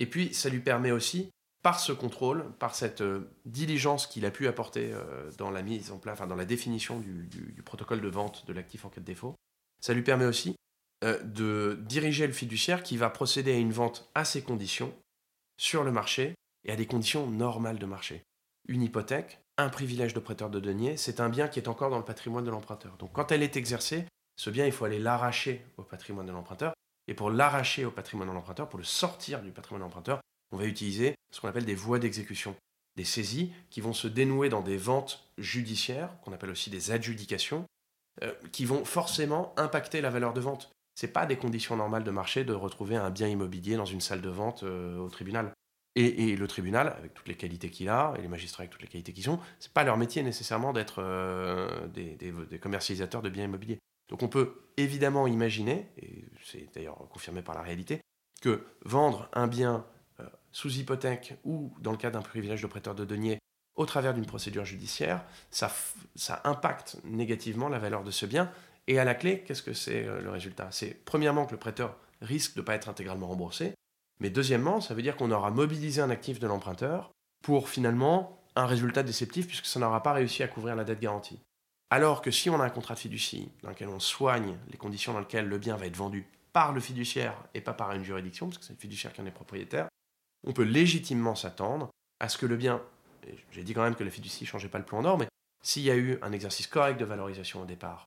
Et 0.00 0.06
puis 0.06 0.34
ça 0.34 0.48
lui 0.48 0.60
permet 0.60 0.90
aussi, 0.90 1.30
par 1.62 1.78
ce 1.78 1.92
contrôle, 1.92 2.52
par 2.58 2.74
cette 2.74 3.02
diligence 3.44 4.06
qu'il 4.06 4.26
a 4.26 4.30
pu 4.30 4.48
apporter 4.48 4.92
dans 5.38 5.50
la 5.50 5.62
mise 5.62 5.92
en 5.92 5.98
place, 5.98 6.14
enfin, 6.14 6.26
dans 6.26 6.34
la 6.34 6.44
définition 6.44 6.98
du, 6.98 7.26
du, 7.26 7.62
protocole 7.62 8.00
de 8.00 8.08
vente 8.08 8.44
de 8.46 8.52
l'actif 8.52 8.84
en 8.84 8.90
cas 8.90 9.00
de 9.00 9.06
défaut, 9.06 9.34
ça 9.80 9.94
lui 9.94 10.02
permet 10.02 10.26
aussi 10.26 10.56
de 11.02 11.78
diriger 11.82 12.26
le 12.26 12.32
fiduciaire 12.32 12.82
qui 12.82 12.96
va 12.96 13.08
procéder 13.08 13.52
à 13.52 13.58
une 13.58 13.72
vente 13.72 14.10
à 14.14 14.24
ses 14.24 14.42
conditions 14.42 14.94
sur 15.56 15.84
le 15.84 15.92
marché 15.92 16.34
et 16.64 16.72
à 16.72 16.76
des 16.76 16.86
conditions 16.86 17.30
normales 17.30 17.78
de 17.78 17.86
marché 17.86 18.24
une 18.68 18.82
hypothèque, 18.82 19.40
un 19.56 19.68
privilège 19.68 20.14
de 20.14 20.20
prêteur 20.20 20.50
de 20.50 20.60
denier, 20.60 20.96
c'est 20.96 21.20
un 21.20 21.28
bien 21.28 21.48
qui 21.48 21.58
est 21.58 21.68
encore 21.68 21.90
dans 21.90 21.98
le 21.98 22.04
patrimoine 22.04 22.44
de 22.44 22.50
l'emprunteur. 22.50 22.96
Donc 22.96 23.12
quand 23.12 23.30
elle 23.32 23.42
est 23.42 23.56
exercée, 23.56 24.06
ce 24.36 24.50
bien, 24.50 24.66
il 24.66 24.72
faut 24.72 24.84
aller 24.84 24.98
l'arracher 24.98 25.64
au 25.76 25.82
patrimoine 25.82 26.26
de 26.26 26.32
l'emprunteur. 26.32 26.74
Et 27.06 27.14
pour 27.14 27.30
l'arracher 27.30 27.84
au 27.84 27.90
patrimoine 27.90 28.28
de 28.28 28.34
l'emprunteur, 28.34 28.68
pour 28.68 28.78
le 28.78 28.84
sortir 28.84 29.42
du 29.42 29.50
patrimoine 29.50 29.80
de 29.80 29.84
l'emprunteur, 29.84 30.20
on 30.52 30.56
va 30.56 30.64
utiliser 30.64 31.14
ce 31.30 31.40
qu'on 31.40 31.48
appelle 31.48 31.64
des 31.64 31.74
voies 31.74 31.98
d'exécution. 31.98 32.56
des 32.96 33.04
saisies 33.04 33.52
qui 33.70 33.80
vont 33.80 33.92
se 33.92 34.06
dénouer 34.06 34.48
dans 34.48 34.62
des 34.62 34.76
ventes 34.76 35.28
judiciaires, 35.36 36.16
qu'on 36.22 36.32
appelle 36.32 36.50
aussi 36.50 36.70
des 36.70 36.92
adjudications, 36.92 37.66
euh, 38.22 38.32
qui 38.52 38.64
vont 38.64 38.84
forcément 38.84 39.52
impacter 39.56 40.00
la 40.00 40.10
valeur 40.10 40.32
de 40.32 40.40
vente. 40.40 40.70
Ce 40.94 41.06
pas 41.06 41.26
des 41.26 41.36
conditions 41.36 41.76
normales 41.76 42.04
de 42.04 42.10
marché 42.12 42.44
de 42.44 42.52
retrouver 42.52 42.94
un 42.94 43.10
bien 43.10 43.26
immobilier 43.26 43.74
dans 43.74 43.84
une 43.84 44.00
salle 44.00 44.20
de 44.20 44.28
vente 44.28 44.62
euh, 44.62 44.98
au 44.98 45.08
tribunal. 45.08 45.52
Et, 45.96 46.34
le 46.34 46.48
tribunal, 46.48 46.88
avec 46.98 47.14
toutes 47.14 47.28
les 47.28 47.36
qualités 47.36 47.70
qu'il 47.70 47.88
a, 47.88 48.14
et 48.18 48.22
les 48.22 48.26
magistrats 48.26 48.62
avec 48.62 48.72
toutes 48.72 48.82
les 48.82 48.88
qualités 48.88 49.12
qu'ils 49.12 49.30
ont, 49.30 49.38
c'est 49.60 49.72
pas 49.72 49.84
leur 49.84 49.96
métier 49.96 50.24
nécessairement 50.24 50.72
d'être 50.72 50.96
euh, 50.98 51.86
des, 51.86 52.58
commercialisateurs 52.58 53.22
de 53.22 53.28
biens 53.28 53.44
immobiliers. 53.44 53.78
Donc 54.08 54.22
on 54.22 54.28
peut 54.28 54.54
évidemment 54.76 55.26
imaginer, 55.26 55.88
et 55.98 56.24
c'est 56.44 56.68
d'ailleurs 56.74 56.96
confirmé 57.10 57.42
par 57.42 57.54
la 57.54 57.62
réalité, 57.62 58.00
que 58.40 58.64
vendre 58.84 59.28
un 59.32 59.46
bien 59.46 59.86
sous 60.54 60.78
hypothèque 60.78 61.34
ou 61.44 61.74
dans 61.80 61.90
le 61.90 61.96
cas 61.96 62.10
d'un 62.10 62.22
privilège 62.22 62.62
de 62.62 62.66
prêteur 62.66 62.94
de 62.94 63.04
deniers 63.04 63.38
au 63.74 63.86
travers 63.86 64.14
d'une 64.14 64.24
procédure 64.24 64.64
judiciaire, 64.64 65.24
ça, 65.50 65.70
ça 66.14 66.40
impacte 66.44 66.96
négativement 67.04 67.68
la 67.68 67.80
valeur 67.80 68.04
de 68.04 68.12
ce 68.12 68.24
bien. 68.24 68.50
Et 68.86 69.00
à 69.00 69.04
la 69.04 69.14
clé, 69.14 69.42
qu'est-ce 69.42 69.64
que 69.64 69.72
c'est 69.72 70.06
euh, 70.06 70.20
le 70.20 70.30
résultat? 70.30 70.68
C'est 70.70 71.04
premièrement 71.04 71.44
que 71.44 71.52
le 71.52 71.58
prêteur 71.58 71.96
risque 72.20 72.54
de 72.54 72.60
ne 72.60 72.64
pas 72.64 72.76
être 72.76 72.88
intégralement 72.88 73.26
remboursé, 73.26 73.74
mais 74.20 74.30
deuxièmement, 74.30 74.80
ça 74.80 74.94
veut 74.94 75.02
dire 75.02 75.16
qu'on 75.16 75.32
aura 75.32 75.50
mobilisé 75.50 76.00
un 76.00 76.10
actif 76.10 76.38
de 76.38 76.46
l'emprunteur 76.46 77.10
pour 77.42 77.68
finalement 77.68 78.40
un 78.54 78.66
résultat 78.66 79.02
déceptif 79.02 79.48
puisque 79.48 79.66
ça 79.66 79.80
n'aura 79.80 80.02
pas 80.04 80.12
réussi 80.12 80.44
à 80.44 80.48
couvrir 80.48 80.76
la 80.76 80.84
dette 80.84 81.00
garantie. 81.00 81.40
Alors 81.90 82.22
que 82.22 82.30
si 82.30 82.50
on 82.50 82.60
a 82.60 82.64
un 82.64 82.70
contrat 82.70 82.94
de 82.94 82.98
fiducie 82.98 83.50
dans 83.62 83.70
lequel 83.70 83.88
on 83.88 84.00
soigne 84.00 84.56
les 84.70 84.76
conditions 84.76 85.12
dans 85.12 85.20
lesquelles 85.20 85.48
le 85.48 85.58
bien 85.58 85.76
va 85.76 85.86
être 85.86 85.96
vendu 85.96 86.26
par 86.52 86.72
le 86.72 86.80
fiduciaire 86.80 87.36
et 87.54 87.60
pas 87.60 87.74
par 87.74 87.92
une 87.92 88.04
juridiction, 88.04 88.46
parce 88.46 88.58
que 88.58 88.64
c'est 88.64 88.72
le 88.72 88.78
fiduciaire 88.78 89.12
qui 89.12 89.20
en 89.20 89.26
est 89.26 89.30
propriétaire, 89.30 89.88
on 90.46 90.52
peut 90.52 90.62
légitimement 90.62 91.34
s'attendre 91.34 91.90
à 92.20 92.28
ce 92.28 92.38
que 92.38 92.46
le 92.46 92.56
bien 92.56 92.80
j'ai 93.50 93.62
dit 93.62 93.74
quand 93.74 93.82
même 93.82 93.94
que 93.94 94.04
la 94.04 94.10
fiducie 94.10 94.44
ne 94.44 94.48
changeait 94.48 94.68
pas 94.68 94.78
le 94.78 94.84
plan 94.84 95.02
d'or, 95.02 95.18
mais 95.18 95.28
s'il 95.62 95.82
y 95.82 95.90
a 95.90 95.96
eu 95.96 96.18
un 96.22 96.32
exercice 96.32 96.66
correct 96.66 96.98
de 96.98 97.04
valorisation 97.04 97.62
au 97.62 97.64
départ 97.64 98.04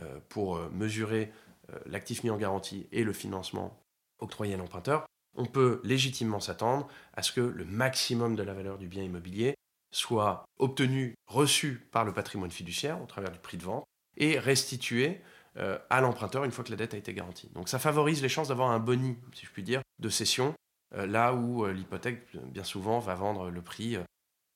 euh, 0.00 0.18
pour 0.28 0.56
euh, 0.56 0.68
mesurer 0.70 1.32
euh, 1.72 1.78
l'actif 1.86 2.24
mis 2.24 2.30
en 2.30 2.36
garantie 2.36 2.86
et 2.92 3.04
le 3.04 3.12
financement 3.12 3.76
octroyé 4.18 4.54
à 4.54 4.56
l'emprunteur, 4.56 5.06
on 5.36 5.46
peut 5.46 5.80
légitimement 5.84 6.40
s'attendre 6.40 6.88
à 7.14 7.22
ce 7.22 7.32
que 7.32 7.40
le 7.40 7.64
maximum 7.64 8.36
de 8.36 8.42
la 8.42 8.54
valeur 8.54 8.78
du 8.78 8.88
bien 8.88 9.02
immobilier 9.02 9.54
soit 9.92 10.44
obtenu, 10.58 11.14
reçu 11.26 11.86
par 11.90 12.04
le 12.04 12.12
patrimoine 12.12 12.50
fiduciaire 12.50 13.02
au 13.02 13.06
travers 13.06 13.30
du 13.30 13.38
prix 13.38 13.56
de 13.56 13.64
vente 13.64 13.84
et 14.16 14.38
restitué 14.38 15.20
à 15.56 16.00
l'emprunteur 16.00 16.44
une 16.44 16.52
fois 16.52 16.64
que 16.64 16.70
la 16.70 16.76
dette 16.76 16.94
a 16.94 16.96
été 16.96 17.12
garantie. 17.12 17.50
Donc 17.54 17.68
ça 17.68 17.78
favorise 17.78 18.22
les 18.22 18.28
chances 18.28 18.48
d'avoir 18.48 18.70
un 18.70 18.78
boni, 18.78 19.16
si 19.34 19.44
je 19.44 19.50
puis 19.50 19.62
dire, 19.62 19.82
de 19.98 20.08
cession, 20.08 20.54
là 20.92 21.34
où 21.34 21.66
l'hypothèque, 21.66 22.24
bien 22.46 22.64
souvent, 22.64 22.98
va 22.98 23.14
vendre 23.14 23.50
le 23.50 23.60
prix 23.60 23.98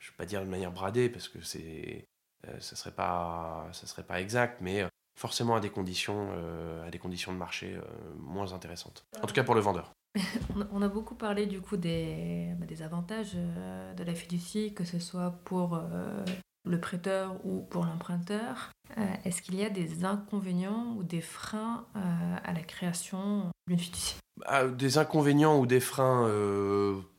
je 0.05 0.11
ne 0.11 0.13
vais 0.13 0.17
pas 0.19 0.27
dire 0.27 0.45
de 0.45 0.51
manière 0.51 0.71
bradée 0.71 1.09
parce 1.09 1.29
que 1.29 1.39
euh, 1.39 2.61
ça 2.61 2.77
serait 2.77 2.93
serait 3.73 4.05
pas 4.05 4.21
exact, 4.21 4.61
mais 4.61 4.83
euh, 4.83 4.89
forcément 5.15 5.57
à 5.57 5.61
des 5.61 5.71
conditions, 5.71 6.29
euh, 6.33 6.87
à 6.87 6.91
des 6.91 6.99
conditions 6.99 7.33
de 7.33 7.39
marché 7.39 7.77
moins 8.19 8.53
intéressantes. 8.53 9.05
En 9.23 9.27
tout 9.27 9.35
cas 9.35 9.45
pour 9.45 9.55
le 9.55 9.61
vendeur. 9.61 9.93
On 10.73 10.83
a 10.83 10.89
beaucoup 10.89 11.15
parlé 11.15 11.47
du 11.47 11.61
coup 11.61 11.77
des, 11.77 12.55
bah, 12.59 12.67
des 12.67 12.83
avantages 12.83 13.35
de 13.35 14.05
la 14.05 14.15
fiducie, 14.15 14.73
que 14.75 14.85
ce 14.85 14.99
soit 14.99 15.33
pour 15.45 15.81
le 16.65 16.81
prêteur 16.81 17.35
ou 17.45 17.63
pour 17.63 17.85
l'emprunteur. 17.85 18.71
Est-ce 19.25 19.43
qu'il 19.43 19.57
y 19.57 19.65
a 19.65 19.71
des 19.71 20.05
inconvénients 20.05 20.95
ou 20.97 21.03
des 21.03 21.21
freins 21.21 21.85
à 22.45 22.53
la 22.53 22.61
création 22.61 23.51
d'une 23.67 23.79
fiducie? 23.79 24.17
Bah, 24.37 24.69
Des 24.69 24.99
inconvénients 24.99 25.59
ou 25.59 25.67
des 25.67 25.81
freins 25.81 26.29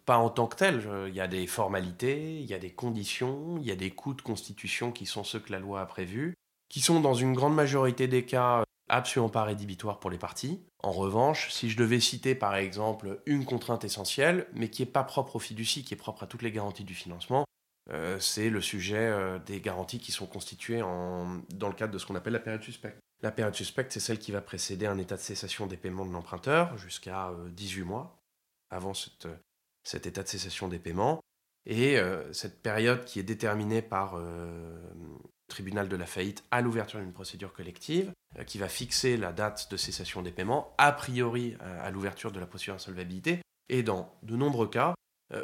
pas 0.05 0.17
en 0.17 0.29
tant 0.29 0.47
que 0.47 0.55
tel. 0.55 0.87
Il 1.07 1.13
y 1.13 1.21
a 1.21 1.27
des 1.27 1.47
formalités, 1.47 2.39
il 2.39 2.45
y 2.45 2.53
a 2.53 2.59
des 2.59 2.71
conditions, 2.71 3.57
il 3.59 3.65
y 3.65 3.71
a 3.71 3.75
des 3.75 3.91
coûts 3.91 4.13
de 4.13 4.21
constitution 4.21 4.91
qui 4.91 5.05
sont 5.05 5.23
ceux 5.23 5.39
que 5.39 5.51
la 5.51 5.59
loi 5.59 5.81
a 5.81 5.85
prévus, 5.85 6.35
qui 6.69 6.81
sont 6.81 6.99
dans 6.99 7.13
une 7.13 7.33
grande 7.33 7.55
majorité 7.55 8.07
des 8.07 8.25
cas 8.25 8.63
absolument 8.87 9.29
pas 9.29 9.43
rédhibitoires 9.43 9.99
pour 9.99 10.09
les 10.09 10.17
parties. 10.17 10.61
En 10.83 10.91
revanche, 10.91 11.51
si 11.51 11.69
je 11.69 11.77
devais 11.77 11.99
citer 11.99 12.35
par 12.35 12.55
exemple 12.55 13.21
une 13.25 13.45
contrainte 13.45 13.83
essentielle, 13.83 14.47
mais 14.53 14.69
qui 14.69 14.83
n'est 14.83 14.91
pas 14.91 15.03
propre 15.03 15.37
au 15.37 15.39
fiducie, 15.39 15.83
qui 15.83 15.93
est 15.93 15.97
propre 15.97 16.23
à 16.23 16.27
toutes 16.27 16.43
les 16.43 16.51
garanties 16.51 16.83
du 16.83 16.93
financement, 16.93 17.45
euh, 17.91 18.19
c'est 18.19 18.49
le 18.49 18.61
sujet 18.61 18.97
euh, 18.97 19.39
des 19.39 19.61
garanties 19.61 19.99
qui 19.99 20.11
sont 20.11 20.27
constituées 20.27 20.79
dans 20.79 21.67
le 21.67 21.73
cadre 21.73 21.93
de 21.93 21.97
ce 21.97 22.05
qu'on 22.05 22.15
appelle 22.15 22.33
la 22.33 22.39
période 22.39 22.63
suspecte. 22.63 22.99
La 23.21 23.31
période 23.31 23.55
suspecte, 23.55 23.91
c'est 23.91 23.99
celle 23.99 24.19
qui 24.19 24.31
va 24.31 24.41
précéder 24.41 24.85
un 24.85 24.97
état 24.97 25.15
de 25.15 25.21
cessation 25.21 25.67
des 25.67 25.77
paiements 25.77 26.05
de 26.05 26.11
l'emprunteur 26.11 26.77
jusqu'à 26.77 27.31
18 27.51 27.81
euh, 27.81 27.85
mois 27.85 28.21
avant 28.69 28.93
cet 28.93 30.05
état 30.05 30.23
de 30.23 30.27
cessation 30.27 30.67
des 30.67 30.79
paiements. 30.79 31.21
Et 31.65 31.97
euh, 31.97 32.31
cette 32.33 32.61
période 32.61 33.05
qui 33.05 33.19
est 33.19 33.23
déterminée 33.23 33.81
par 33.81 34.15
euh, 34.17 34.77
tribunal 35.47 35.87
de 35.89 35.95
la 35.95 36.05
faillite 36.05 36.43
à 36.51 36.61
l'ouverture 36.61 36.99
d'une 36.99 37.13
procédure 37.13 37.53
collective, 37.53 38.11
euh, 38.37 38.43
qui 38.43 38.57
va 38.57 38.67
fixer 38.67 39.17
la 39.17 39.31
date 39.31 39.69
de 39.71 39.77
cessation 39.77 40.21
des 40.21 40.31
paiements, 40.31 40.73
a 40.77 40.91
priori 40.91 41.55
à 41.59 41.91
l'ouverture 41.91 42.31
de 42.31 42.39
la 42.39 42.45
procédure 42.45 42.75
d'insolvabilité, 42.75 43.41
et 43.69 43.83
dans 43.83 44.13
de 44.23 44.35
nombreux 44.35 44.67
cas, 44.67 44.93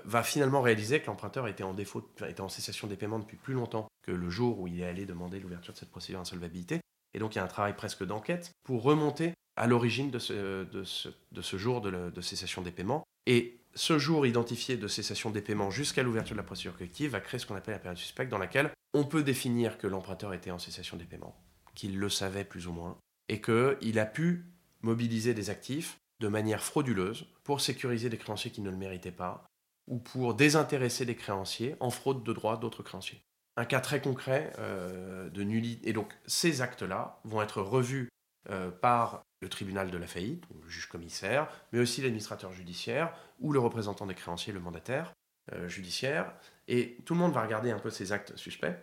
va 0.06 0.22
finalement 0.22 0.62
réaliser 0.62 1.02
que 1.02 1.08
l'emprunteur 1.08 1.48
était 1.48 1.64
en 1.64 1.74
défaut, 1.74 2.08
était 2.28 2.42
en 2.42 2.50
cessation 2.50 2.88
des 2.88 2.96
paiements 2.96 3.18
depuis 3.18 3.36
plus 3.36 3.56
longtemps 3.56 3.88
que 4.04 4.12
le 4.12 4.30
jour 4.30 4.60
où 4.60 4.68
il 4.68 4.80
est 4.80 4.86
allé 4.86 5.06
demander 5.06 5.40
l'ouverture 5.40 5.74
de 5.74 5.80
cette 5.80 5.90
procédure 5.90 6.20
d'insolvabilité. 6.20 6.82
Et 7.14 7.20
donc 7.20 7.34
il 7.34 7.40
y 7.40 7.42
a 7.42 7.44
un 7.44 7.48
travail 7.48 7.76
presque 7.76 8.06
d'enquête 8.06 8.52
pour 8.64 8.84
remonter 8.84 9.34
à 9.56 9.68
l'origine 9.68 10.12
de 10.12 10.20
ce, 10.20 10.64
de, 10.64 10.84
ce, 10.84 11.10
de 11.32 11.42
jour 11.42 11.82
de, 11.82 12.10
de, 12.10 12.22
cessation 12.22 12.62
des 12.62 12.72
paiements. 12.72 13.04
Et 13.26 13.61
ce 13.74 13.98
jour 13.98 14.26
identifié 14.26 14.78
de 14.78 14.88
cessation 14.88 15.30
des 15.30 15.42
paiements 15.42 15.72
jusqu'à 15.72 16.04
l'ouverture 16.04 16.36
de 16.36 16.42
la 16.42 16.46
procédure 16.46 16.74
collective 16.74 17.12
va 17.12 17.22
créer 17.22 17.40
ce 17.40 17.46
qu'on 17.46 17.56
appelle 17.56 17.74
la 17.74 17.80
période 17.80 17.98
suspecte 17.98 18.30
dans 18.30 18.38
laquelle 18.38 18.72
on 18.94 19.06
peut 19.06 19.24
définir 19.24 19.78
que 19.78 19.88
l'emprunteur 19.88 20.34
était 20.34 20.52
en 20.52 20.60
cessation 20.60 20.98
des 20.98 21.06
paiements, 21.06 21.36
qu'il 21.76 21.98
le 21.98 22.10
savait 22.10 22.44
plus 22.44 22.68
ou 22.68 22.74
moins, 22.74 22.98
et 23.30 23.42
qu'il 23.42 24.00
a 24.00 24.06
pu 24.06 24.46
mobiliser 24.82 25.34
des 25.34 25.50
actifs 25.50 25.98
de 26.20 26.28
manière 26.28 26.64
frauduleuse 26.64 27.26
pour 27.44 27.62
sécuriser 27.62 28.10
des 28.10 28.18
créanciers 28.18 28.52
qui 28.52 28.62
ne 28.62 28.70
le 28.70 28.78
méritaient 28.78 29.12
pas, 29.12 29.46
ou 29.88 29.98
pour 29.98 30.34
désintéresser 30.34 31.06
des 31.06 31.16
créanciers 31.16 31.76
en 31.80 31.90
fraude 31.90 32.24
de 32.24 32.34
droits 32.34 32.58
d'autres 32.58 32.84
créanciers. 32.84 33.22
Un 33.58 33.66
cas 33.66 33.80
très 33.80 34.02
concret 34.02 34.54
euh, 34.60 35.30
de 35.30 35.44
nullité. 35.44 35.90
Et 35.90 35.94
donc 35.94 36.14
ces 36.26 36.62
actes-là 36.62 37.20
vont 37.24 37.42
être 37.42 37.62
revus 37.62 38.10
euh, 38.50 38.72
par 38.72 39.24
le 39.42 39.50
tribunal 39.50 39.90
de 39.92 39.98
la 39.98 40.08
faillite, 40.08 40.44
le 40.64 40.70
juge 40.70 40.88
commissaire, 40.88 41.48
mais 41.72 41.80
aussi 41.80 42.02
l'administrateur 42.02 42.54
judiciaire 42.54 43.14
ou 43.40 43.52
le 43.52 43.60
représentant 43.60 44.06
des 44.06 44.14
créanciers, 44.14 44.54
le 44.54 44.60
mandataire 44.60 45.14
euh, 45.54 45.68
judiciaire. 45.68 46.32
Et 46.68 46.98
tout 47.06 47.16
le 47.16 47.20
monde 47.20 47.34
va 47.34 47.42
regarder 47.42 47.72
un 47.72 47.80
peu 47.80 47.90
ces 47.90 48.12
actes 48.12 48.36
suspects 48.38 48.76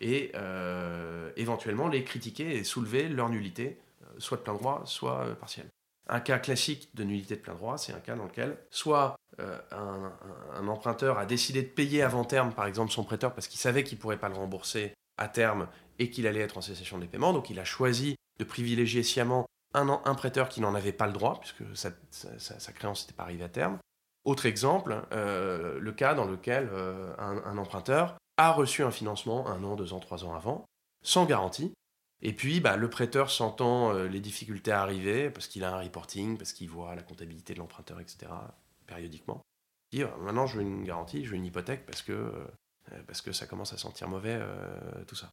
et 0.00 0.32
euh, 0.34 1.30
éventuellement 1.36 1.88
les 1.88 2.02
critiquer 2.04 2.56
et 2.56 2.64
soulever 2.64 3.08
leur 3.08 3.28
nullité, 3.28 3.78
euh, 4.02 4.06
soit 4.18 4.38
de 4.38 4.42
plein 4.42 4.54
droit, 4.54 4.82
soit 4.84 5.36
partielle. 5.36 5.68
Un 6.08 6.18
cas 6.18 6.40
classique 6.40 6.88
de 6.94 7.04
nullité 7.04 7.36
de 7.36 7.40
plein 7.40 7.54
droit, 7.54 7.78
c'est 7.78 7.92
un 7.92 8.00
cas 8.00 8.16
dans 8.16 8.24
lequel 8.24 8.56
soit 8.70 9.14
un, 9.70 10.12
un, 10.54 10.68
emprunteur 10.68 11.18
a 11.18 11.24
décidé 11.24 11.62
de 11.62 11.68
payer 11.68 12.02
avant 12.02 12.24
terme, 12.24 12.52
par 12.52 12.66
exemple, 12.66 12.90
son 12.90 13.04
prêteur 13.04 13.32
parce 13.32 13.46
qu'il 13.46 13.60
savait 13.60 13.84
qu'il 13.84 13.96
ne 13.96 14.02
pourrait 14.02 14.18
pas 14.18 14.28
le 14.28 14.34
rembourser 14.34 14.92
à 15.16 15.28
terme 15.28 15.68
et 16.00 16.10
qu'il 16.10 16.26
allait 16.26 16.40
être 16.40 16.58
en 16.58 16.60
cessation 16.60 16.98
des 16.98 17.06
paiements, 17.06 17.32
donc 17.32 17.48
il 17.48 17.60
a 17.60 17.64
choisi 17.64 18.16
de 18.38 18.44
privilégier 18.44 19.02
sciemment 19.02 19.46
un, 19.74 20.14
prêteur 20.14 20.48
qui 20.48 20.60
n'en 20.60 20.74
avait 20.74 20.92
pas 20.92 21.06
le 21.06 21.12
droit, 21.12 21.40
puisque 21.40 21.64
sa, 21.74 22.72
créance 22.72 23.02
n'était 23.02 23.16
pas 23.16 23.24
arrivée 23.24 23.44
à 23.44 23.48
terme. 23.48 23.78
Autre 24.24 24.46
exemple, 24.46 25.06
euh, 25.12 25.78
le 25.80 25.92
cas 25.92 26.14
dans 26.14 26.26
lequel 26.26 26.68
euh, 26.72 27.14
un, 27.18 27.56
emprunteur 27.56 28.16
a 28.36 28.52
reçu 28.52 28.82
un 28.82 28.90
financement 28.90 29.48
un 29.48 29.62
an, 29.64 29.76
deux 29.76 29.92
ans, 29.92 30.00
trois 30.00 30.24
ans 30.24 30.34
avant, 30.34 30.64
sans 31.02 31.24
garantie. 31.24 31.72
Et 32.22 32.34
puis, 32.34 32.60
bah, 32.60 32.76
le 32.76 32.90
prêteur 32.90 33.30
sentant 33.30 33.92
euh, 33.92 34.06
les 34.06 34.20
difficultés 34.20 34.72
arriver, 34.72 35.30
parce 35.30 35.46
qu'il 35.46 35.64
a 35.64 35.74
un 35.74 35.80
reporting, 35.80 36.36
parce 36.36 36.52
qu'il 36.52 36.68
voit 36.68 36.94
la 36.94 37.02
comptabilité 37.02 37.54
de 37.54 37.60
l'emprunteur, 37.60 37.98
etc., 38.00 38.30
périodiquement, 38.86 39.40
dit 39.92 40.04
maintenant 40.20 40.46
je 40.46 40.56
veux 40.56 40.62
une 40.62 40.84
garantie, 40.84 41.24
je 41.24 41.30
veux 41.30 41.36
une 41.36 41.46
hypothèque, 41.46 41.86
parce 41.86 42.02
que, 42.02 42.32
parce 43.06 43.22
que 43.22 43.32
ça 43.32 43.46
commence 43.46 43.72
à 43.72 43.78
sentir 43.78 44.08
mauvais, 44.08 44.38
tout 45.06 45.14
ça. 45.14 45.30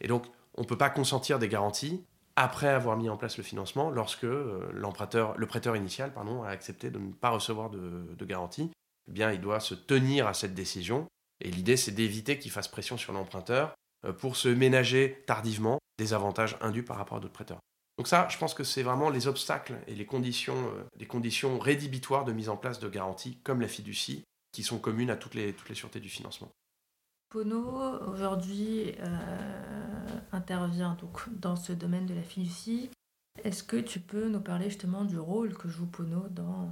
Et 0.00 0.08
donc, 0.08 0.26
on 0.54 0.62
ne 0.62 0.66
peut 0.66 0.78
pas 0.78 0.90
consentir 0.90 1.38
des 1.38 1.48
garanties 1.48 2.04
après 2.40 2.68
avoir 2.68 2.96
mis 2.96 3.08
en 3.08 3.16
place 3.16 3.36
le 3.36 3.42
financement, 3.42 3.90
lorsque 3.90 4.22
euh, 4.22 4.70
l'emprunteur, 4.72 5.36
le 5.36 5.46
prêteur 5.46 5.74
initial 5.74 6.12
pardon, 6.12 6.44
a 6.44 6.50
accepté 6.50 6.88
de 6.88 6.98
ne 6.98 7.12
pas 7.12 7.30
recevoir 7.30 7.68
de, 7.68 8.24
garantie, 8.24 8.70
eh 9.08 9.12
bien, 9.12 9.32
il 9.32 9.40
doit 9.40 9.58
se 9.58 9.74
tenir 9.74 10.28
à 10.28 10.34
cette 10.34 10.54
décision. 10.54 11.08
Et 11.40 11.50
l'idée, 11.50 11.76
c'est 11.76 11.90
d'éviter 11.90 12.38
qu'il 12.38 12.52
fasse 12.52 12.68
pression 12.68 12.96
sur 12.96 13.12
l'emprunteur 13.12 13.74
euh, 14.04 14.12
pour 14.12 14.36
se 14.36 14.48
ménager 14.48 15.24
tardivement 15.26 15.78
des 15.98 16.14
avantages 16.14 16.56
indus 16.60 16.84
par 16.84 16.96
rapport 16.96 17.16
à 17.16 17.20
d'autres 17.20 17.32
prêteurs. 17.32 17.58
Donc 17.96 18.06
ça, 18.06 18.28
je 18.30 18.38
pense 18.38 18.54
que 18.54 18.62
c'est 18.62 18.84
vraiment 18.84 19.10
les 19.10 19.26
obstacles 19.26 19.74
et 19.88 19.96
les 19.96 20.06
conditions, 20.06 20.68
euh, 20.76 20.84
les 20.96 21.06
conditions 21.06 21.58
rédhibitoires 21.58 22.24
de 22.24 22.32
mise 22.32 22.48
en 22.48 22.56
place 22.56 22.78
de 22.78 22.88
garanties, 22.88 23.38
comme 23.42 23.60
la 23.60 23.68
fiducie, 23.68 24.22
qui 24.52 24.62
sont 24.62 24.78
communes 24.78 25.10
à 25.10 25.16
toutes 25.16 25.34
les, 25.34 25.52
toutes 25.54 25.70
les 25.70 25.74
sûretés 25.74 25.98
du 25.98 26.08
financement. 26.08 26.52
Pono, 27.30 28.00
aujourd'hui, 28.06 28.94
intervient 30.32 30.96
donc 31.00 31.20
dans 31.40 31.56
ce 31.56 31.72
domaine 31.72 32.06
de 32.06 32.14
la 32.14 32.22
fiducie. 32.22 32.90
Est-ce 33.44 33.62
que 33.62 33.76
tu 33.76 34.00
peux 34.00 34.28
nous 34.28 34.40
parler 34.40 34.64
justement 34.68 35.04
du 35.04 35.16
rôle 35.18 35.54
que 35.54 35.68
joue 35.68 35.86
Pono 35.86 36.26
dans, 36.30 36.68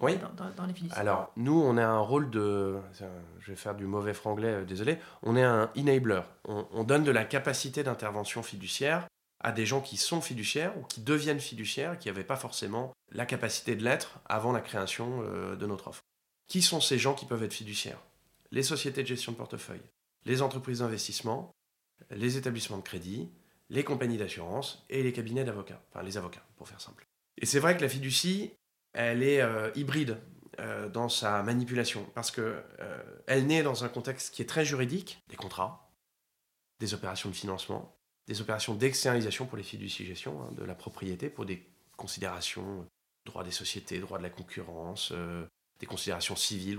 Oui. 0.00 0.16
dans, 0.18 0.32
dans- 0.44 0.50
dans 0.56 0.66
les 0.66 0.74
fiducies? 0.74 0.98
Alors, 0.98 1.30
nous, 1.36 1.52
on 1.60 1.76
a 1.76 1.86
un 1.86 2.00
rôle 2.00 2.30
de. 2.30 2.78
Je 3.38 3.50
vais 3.50 3.56
faire 3.56 3.76
du 3.76 3.86
mauvais 3.86 4.12
franglais, 4.14 4.48
euh, 4.48 4.64
désolé. 4.64 4.98
On 5.22 5.36
est 5.36 5.44
un 5.44 5.70
enabler. 5.78 6.22
On, 6.48 6.66
on 6.72 6.82
donne 6.82 7.04
de 7.04 7.12
la 7.12 7.24
capacité 7.24 7.84
d'intervention 7.84 8.42
fiduciaire 8.42 9.06
à 9.42 9.52
des 9.52 9.64
gens 9.66 9.80
qui 9.80 9.96
sont 9.96 10.20
fiduciaires 10.20 10.76
ou 10.78 10.82
qui 10.82 11.00
deviennent 11.00 11.38
fiduciaires, 11.40 11.96
qui 11.98 12.08
n'avaient 12.08 12.24
pas 12.24 12.36
forcément 12.36 12.92
la 13.12 13.24
capacité 13.24 13.76
de 13.76 13.84
l'être 13.84 14.18
avant 14.28 14.50
la 14.52 14.60
création 14.60 15.22
euh, 15.22 15.54
de 15.54 15.64
notre 15.66 15.88
offre. 15.88 16.00
Qui 16.48 16.60
sont 16.60 16.80
ces 16.80 16.98
gens 16.98 17.14
qui 17.14 17.24
peuvent 17.24 17.44
être 17.44 17.54
fiduciaires? 17.54 18.00
Les 18.50 18.64
sociétés 18.64 19.02
de 19.02 19.06
gestion 19.06 19.30
de 19.30 19.36
portefeuille, 19.36 19.80
les 20.26 20.42
entreprises 20.42 20.80
d'investissement, 20.80 21.52
les 22.10 22.36
établissements 22.36 22.78
de 22.78 22.82
crédit, 22.82 23.28
les 23.70 23.84
compagnies 23.84 24.18
d'assurance 24.18 24.84
et 24.88 25.02
les 25.02 25.12
cabinets 25.12 25.44
d'avocats. 25.44 25.82
Enfin, 25.90 26.02
les 26.02 26.16
avocats, 26.16 26.44
pour 26.56 26.68
faire 26.68 26.80
simple. 26.80 27.06
Et 27.38 27.46
c'est 27.46 27.60
vrai 27.60 27.76
que 27.76 27.82
la 27.82 27.88
fiducie, 27.88 28.52
elle 28.92 29.22
est 29.22 29.40
euh, 29.40 29.70
hybride 29.74 30.18
euh, 30.58 30.88
dans 30.88 31.08
sa 31.08 31.42
manipulation 31.42 32.04
parce 32.14 32.30
que 32.30 32.62
euh, 32.80 33.02
elle 33.26 33.46
naît 33.46 33.62
dans 33.62 33.84
un 33.84 33.88
contexte 33.88 34.34
qui 34.34 34.42
est 34.42 34.46
très 34.46 34.64
juridique, 34.64 35.22
des 35.28 35.36
contrats, 35.36 35.90
des 36.80 36.92
opérations 36.94 37.30
de 37.30 37.34
financement, 37.34 37.96
des 38.26 38.40
opérations 38.40 38.74
d'externalisation 38.74 39.46
pour 39.46 39.56
les 39.56 39.62
fiducies 39.62 40.04
gestion 40.04 40.42
hein, 40.42 40.52
de 40.52 40.64
la 40.64 40.74
propriété 40.74 41.30
pour 41.30 41.46
des 41.46 41.66
considérations 41.96 42.86
droit 43.26 43.44
des 43.44 43.50
sociétés, 43.50 43.98
droit 44.00 44.18
de 44.18 44.22
la 44.22 44.30
concurrence, 44.30 45.12
des 45.78 45.86
considérations 45.86 46.36
civiles 46.36 46.78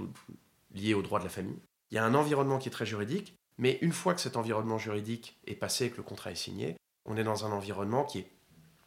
liées 0.74 0.96
au 0.96 1.04
droit 1.04 1.20
de 1.20 1.24
la 1.24 1.30
famille. 1.30 1.60
Il 1.92 1.96
y 1.96 1.98
a 2.00 2.04
un 2.04 2.16
environnement 2.16 2.58
qui 2.58 2.68
est 2.68 2.72
très 2.72 2.86
juridique, 2.86 3.36
mais 3.58 3.78
une 3.82 3.92
fois 3.92 4.14
que 4.14 4.22
cet 4.22 4.38
environnement 4.38 4.78
juridique 4.78 5.38
est 5.46 5.56
passé 5.56 5.86
et 5.86 5.90
que 5.90 5.98
le 5.98 6.04
contrat 6.04 6.32
est 6.32 6.36
signé, 6.36 6.76
on 7.06 7.18
est 7.18 7.24
dans 7.24 7.46
un 7.46 7.52
environnement 7.52 8.04
qui 8.04 8.20
est 8.20 8.32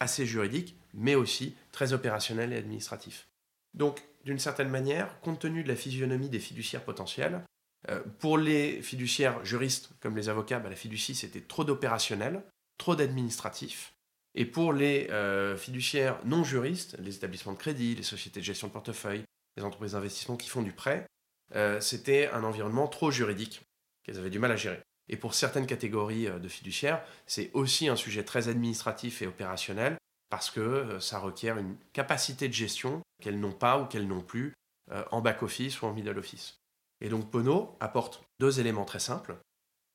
assez 0.01 0.27
juridique, 0.27 0.77
mais 0.93 1.15
aussi 1.15 1.55
très 1.73 1.93
opérationnel 1.93 2.53
et 2.53 2.57
administratif. 2.57 3.29
Donc, 3.75 4.03
d'une 4.25 4.39
certaine 4.39 4.69
manière, 4.69 5.21
compte 5.21 5.41
tenu 5.41 5.62
de 5.62 5.69
la 5.69 5.77
physionomie 5.77 6.29
des 6.29 6.39
fiduciaires 6.39 6.85
potentiels, 6.85 7.43
euh, 7.91 8.01
pour 8.19 8.39
les 8.39 8.81
fiduciaires 8.83 9.45
juristes 9.45 9.91
comme 10.01 10.17
les 10.17 10.29
avocats, 10.29 10.59
bah, 10.59 10.71
la 10.71 10.77
fiducie 10.77 11.15
c'était 11.15 11.41
trop 11.41 11.65
d'opérationnel, 11.65 12.43
trop 12.79 12.97
d'administratif. 12.97 13.95
Et 14.35 14.47
pour 14.47 14.73
les 14.73 15.09
euh, 15.11 15.57
fiduciaires 15.57 16.19
non 16.25 16.45
juristes, 16.45 16.97
les 16.99 17.17
établissements 17.17 17.53
de 17.53 17.59
crédit, 17.59 17.95
les 17.95 18.03
sociétés 18.03 18.41
de 18.41 18.45
gestion 18.45 18.69
de 18.69 18.73
portefeuille, 18.73 19.23
les 19.57 19.65
entreprises 19.65 19.93
d'investissement 19.93 20.37
qui 20.37 20.49
font 20.49 20.62
du 20.62 20.73
prêt, 20.73 21.07
euh, 21.55 21.81
c'était 21.81 22.29
un 22.31 22.43
environnement 22.43 22.89
trop 22.89 23.11
juridique 23.11 23.62
qu'elles 24.05 24.18
avaient 24.18 24.30
du 24.30 24.38
mal 24.38 24.52
à 24.52 24.57
gérer. 24.57 24.80
Et 25.09 25.16
pour 25.16 25.34
certaines 25.34 25.66
catégories 25.66 26.26
euh, 26.26 26.38
de 26.38 26.48
fiduciaires, 26.48 27.02
c'est 27.26 27.50
aussi 27.52 27.88
un 27.88 27.96
sujet 27.96 28.24
très 28.24 28.48
administratif 28.48 29.22
et 29.22 29.26
opérationnel 29.26 29.96
parce 30.30 30.50
que 30.50 30.61
euh, 30.61 31.00
ça 31.00 31.18
requiert 31.18 31.59
une 31.59 31.76
capacité 31.92 32.48
de 32.48 32.55
gestion 32.55 33.02
qu'elles 33.22 33.40
n'ont 33.40 33.52
pas 33.52 33.78
ou 33.78 33.86
qu'elles 33.86 34.09
n'ont 34.09 34.22
plus 34.22 34.55
euh, 34.90 35.05
en 35.11 35.20
back-office 35.20 35.82
ou 35.82 35.86
en 35.86 35.92
middle-office. 35.92 36.57
Et 37.00 37.09
donc 37.09 37.30
Pono 37.30 37.76
apporte 37.80 38.22
deux 38.40 38.61
éléments 38.61 38.84
très 38.84 39.00
simples. 39.00 39.36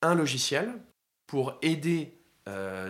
Un 0.01 0.15
logiciel 0.15 0.73
pour 1.27 1.57
aider 1.61 2.15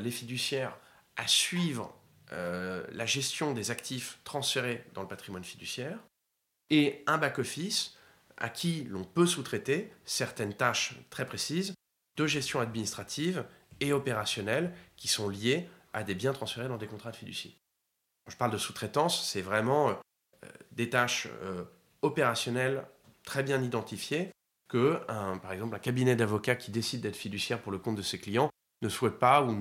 les 0.01 0.11
fiduciaires 0.11 0.77
à 1.17 1.27
suivre 1.27 1.93
la 2.31 3.05
gestion 3.05 3.53
des 3.53 3.71
actifs 3.71 4.19
transférés 4.23 4.85
dans 4.93 5.01
le 5.01 5.07
patrimoine 5.07 5.43
fiduciaire 5.43 5.99
et 6.69 7.03
un 7.07 7.17
back-office 7.17 7.97
à 8.39 8.49
qui 8.49 8.85
l'on 8.85 9.03
peut 9.03 9.25
sous-traiter 9.25 9.91
certaines 10.05 10.53
tâches 10.53 10.95
très 11.09 11.25
précises 11.25 11.73
de 12.17 12.27
gestion 12.27 12.59
administrative 12.59 13.45
et 13.79 13.93
opérationnelle 13.93 14.73
qui 14.97 15.07
sont 15.07 15.29
liées 15.29 15.67
à 15.93 16.03
des 16.03 16.15
biens 16.15 16.33
transférés 16.33 16.67
dans 16.67 16.77
des 16.77 16.87
contrats 16.87 17.11
de 17.11 17.15
fiducie. 17.15 17.57
Quand 18.25 18.31
je 18.31 18.37
parle 18.37 18.51
de 18.51 18.57
sous-traitance, 18.57 19.25
c'est 19.27 19.41
vraiment 19.41 19.89
euh, 19.89 19.93
des 20.71 20.89
tâches 20.89 21.27
euh, 21.43 21.63
opérationnelles 22.01 22.85
très 23.23 23.43
bien 23.43 23.61
identifiées 23.61 24.31
que, 24.69 24.99
par 25.07 25.51
exemple, 25.51 25.75
un 25.75 25.79
cabinet 25.79 26.15
d'avocats 26.15 26.55
qui 26.55 26.71
décide 26.71 27.01
d'être 27.01 27.15
fiduciaire 27.15 27.59
pour 27.59 27.71
le 27.71 27.79
compte 27.79 27.95
de 27.95 28.03
ses 28.03 28.19
clients 28.19 28.49
ne 28.81 28.89
souhaite 28.89 29.17
pas 29.17 29.41
ou 29.41 29.51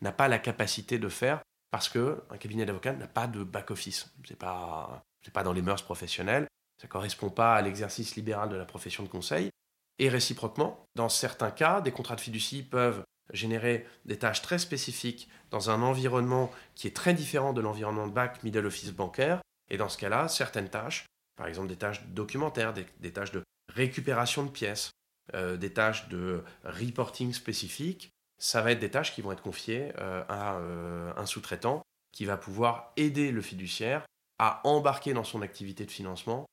n'a 0.00 0.12
pas 0.12 0.28
la 0.28 0.38
capacité 0.38 0.98
de 0.98 1.08
faire 1.08 1.40
parce 1.70 1.88
que 1.88 2.22
un 2.30 2.36
cabinet 2.36 2.64
d'avocats 2.64 2.92
n'a 2.92 3.08
pas 3.08 3.26
de 3.26 3.42
back-office. 3.44 4.12
C'est 4.26 4.38
pas, 4.38 5.02
c'est 5.24 5.32
pas 5.32 5.42
dans 5.42 5.52
les 5.52 5.62
mœurs 5.62 5.82
professionnelles. 5.82 6.46
Ça 6.80 6.88
correspond 6.88 7.28
pas 7.28 7.54
à 7.54 7.60
l'exercice 7.60 8.16
libéral 8.16 8.48
de 8.48 8.56
la 8.56 8.64
profession 8.64 9.02
de 9.02 9.08
conseil. 9.08 9.50
Et 9.98 10.08
réciproquement, 10.08 10.86
dans 10.94 11.10
certains 11.10 11.50
cas, 11.50 11.82
des 11.82 11.92
contrats 11.92 12.16
de 12.16 12.22
fiducie 12.22 12.62
peuvent 12.62 13.02
générer 13.34 13.86
des 14.06 14.18
tâches 14.18 14.40
très 14.40 14.58
spécifiques 14.58 15.28
dans 15.50 15.68
un 15.68 15.82
environnement 15.82 16.50
qui 16.74 16.86
est 16.86 16.96
très 16.96 17.12
différent 17.12 17.52
de 17.52 17.60
l'environnement 17.60 18.06
de 18.06 18.12
back 18.12 18.42
middle 18.42 18.64
office 18.64 18.92
bancaire. 18.92 19.42
Et 19.68 19.76
dans 19.76 19.90
ce 19.90 19.98
cas-là, 19.98 20.28
certaines 20.28 20.70
tâches, 20.70 21.04
par 21.36 21.48
exemple 21.48 21.68
des 21.68 21.76
tâches 21.76 22.02
documentaires, 22.06 22.72
des, 22.72 23.12
tâches 23.12 23.32
de 23.32 23.42
récupération 23.68 24.42
de 24.42 24.50
pièces, 24.50 24.90
euh, 25.34 25.58
des 25.58 25.74
tâches 25.74 26.08
de 26.08 26.42
reporting 26.64 27.34
spécifiques, 27.34 28.08
ça 28.38 28.62
va 28.62 28.72
être 28.72 28.80
des 28.80 28.90
tâches 28.90 29.14
qui 29.14 29.20
vont 29.20 29.32
être 29.32 29.42
confiées 29.42 29.92
euh, 29.98 30.24
à 30.30 30.54
euh, 30.56 31.12
un 31.14 31.26
sous-traitant 31.26 31.82
qui 32.10 32.24
va 32.24 32.38
pouvoir 32.38 32.94
aider 32.96 33.32
le 33.32 33.42
fiduciaire 33.42 34.06
à 34.38 34.66
embarquer 34.66 35.12
dans 35.12 35.24
son 35.24 35.42
activité 35.42 35.84
de 35.84 35.90
financement 35.90 36.46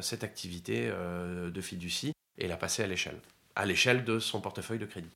cette 0.00 0.24
activité 0.24 0.88
euh, 0.88 1.50
de 1.50 1.60
fiducie 1.60 2.12
et 2.38 2.48
la 2.48 2.56
passer 2.56 2.82
à 2.82 2.86
l'échelle, 2.86 3.18
à 3.54 3.66
l'échelle 3.66 4.04
de 4.04 4.18
son 4.18 4.40
portefeuille 4.40 4.78
de 4.78 4.86
crédit. 4.86 5.10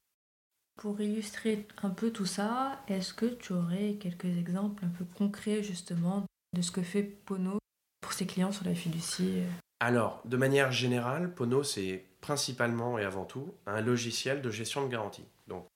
Pour 0.76 1.00
illustrer 1.00 1.66
un 1.82 1.90
peu 1.90 2.12
tout 2.12 2.26
ça, 2.26 2.80
est-ce 2.86 3.12
que 3.12 3.26
tu 3.26 3.52
aurais 3.52 3.94
quelques 3.94 4.36
exemples 4.38 4.84
un 4.84 4.88
peu 4.88 5.04
concrets 5.16 5.62
justement 5.62 6.24
de 6.54 6.62
ce 6.62 6.70
que 6.70 6.82
fait 6.82 7.02
Pono 7.02 7.58
pour 8.00 8.12
ses 8.12 8.26
clients 8.26 8.52
sur 8.52 8.64
la 8.64 8.74
fiducie 8.74 9.42
Alors, 9.80 10.22
de 10.24 10.36
manière 10.36 10.70
générale, 10.70 11.34
Pono, 11.34 11.64
c'est 11.64 12.04
principalement 12.20 12.98
et 12.98 13.04
avant 13.04 13.24
tout 13.24 13.54
un 13.66 13.80
logiciel 13.80 14.40
de 14.40 14.50
gestion 14.50 14.84
de 14.84 14.90
garantie. 14.90 15.24
Donc, 15.48 15.66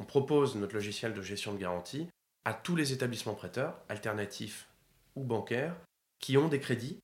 on 0.00 0.04
propose 0.04 0.56
notre 0.56 0.74
logiciel 0.74 1.12
de 1.12 1.22
gestion 1.22 1.52
de 1.52 1.58
garantie 1.58 2.08
à 2.44 2.54
tous 2.54 2.76
les 2.76 2.92
établissements 2.92 3.34
prêteurs, 3.34 3.78
alternatifs 3.88 4.68
ou 5.16 5.24
bancaires, 5.24 5.76
qui 6.18 6.38
ont 6.38 6.48
des 6.48 6.60
crédits 6.60 6.98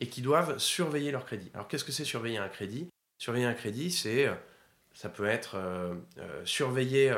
et 0.00 0.08
qui 0.08 0.22
doivent 0.22 0.58
surveiller 0.58 1.10
leurs 1.10 1.24
crédits. 1.24 1.50
Alors, 1.54 1.68
qu'est-ce 1.68 1.84
que 1.84 1.92
c'est 1.92 2.04
surveiller 2.04 2.38
un 2.38 2.48
crédit? 2.48 2.88
Surveiller 3.18 3.46
un 3.46 3.54
crédit, 3.54 3.90
c'est, 3.90 4.26
euh, 4.26 4.34
ça 4.92 5.08
peut 5.08 5.26
être 5.26 5.56
euh, 5.56 5.94
euh, 6.18 6.44
surveiller 6.44 7.14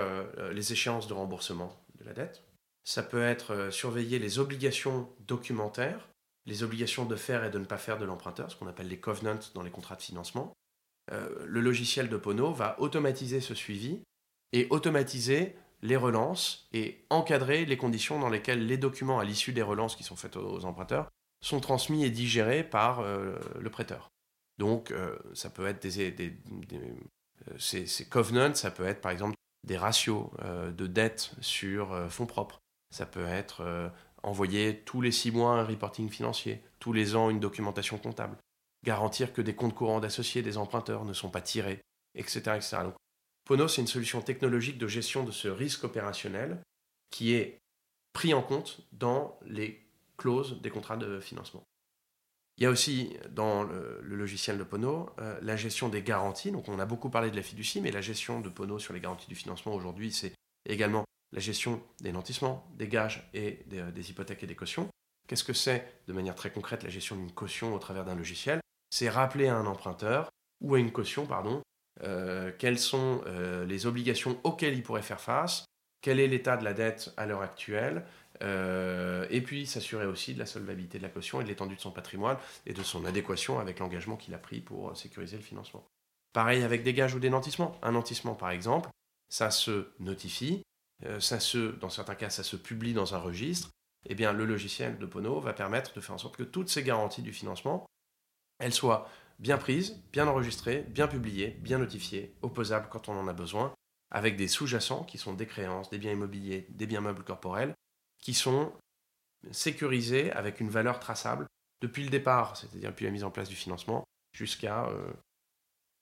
les 0.53 0.73
échéances 0.73 1.09
de 1.09 1.15
remboursement 1.15 1.77
de 1.99 2.05
la 2.05 2.13
dette. 2.13 2.45
Ça 2.85 3.03
peut 3.03 3.23
être 3.23 3.71
surveiller 3.71 4.19
les 4.19 4.39
obligations 4.39 5.09
documentaires 5.27 6.09
les 6.47 6.63
obligations 6.63 7.05
de 7.05 7.15
faire 7.15 7.45
et 7.45 7.51
de 7.51 7.59
ne 7.59 7.67
pas 7.67 7.77
faire 7.77 7.99
de 7.99 8.07
l'emprunteur, 8.07 8.51
ce 8.51 8.57
qu'on 8.57 8.69
appelle 8.69 8.89
les 8.89 8.97
covenants 8.97 9.39
dans 9.53 9.63
les 9.63 9.71
contrats 9.71 9.97
de 9.97 10.01
financement. 10.01 10.57
Le 11.11 11.61
logiciel 11.61 12.09
de 12.09 12.17
Pono 12.17 12.55
va 12.55 12.81
automatiser 12.81 13.43
ce 13.43 13.55
suivi 13.55 14.01
et 14.55 14.67
automatiser 14.71 15.55
les 15.83 15.97
relances 15.97 16.67
et 16.73 17.05
encadrer 17.11 17.67
les 17.67 17.77
conditions 17.77 18.19
dans 18.19 18.31
lesquelles 18.31 18.67
les 18.67 18.79
documents 18.79 19.19
à 19.19 19.25
l'issue 19.25 19.53
des 19.53 19.61
relances 19.61 19.95
qui 19.95 20.05
sont 20.05 20.17
faites 20.17 20.37
aux 20.37 20.65
emprunteurs 20.65 21.11
sont 21.41 21.61
transmis 21.61 22.05
et 22.05 22.11
digérés 22.11 22.65
par 22.65 23.01
euh, 23.01 23.39
le 23.59 23.71
prêteur. 23.71 24.11
Donc 24.59 24.91
euh, 24.91 25.17
ça 25.35 25.51
peut 25.51 25.67
être 25.67 25.83
des, 25.83 26.37
euh, 26.73 27.59
ces, 27.59 28.05
covenants, 28.07 28.55
ça 28.55 28.71
peut 28.71 28.87
être 28.87 29.01
par 29.01 29.13
exemple 29.13 29.35
des 29.67 29.77
ratios 29.77 30.31
de 30.45 30.87
dette 30.87 31.33
sur 31.41 32.11
fonds 32.11 32.27
propres. 32.27 32.61
Ça 32.95 33.07
peut 33.07 33.27
être 33.27 33.91
envoyer 34.23 34.81
tous 34.81 35.01
les 35.01 35.13
six 35.13 35.31
mois 35.31 35.59
un 35.59 35.65
reporting 35.65 36.09
financier, 36.09 36.63
tous 36.79 36.93
les 36.93 37.17
ans 37.17 37.29
une 37.29 37.41
documentation 37.41 37.99
comptable, 37.99 38.39
garantir 38.85 39.33
que 39.33 39.43
des 39.43 39.55
comptes 39.55 39.75
courants 39.75 40.01
d'associés 40.01 40.43
des 40.43 40.57
emprunteurs 40.57 41.05
ne 41.05 41.13
sont 41.13 41.29
pas 41.29 41.41
tirés, 41.41 41.81
etc. 42.15 42.39
etc. 42.57 42.77
Donc, 42.85 42.95
Pono, 43.45 43.67
c'est 43.67 43.81
une 43.81 43.89
solution 43.89 44.23
technologique 44.23 44.79
de 44.79 44.87
gestion 44.87 45.25
de 45.25 45.33
ce 45.33 45.49
risque 45.49 45.85
opérationnel 45.85 46.63
qui 47.11 47.35
est 47.35 47.59
pris 48.13 48.33
en 48.33 48.43
compte 48.43 48.81
dans 48.93 49.39
les 49.45 49.88
clauses 50.19 50.61
des 50.61 50.71
contrats 50.71 50.99
de 50.99 51.21
financement. 51.21 51.65
Il 52.59 52.65
y 52.65 52.67
a 52.67 52.71
aussi 52.71 53.17
dans 53.31 53.63
le, 53.63 54.01
logiciel 54.03 54.59
de 54.59 54.65
Pono 54.65 55.11
euh, 55.21 55.39
la 55.43 55.57
gestion 55.57 55.89
des 55.89 56.03
garanties. 56.03 56.51
Donc 56.51 56.69
on 56.69 56.81
a 56.81 56.87
beaucoup 56.87 57.09
parlé 57.09 57.31
de 57.31 57.37
la 57.37 57.43
fiducie, 57.43 57.81
mais 57.81 57.93
la 57.93 58.01
gestion 58.01 58.41
de 58.41 58.49
Pono 58.49 58.81
sur 58.81 58.93
les 58.93 59.01
garanties 59.01 59.29
du 59.29 59.37
financement 59.37 59.73
aujourd'hui, 59.73 60.13
c'est 60.13 60.33
également 60.69 61.05
la 61.33 61.39
gestion 61.39 61.81
des 62.01 62.11
nantissements, 62.11 62.69
des 62.77 62.89
gages 62.89 63.31
et 63.33 63.63
des, 63.67 63.79
euh, 63.79 63.93
hypothèques 63.97 64.43
et 64.43 64.49
des 64.49 64.57
cautions. 64.57 64.89
Qu'est-ce 65.29 65.45
que 65.45 65.53
c'est, 65.53 65.87
de 66.09 66.13
manière 66.13 66.35
très 66.35 66.51
concrète, 66.51 66.83
la 66.83 66.89
gestion 66.89 67.15
d'une 67.15 67.31
caution 67.31 67.75
au 67.75 67.79
travers 67.79 68.05
d'un 68.05 68.17
logiciel? 68.17 68.61
C'est 68.91 69.09
rappeler 69.09 69.47
à 69.47 69.57
un 69.57 69.67
emprunteur, 69.67 70.31
ou 70.61 70.75
à 70.75 70.81
une 70.81 70.91
caution, 70.91 71.27
pardon, 71.27 71.63
euh, 72.03 72.51
quelles 72.59 72.79
sont 72.79 73.23
les 73.69 73.87
obligations 73.87 74.41
auxquelles 74.43 74.75
il 74.75 74.83
pourrait 74.83 75.03
faire 75.03 75.21
face, 75.21 75.65
quel 76.01 76.19
est 76.19 76.27
l'état 76.27 76.57
de 76.57 76.65
la 76.65 76.73
dette 76.73 77.13
à 77.17 77.27
l'heure 77.27 77.43
actuelle, 77.43 78.05
euh, 78.43 79.27
et 79.31 79.41
puis 79.41 79.67
s'assurer 79.67 80.07
aussi 80.07 80.35
de 80.35 80.39
la 80.39 80.47
solvabilité 80.47 80.99
de 80.99 81.03
la 81.03 81.09
caution 81.09 81.41
et 81.41 81.45
de 81.45 81.49
l'étendue 81.49 81.77
de 81.77 81.81
son 81.81 81.91
patrimoine 81.91 82.37
et 82.67 82.73
de 82.73 82.83
son 82.83 83.05
adéquation 83.05 83.59
avec 83.59 83.79
l'engagement 83.79 84.17
qu'il 84.17 84.35
a 84.35 84.39
pris 84.39 84.61
pour 84.61 84.91
euh, 84.91 84.95
sécuriser 84.95 85.37
le 85.37 85.43
financement. 85.43 85.85
Pareil 86.33 86.63
avec 86.63 86.83
des 86.83 86.95
gages 86.95 87.15
ou 87.15 87.19
des 87.19 87.31
nantissements. 87.31 87.79
Un 87.83 87.93
nantissement, 87.93 88.35
par 88.35 88.51
exemple, 88.51 88.91
ça 89.29 89.51
se 89.51 89.89
notifie, 89.99 90.63
euh, 91.05 91.21
ça 91.21 91.41
se, 91.41 91.73
dans 91.77 91.91
certains 91.91 92.15
cas, 92.15 92.31
ça 92.31 92.43
se 92.43 92.57
publie 92.57 92.93
dans 92.93 93.15
un 93.15 93.19
registre, 93.19 93.71
eh 94.07 94.15
bien, 94.15 94.33
le 94.33 94.45
logiciel 94.45 94.99
de 94.99 95.07
Pono 95.07 95.41
va 95.41 95.53
permettre 95.53 95.93
de 95.95 96.01
faire 96.01 96.15
en 96.15 96.19
sorte 96.19 96.37
que 96.37 96.45
toutes 96.45 96.69
ces 96.69 96.83
garanties 96.83 97.23
du 97.23 97.33
financement, 97.33 97.87
elles 98.61 98.73
soient 98.73 99.09
bien 99.39 99.59
prises, 99.59 100.01
bien 100.13 100.27
enregistrées, 100.27 100.85
bien 100.89 101.09
publiées, 101.09 101.51
bien 101.61 101.79
notifiées, 101.79 102.35
opposables 102.43 102.89
quand 102.91 103.09
on 103.09 103.19
en 103.19 103.29
a 103.29 103.33
besoin, 103.33 103.73
avec 104.11 104.37
des 104.37 104.49
sous-jacents 104.49 105.05
qui 105.05 105.19
sont 105.19 105.35
des 105.35 105.47
créances, 105.47 105.91
des 105.91 105.99
biens 105.99 106.13
immobiliers, 106.13 106.67
des 106.71 106.87
biens 106.87 107.01
meubles 107.01 107.25
corporels, 107.25 107.75
qui 108.21 108.35
sont 108.35 108.73
sécurisés 109.51 110.33
avec 110.33 110.61
une 110.61 110.71
valeur 110.71 111.01
traçable 111.01 111.47
depuis 111.81 112.03
le 112.03 112.11
départ, 112.11 112.57
c'est-à-dire 112.57 112.91
depuis 112.91 113.05
la 113.05 113.13
mise 113.13 113.25
en 113.25 113.31
place 113.31 113.49
du 113.49 113.55
financement, 113.55 114.05
jusqu'à, 114.33 114.87
euh, 114.87 115.13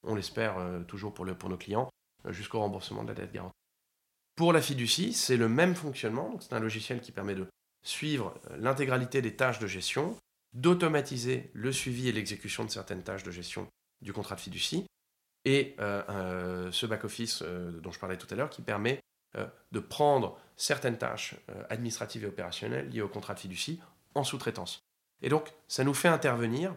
on 0.03 0.15
l'espère 0.15 0.59
euh, 0.59 0.83
toujours 0.85 1.13
pour, 1.13 1.27
nos 1.27 1.57
clients, 1.57 1.91
euh, 2.27 2.33
jusqu'au 2.33 2.61
remboursement 2.61 3.03
de 3.03 3.09
la 3.09 3.15
dette 3.15 3.33
garantie. 3.33 3.55
Pour 4.37 4.53
la 4.53 4.61
fiducie, 4.61 5.13
c'est 5.13 5.37
le 5.37 5.49
même 5.49 5.75
fonctionnement, 5.75 6.39
c'est 6.41 6.53
un 6.53 6.61
logiciel 6.61 7.01
qui 7.01 7.13
permet 7.13 7.35
de 7.35 7.47
suivre 7.85 8.39
l'intégralité 8.59 9.23
des 9.23 9.37
tâches 9.37 9.59
de 9.59 9.67
gestion, 9.67 10.17
d'automatiser 10.53 11.51
le 11.55 11.73
suivi 11.73 12.09
et 12.09 12.13
l'exécution 12.13 12.65
de 12.65 12.71
certaines 12.71 13.03
tâches 13.03 13.23
de 13.23 13.31
gestion 13.31 13.67
du 14.03 14.13
contrat 14.13 14.35
de 14.35 14.41
fiducie, 14.41 14.87
et 15.47 15.77
ce 15.79 16.87
back-office 16.87 17.43
dont 17.43 17.93
je 17.93 18.01
parlais 18.01 18.19
tout 18.19 18.27
à 18.31 18.35
l'heure 18.35 18.51
qui 18.51 18.63
permet 18.63 19.01
de 19.37 19.79
prendre 19.79 20.39
certaines 20.57 20.99
tâches 20.99 21.35
administratives 21.71 22.25
et 22.25 22.29
opérationnelles 22.29 22.89
liées 22.89 23.03
au 23.03 23.09
contrat 23.09 23.35
de 23.35 23.41
fiducie 23.41 23.81
en 24.15 24.25
sous-traitance. 24.25 24.81
Et 25.23 25.29
donc, 25.29 25.53
ça 25.69 25.85
nous 25.85 25.95
fait 25.95 26.09
intervenir 26.09 26.75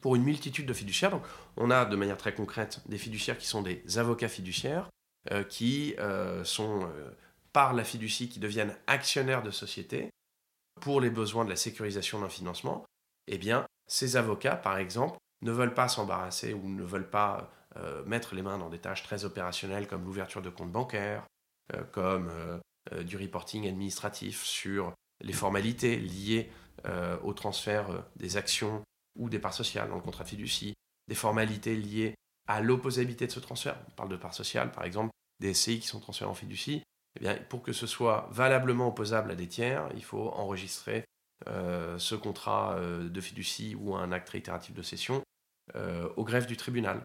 pour 0.00 0.16
une 0.16 0.22
multitude 0.22 0.66
de 0.66 0.74
fiduciaires. 0.74 1.10
Donc, 1.10 1.24
on 1.56 1.70
a 1.70 1.84
de 1.84 1.96
manière 1.96 2.18
très 2.18 2.34
concrète 2.34 2.80
des 2.86 2.98
fiduciaires 2.98 3.38
qui 3.38 3.46
sont 3.46 3.62
des 3.62 3.82
avocats 3.96 4.28
fiduciaires, 4.28 4.90
euh, 5.30 5.44
qui 5.44 5.94
euh, 5.98 6.44
sont 6.44 6.82
euh, 6.84 7.10
par 7.52 7.72
la 7.72 7.84
fiducie, 7.84 8.28
qui 8.28 8.38
deviennent 8.38 8.76
actionnaires 8.86 9.42
de 9.42 9.50
société 9.50 10.10
pour 10.80 11.00
les 11.00 11.08
besoins 11.08 11.46
de 11.46 11.50
la 11.50 11.56
sécurisation 11.56 12.20
d'un 12.20 12.28
financement. 12.28 12.84
Eh 13.28 13.38
bien, 13.38 13.64
ces 13.86 14.16
avocats, 14.16 14.56
par 14.56 14.76
exemple, 14.76 15.16
ne 15.42 15.52
veulent 15.52 15.72
pas 15.72 15.88
s'embarrasser 15.88 16.52
ou 16.52 16.68
ne 16.68 16.82
veulent 16.82 17.08
pas 17.08 17.50
mettre 18.06 18.36
les 18.36 18.42
mains 18.42 18.56
dans 18.56 18.68
des 18.68 18.78
tâches 18.78 19.02
très 19.02 19.24
opérationnelles 19.24 19.88
comme 19.88 20.04
l'ouverture 20.04 20.42
de 20.42 20.48
comptes 20.48 20.70
bancaires, 20.70 21.26
comme 21.90 22.30
du 23.04 23.16
reporting 23.16 23.66
administratif 23.66 24.44
sur 24.44 24.92
les 25.22 25.32
formalités 25.32 25.96
liées 25.96 26.50
euh, 26.86 27.16
au 27.22 27.32
transfert 27.32 27.90
euh, 27.90 28.00
des 28.16 28.36
actions 28.36 28.82
ou 29.18 29.28
des 29.28 29.38
parts 29.38 29.54
sociales 29.54 29.88
dans 29.88 29.94
le 29.94 30.02
contrat 30.02 30.24
fiducie, 30.24 30.74
des 31.08 31.14
formalités 31.14 31.76
liées 31.76 32.14
à 32.48 32.60
l'opposabilité 32.60 33.26
de 33.26 33.32
ce 33.32 33.40
transfert. 33.40 33.76
On 33.88 33.90
parle 33.92 34.08
de 34.10 34.16
parts 34.16 34.34
sociales, 34.34 34.70
par 34.70 34.84
exemple, 34.84 35.10
des 35.40 35.54
SCI 35.54 35.80
qui 35.80 35.86
sont 35.86 36.00
transférées 36.00 36.30
en 36.30 36.34
fiducie. 36.34 36.82
Eh 37.16 37.20
bien, 37.20 37.36
pour 37.48 37.62
que 37.62 37.72
ce 37.72 37.86
soit 37.86 38.28
valablement 38.32 38.88
opposable 38.88 39.30
à 39.30 39.34
des 39.34 39.46
tiers, 39.46 39.88
il 39.94 40.04
faut 40.04 40.30
enregistrer 40.30 41.04
euh, 41.46 41.98
ce 41.98 42.16
contrat 42.16 42.78
de 42.80 43.20
fiducie 43.20 43.76
ou 43.76 43.94
un 43.94 44.10
acte 44.12 44.30
réitératif 44.30 44.74
de 44.74 44.82
cession 44.82 45.22
au 46.16 46.24
greffe 46.24 46.46
du 46.46 46.58
tribunal. 46.58 47.00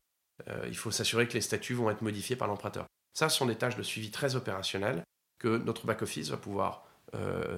il 0.68 0.76
faut 0.76 0.92
s'assurer 0.92 1.30
que 1.30 1.34
les 1.34 1.42
statuts 1.42 1.76
vont 1.76 1.90
être 1.90 2.02
modifiés 2.02 2.36
par 2.36 2.50
l'emprunteur. 2.50 2.88
Ça, 3.14 3.30
ce 3.30 3.38
sont 3.38 3.46
des 3.46 3.56
tâches 3.56 3.78
de 3.78 3.84
suivi 3.84 4.12
très 4.12 4.36
opérationnelles 4.36 5.04
que 5.40 5.58
notre 5.58 5.86
back-office 5.86 6.30
va 6.30 6.38
pouvoir 6.38 6.86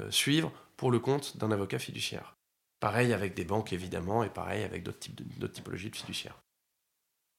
suivre 0.09 0.51
pour 0.77 0.91
le 0.91 0.99
compte 0.99 1.35
d'un 1.35 1.51
avocat 1.51 1.77
fiduciaire. 1.77 2.35
Pareil 2.79 3.11
avec 3.11 3.33
des 3.33 3.43
banques 3.43 3.73
évidemment 3.73 4.23
et 4.23 4.29
pareil 4.29 4.63
avec 4.63 4.83
d'autres 4.83 4.99
typologies 5.51 5.89
de 5.89 5.95
fiduciaires. 5.95 6.39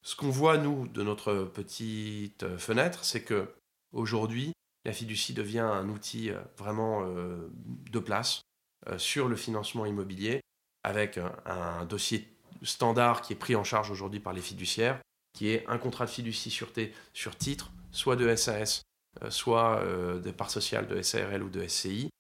Ce 0.03 0.16
qu'on 0.16 0.30
voit 0.30 0.59
nous 0.59 0.88
de 0.88 1.03
notre 1.03 1.45
petite 1.45 2.57
fenêtre, 2.59 3.05
c'est 3.05 3.22
que 3.22 3.49
aujourd'hui, 3.93 4.53
la 4.84 4.93
fiducie 4.93 5.32
devient 5.32 5.61
un 5.61 5.88
outil 5.88 6.30
euh, 6.30 6.40
vraiment 6.57 7.03
euh, 7.05 7.49
de 7.90 7.99
place 8.01 8.40
euh, 8.88 8.99
sur 8.99 9.28
le 9.28 9.36
financement 9.36 9.86
immobilier 9.86 10.40
avec 10.84 11.20
un 11.47 11.84
dossier 11.84 12.28
standard 12.64 13.22
qui 13.22 13.32
est 13.32 13.36
pris 13.36 13.55
en 13.55 13.62
charge 13.62 13.93
aujourd'hui 13.93 14.18
par 14.18 14.32
les 14.32 14.40
fiduciaires, 14.40 15.01
qui 15.32 15.51
est 15.51 15.64
un 15.68 15.78
contrat 15.78 16.07
de 16.07 16.11
fiducie 16.11 16.51
sûreté 16.51 16.93
sur 17.12 17.36
titre, 17.36 17.70
soit 17.93 18.16
de 18.16 18.34
SAS, 18.34 18.82
soit 19.28 19.84
de 19.84 20.30
part 20.30 20.50
sociale 20.50 20.86
de 20.86 21.00
SARL 21.02 21.42
ou 21.42 21.50
de 21.50 21.66
SCI, 21.66 22.10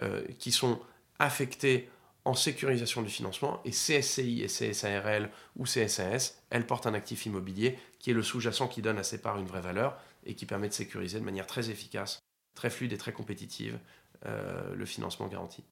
euh, 0.00 0.22
qui 0.38 0.52
sont 0.52 0.80
affectées 1.18 1.90
en 2.24 2.32
sécurisation 2.32 3.02
du 3.02 3.10
financement 3.10 3.60
et 3.66 3.72
CSCI 3.72 4.40
et 4.42 4.46
CSARL 4.46 5.28
ou 5.56 5.64
CSAS, 5.64 6.40
elles 6.48 6.66
portent 6.66 6.86
un 6.86 6.94
actif 6.94 7.26
immobilier 7.26 7.78
qui 7.98 8.10
est 8.10 8.14
le 8.14 8.22
sous-jacent 8.22 8.68
qui 8.68 8.80
donne 8.80 8.96
à 8.96 9.02
ces 9.02 9.20
parts 9.20 9.36
une 9.36 9.44
vraie 9.44 9.60
valeur 9.60 10.00
et 10.24 10.34
qui 10.34 10.46
permet 10.46 10.68
de 10.68 10.72
sécuriser 10.72 11.20
de 11.20 11.24
manière 11.26 11.46
très 11.46 11.68
efficace, 11.68 12.20
très 12.54 12.70
fluide 12.70 12.94
et 12.94 12.96
très 12.96 13.12
compétitive 13.12 13.78
euh, 14.24 14.74
le 14.74 14.86
financement 14.86 15.28
garanti. 15.28 15.62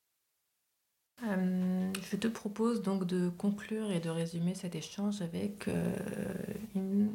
Euh, 1.27 1.91
je 2.11 2.17
te 2.17 2.29
propose 2.29 2.83
donc 2.83 3.07
de 3.07 3.31
conclure 3.31 3.91
et 3.91 4.01
de 4.01 4.11
résumer 4.11 4.55
cet 4.55 4.75
échange 4.75 5.23
avec 5.23 5.67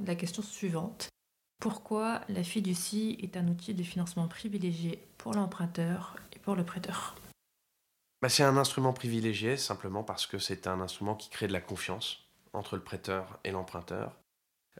la 0.08 0.16
question 0.16 0.42
suivante. 0.42 1.10
Pourquoi 1.60 2.22
la 2.30 2.44
fiducie 2.44 3.18
est 3.22 3.38
un 3.38 3.48
outil 3.48 3.74
de 3.74 3.84
financement 3.84 4.28
privilégié 4.28 5.00
pour 5.18 5.34
l'emprunteur 5.34 6.16
pour 6.46 6.56
le 6.56 6.64
prêteur? 6.64 7.16
Bah, 8.22 8.30
C'est 8.30 8.44
un 8.44 8.56
instrument 8.56 8.94
privilégié 8.94 9.58
simplement 9.58 10.04
parce 10.04 10.26
que 10.28 10.38
c'est 10.38 10.68
un 10.68 10.80
instrument 10.80 11.16
qui 11.16 11.30
crée 11.30 11.48
de 11.48 11.54
la 11.54 11.62
confiance 11.62 12.30
entre 12.54 12.78
le 12.78 12.84
prêteur 12.84 13.40
et 13.44 13.52
l'emprunteur. 13.52 14.16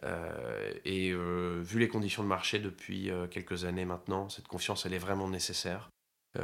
Euh, 0.04 0.74
et 0.86 1.12
euh, 1.12 1.62
vu 1.62 1.80
les 1.80 1.88
conditions 1.88 2.24
de 2.24 2.28
marché 2.28 2.60
depuis 2.60 3.10
euh, 3.10 3.28
quelques 3.28 3.66
années 3.66 3.86
maintenant, 3.86 4.30
cette 4.30 4.48
confiance, 4.48 4.86
est 4.86 4.98
vraiment 4.98 5.28
nécessaire 5.28 5.90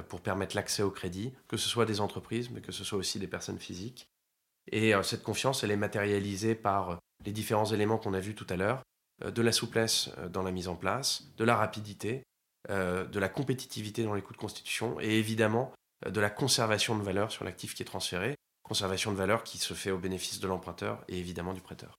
pour 0.07 0.21
permettre 0.21 0.55
l'accès 0.55 0.83
au 0.83 0.89
crédit, 0.89 1.33
que 1.49 1.57
ce 1.57 1.67
soit 1.67 1.85
des 1.85 1.99
entreprises, 1.99 2.49
mais 2.49 2.61
que 2.61 2.71
ce 2.71 2.85
soit 2.85 2.97
aussi 2.97 3.19
des 3.19 3.27
personnes 3.27 3.59
physiques. 3.59 4.07
Et 4.71 4.93
cette 5.03 5.21
confiance, 5.21 5.65
elle 5.65 5.71
est 5.71 5.75
matérialisée 5.75 6.55
par 6.55 6.97
les 7.25 7.33
différents 7.33 7.65
éléments 7.65 7.97
qu'on 7.97 8.13
a 8.13 8.21
vus 8.21 8.33
tout 8.33 8.47
à 8.49 8.55
l'heure, 8.55 8.83
de 9.23 9.41
la 9.41 9.51
souplesse 9.51 10.09
dans 10.31 10.41
la 10.41 10.51
mise 10.51 10.67
en 10.67 10.75
place, 10.75 11.23
de 11.37 11.43
la 11.43 11.55
rapidité, 11.55 12.23
euh, 12.69 13.05
de 13.07 13.19
la 13.19 13.27
compétitivité 13.27 14.03
dans 14.03 14.13
les 14.13 14.21
coûts 14.21 14.33
de 14.33 14.37
constitution 14.37 14.99
et 14.99 15.17
évidemment 15.17 15.73
euh, 16.05 16.11
de 16.11 16.21
la 16.21 16.29
conservation 16.29 16.95
de 16.95 17.01
valeur 17.01 17.31
sur 17.31 17.43
l'actif 17.43 17.73
qui 17.73 17.81
est 17.81 17.87
transféré, 17.87 18.35
conservation 18.61 19.11
de 19.11 19.17
valeur 19.17 19.43
qui 19.43 19.57
se 19.57 19.73
fait 19.73 19.89
au 19.89 19.97
bénéfice 19.97 20.39
de 20.39 20.47
l'emprunteur 20.47 21.03
et 21.07 21.17
évidemment 21.17 21.55
du 21.55 21.61
prêteur. 21.61 21.97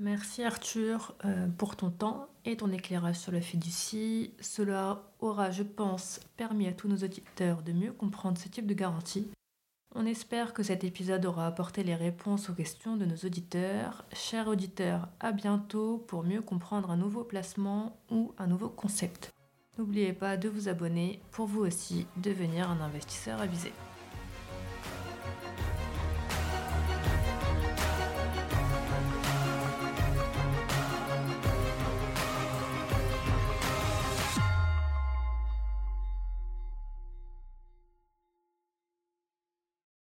Merci 0.00 0.42
Arthur 0.42 1.14
euh, 1.24 1.46
pour 1.56 1.76
ton 1.76 1.90
temps 1.90 2.26
et 2.44 2.56
ton 2.56 2.72
éclairage 2.72 3.14
sur 3.14 3.30
la 3.30 3.40
fiducie. 3.40 4.34
Cela 4.40 5.04
aura, 5.20 5.52
je 5.52 5.62
pense, 5.62 6.18
permis 6.36 6.66
à 6.66 6.72
tous 6.72 6.88
nos 6.88 6.96
auditeurs 6.96 7.62
de 7.62 7.70
mieux 7.70 7.92
comprendre 7.92 8.38
ce 8.38 8.48
type 8.48 8.66
de 8.66 8.74
garantie. 8.74 9.30
On 9.94 10.06
espère 10.06 10.54
que 10.54 10.62
cet 10.62 10.84
épisode 10.84 11.26
aura 11.26 11.46
apporté 11.46 11.84
les 11.84 11.94
réponses 11.94 12.48
aux 12.48 12.54
questions 12.54 12.96
de 12.96 13.04
nos 13.04 13.16
auditeurs. 13.16 14.06
Chers 14.14 14.48
auditeurs, 14.48 15.08
à 15.20 15.32
bientôt 15.32 15.98
pour 15.98 16.24
mieux 16.24 16.40
comprendre 16.40 16.90
un 16.90 16.96
nouveau 16.96 17.24
placement 17.24 17.98
ou 18.10 18.32
un 18.38 18.46
nouveau 18.46 18.70
concept. 18.70 19.30
N'oubliez 19.76 20.14
pas 20.14 20.38
de 20.38 20.48
vous 20.48 20.68
abonner 20.68 21.20
pour 21.30 21.46
vous 21.46 21.60
aussi 21.60 22.06
devenir 22.16 22.70
un 22.70 22.80
investisseur 22.80 23.40
avisé. 23.42 23.72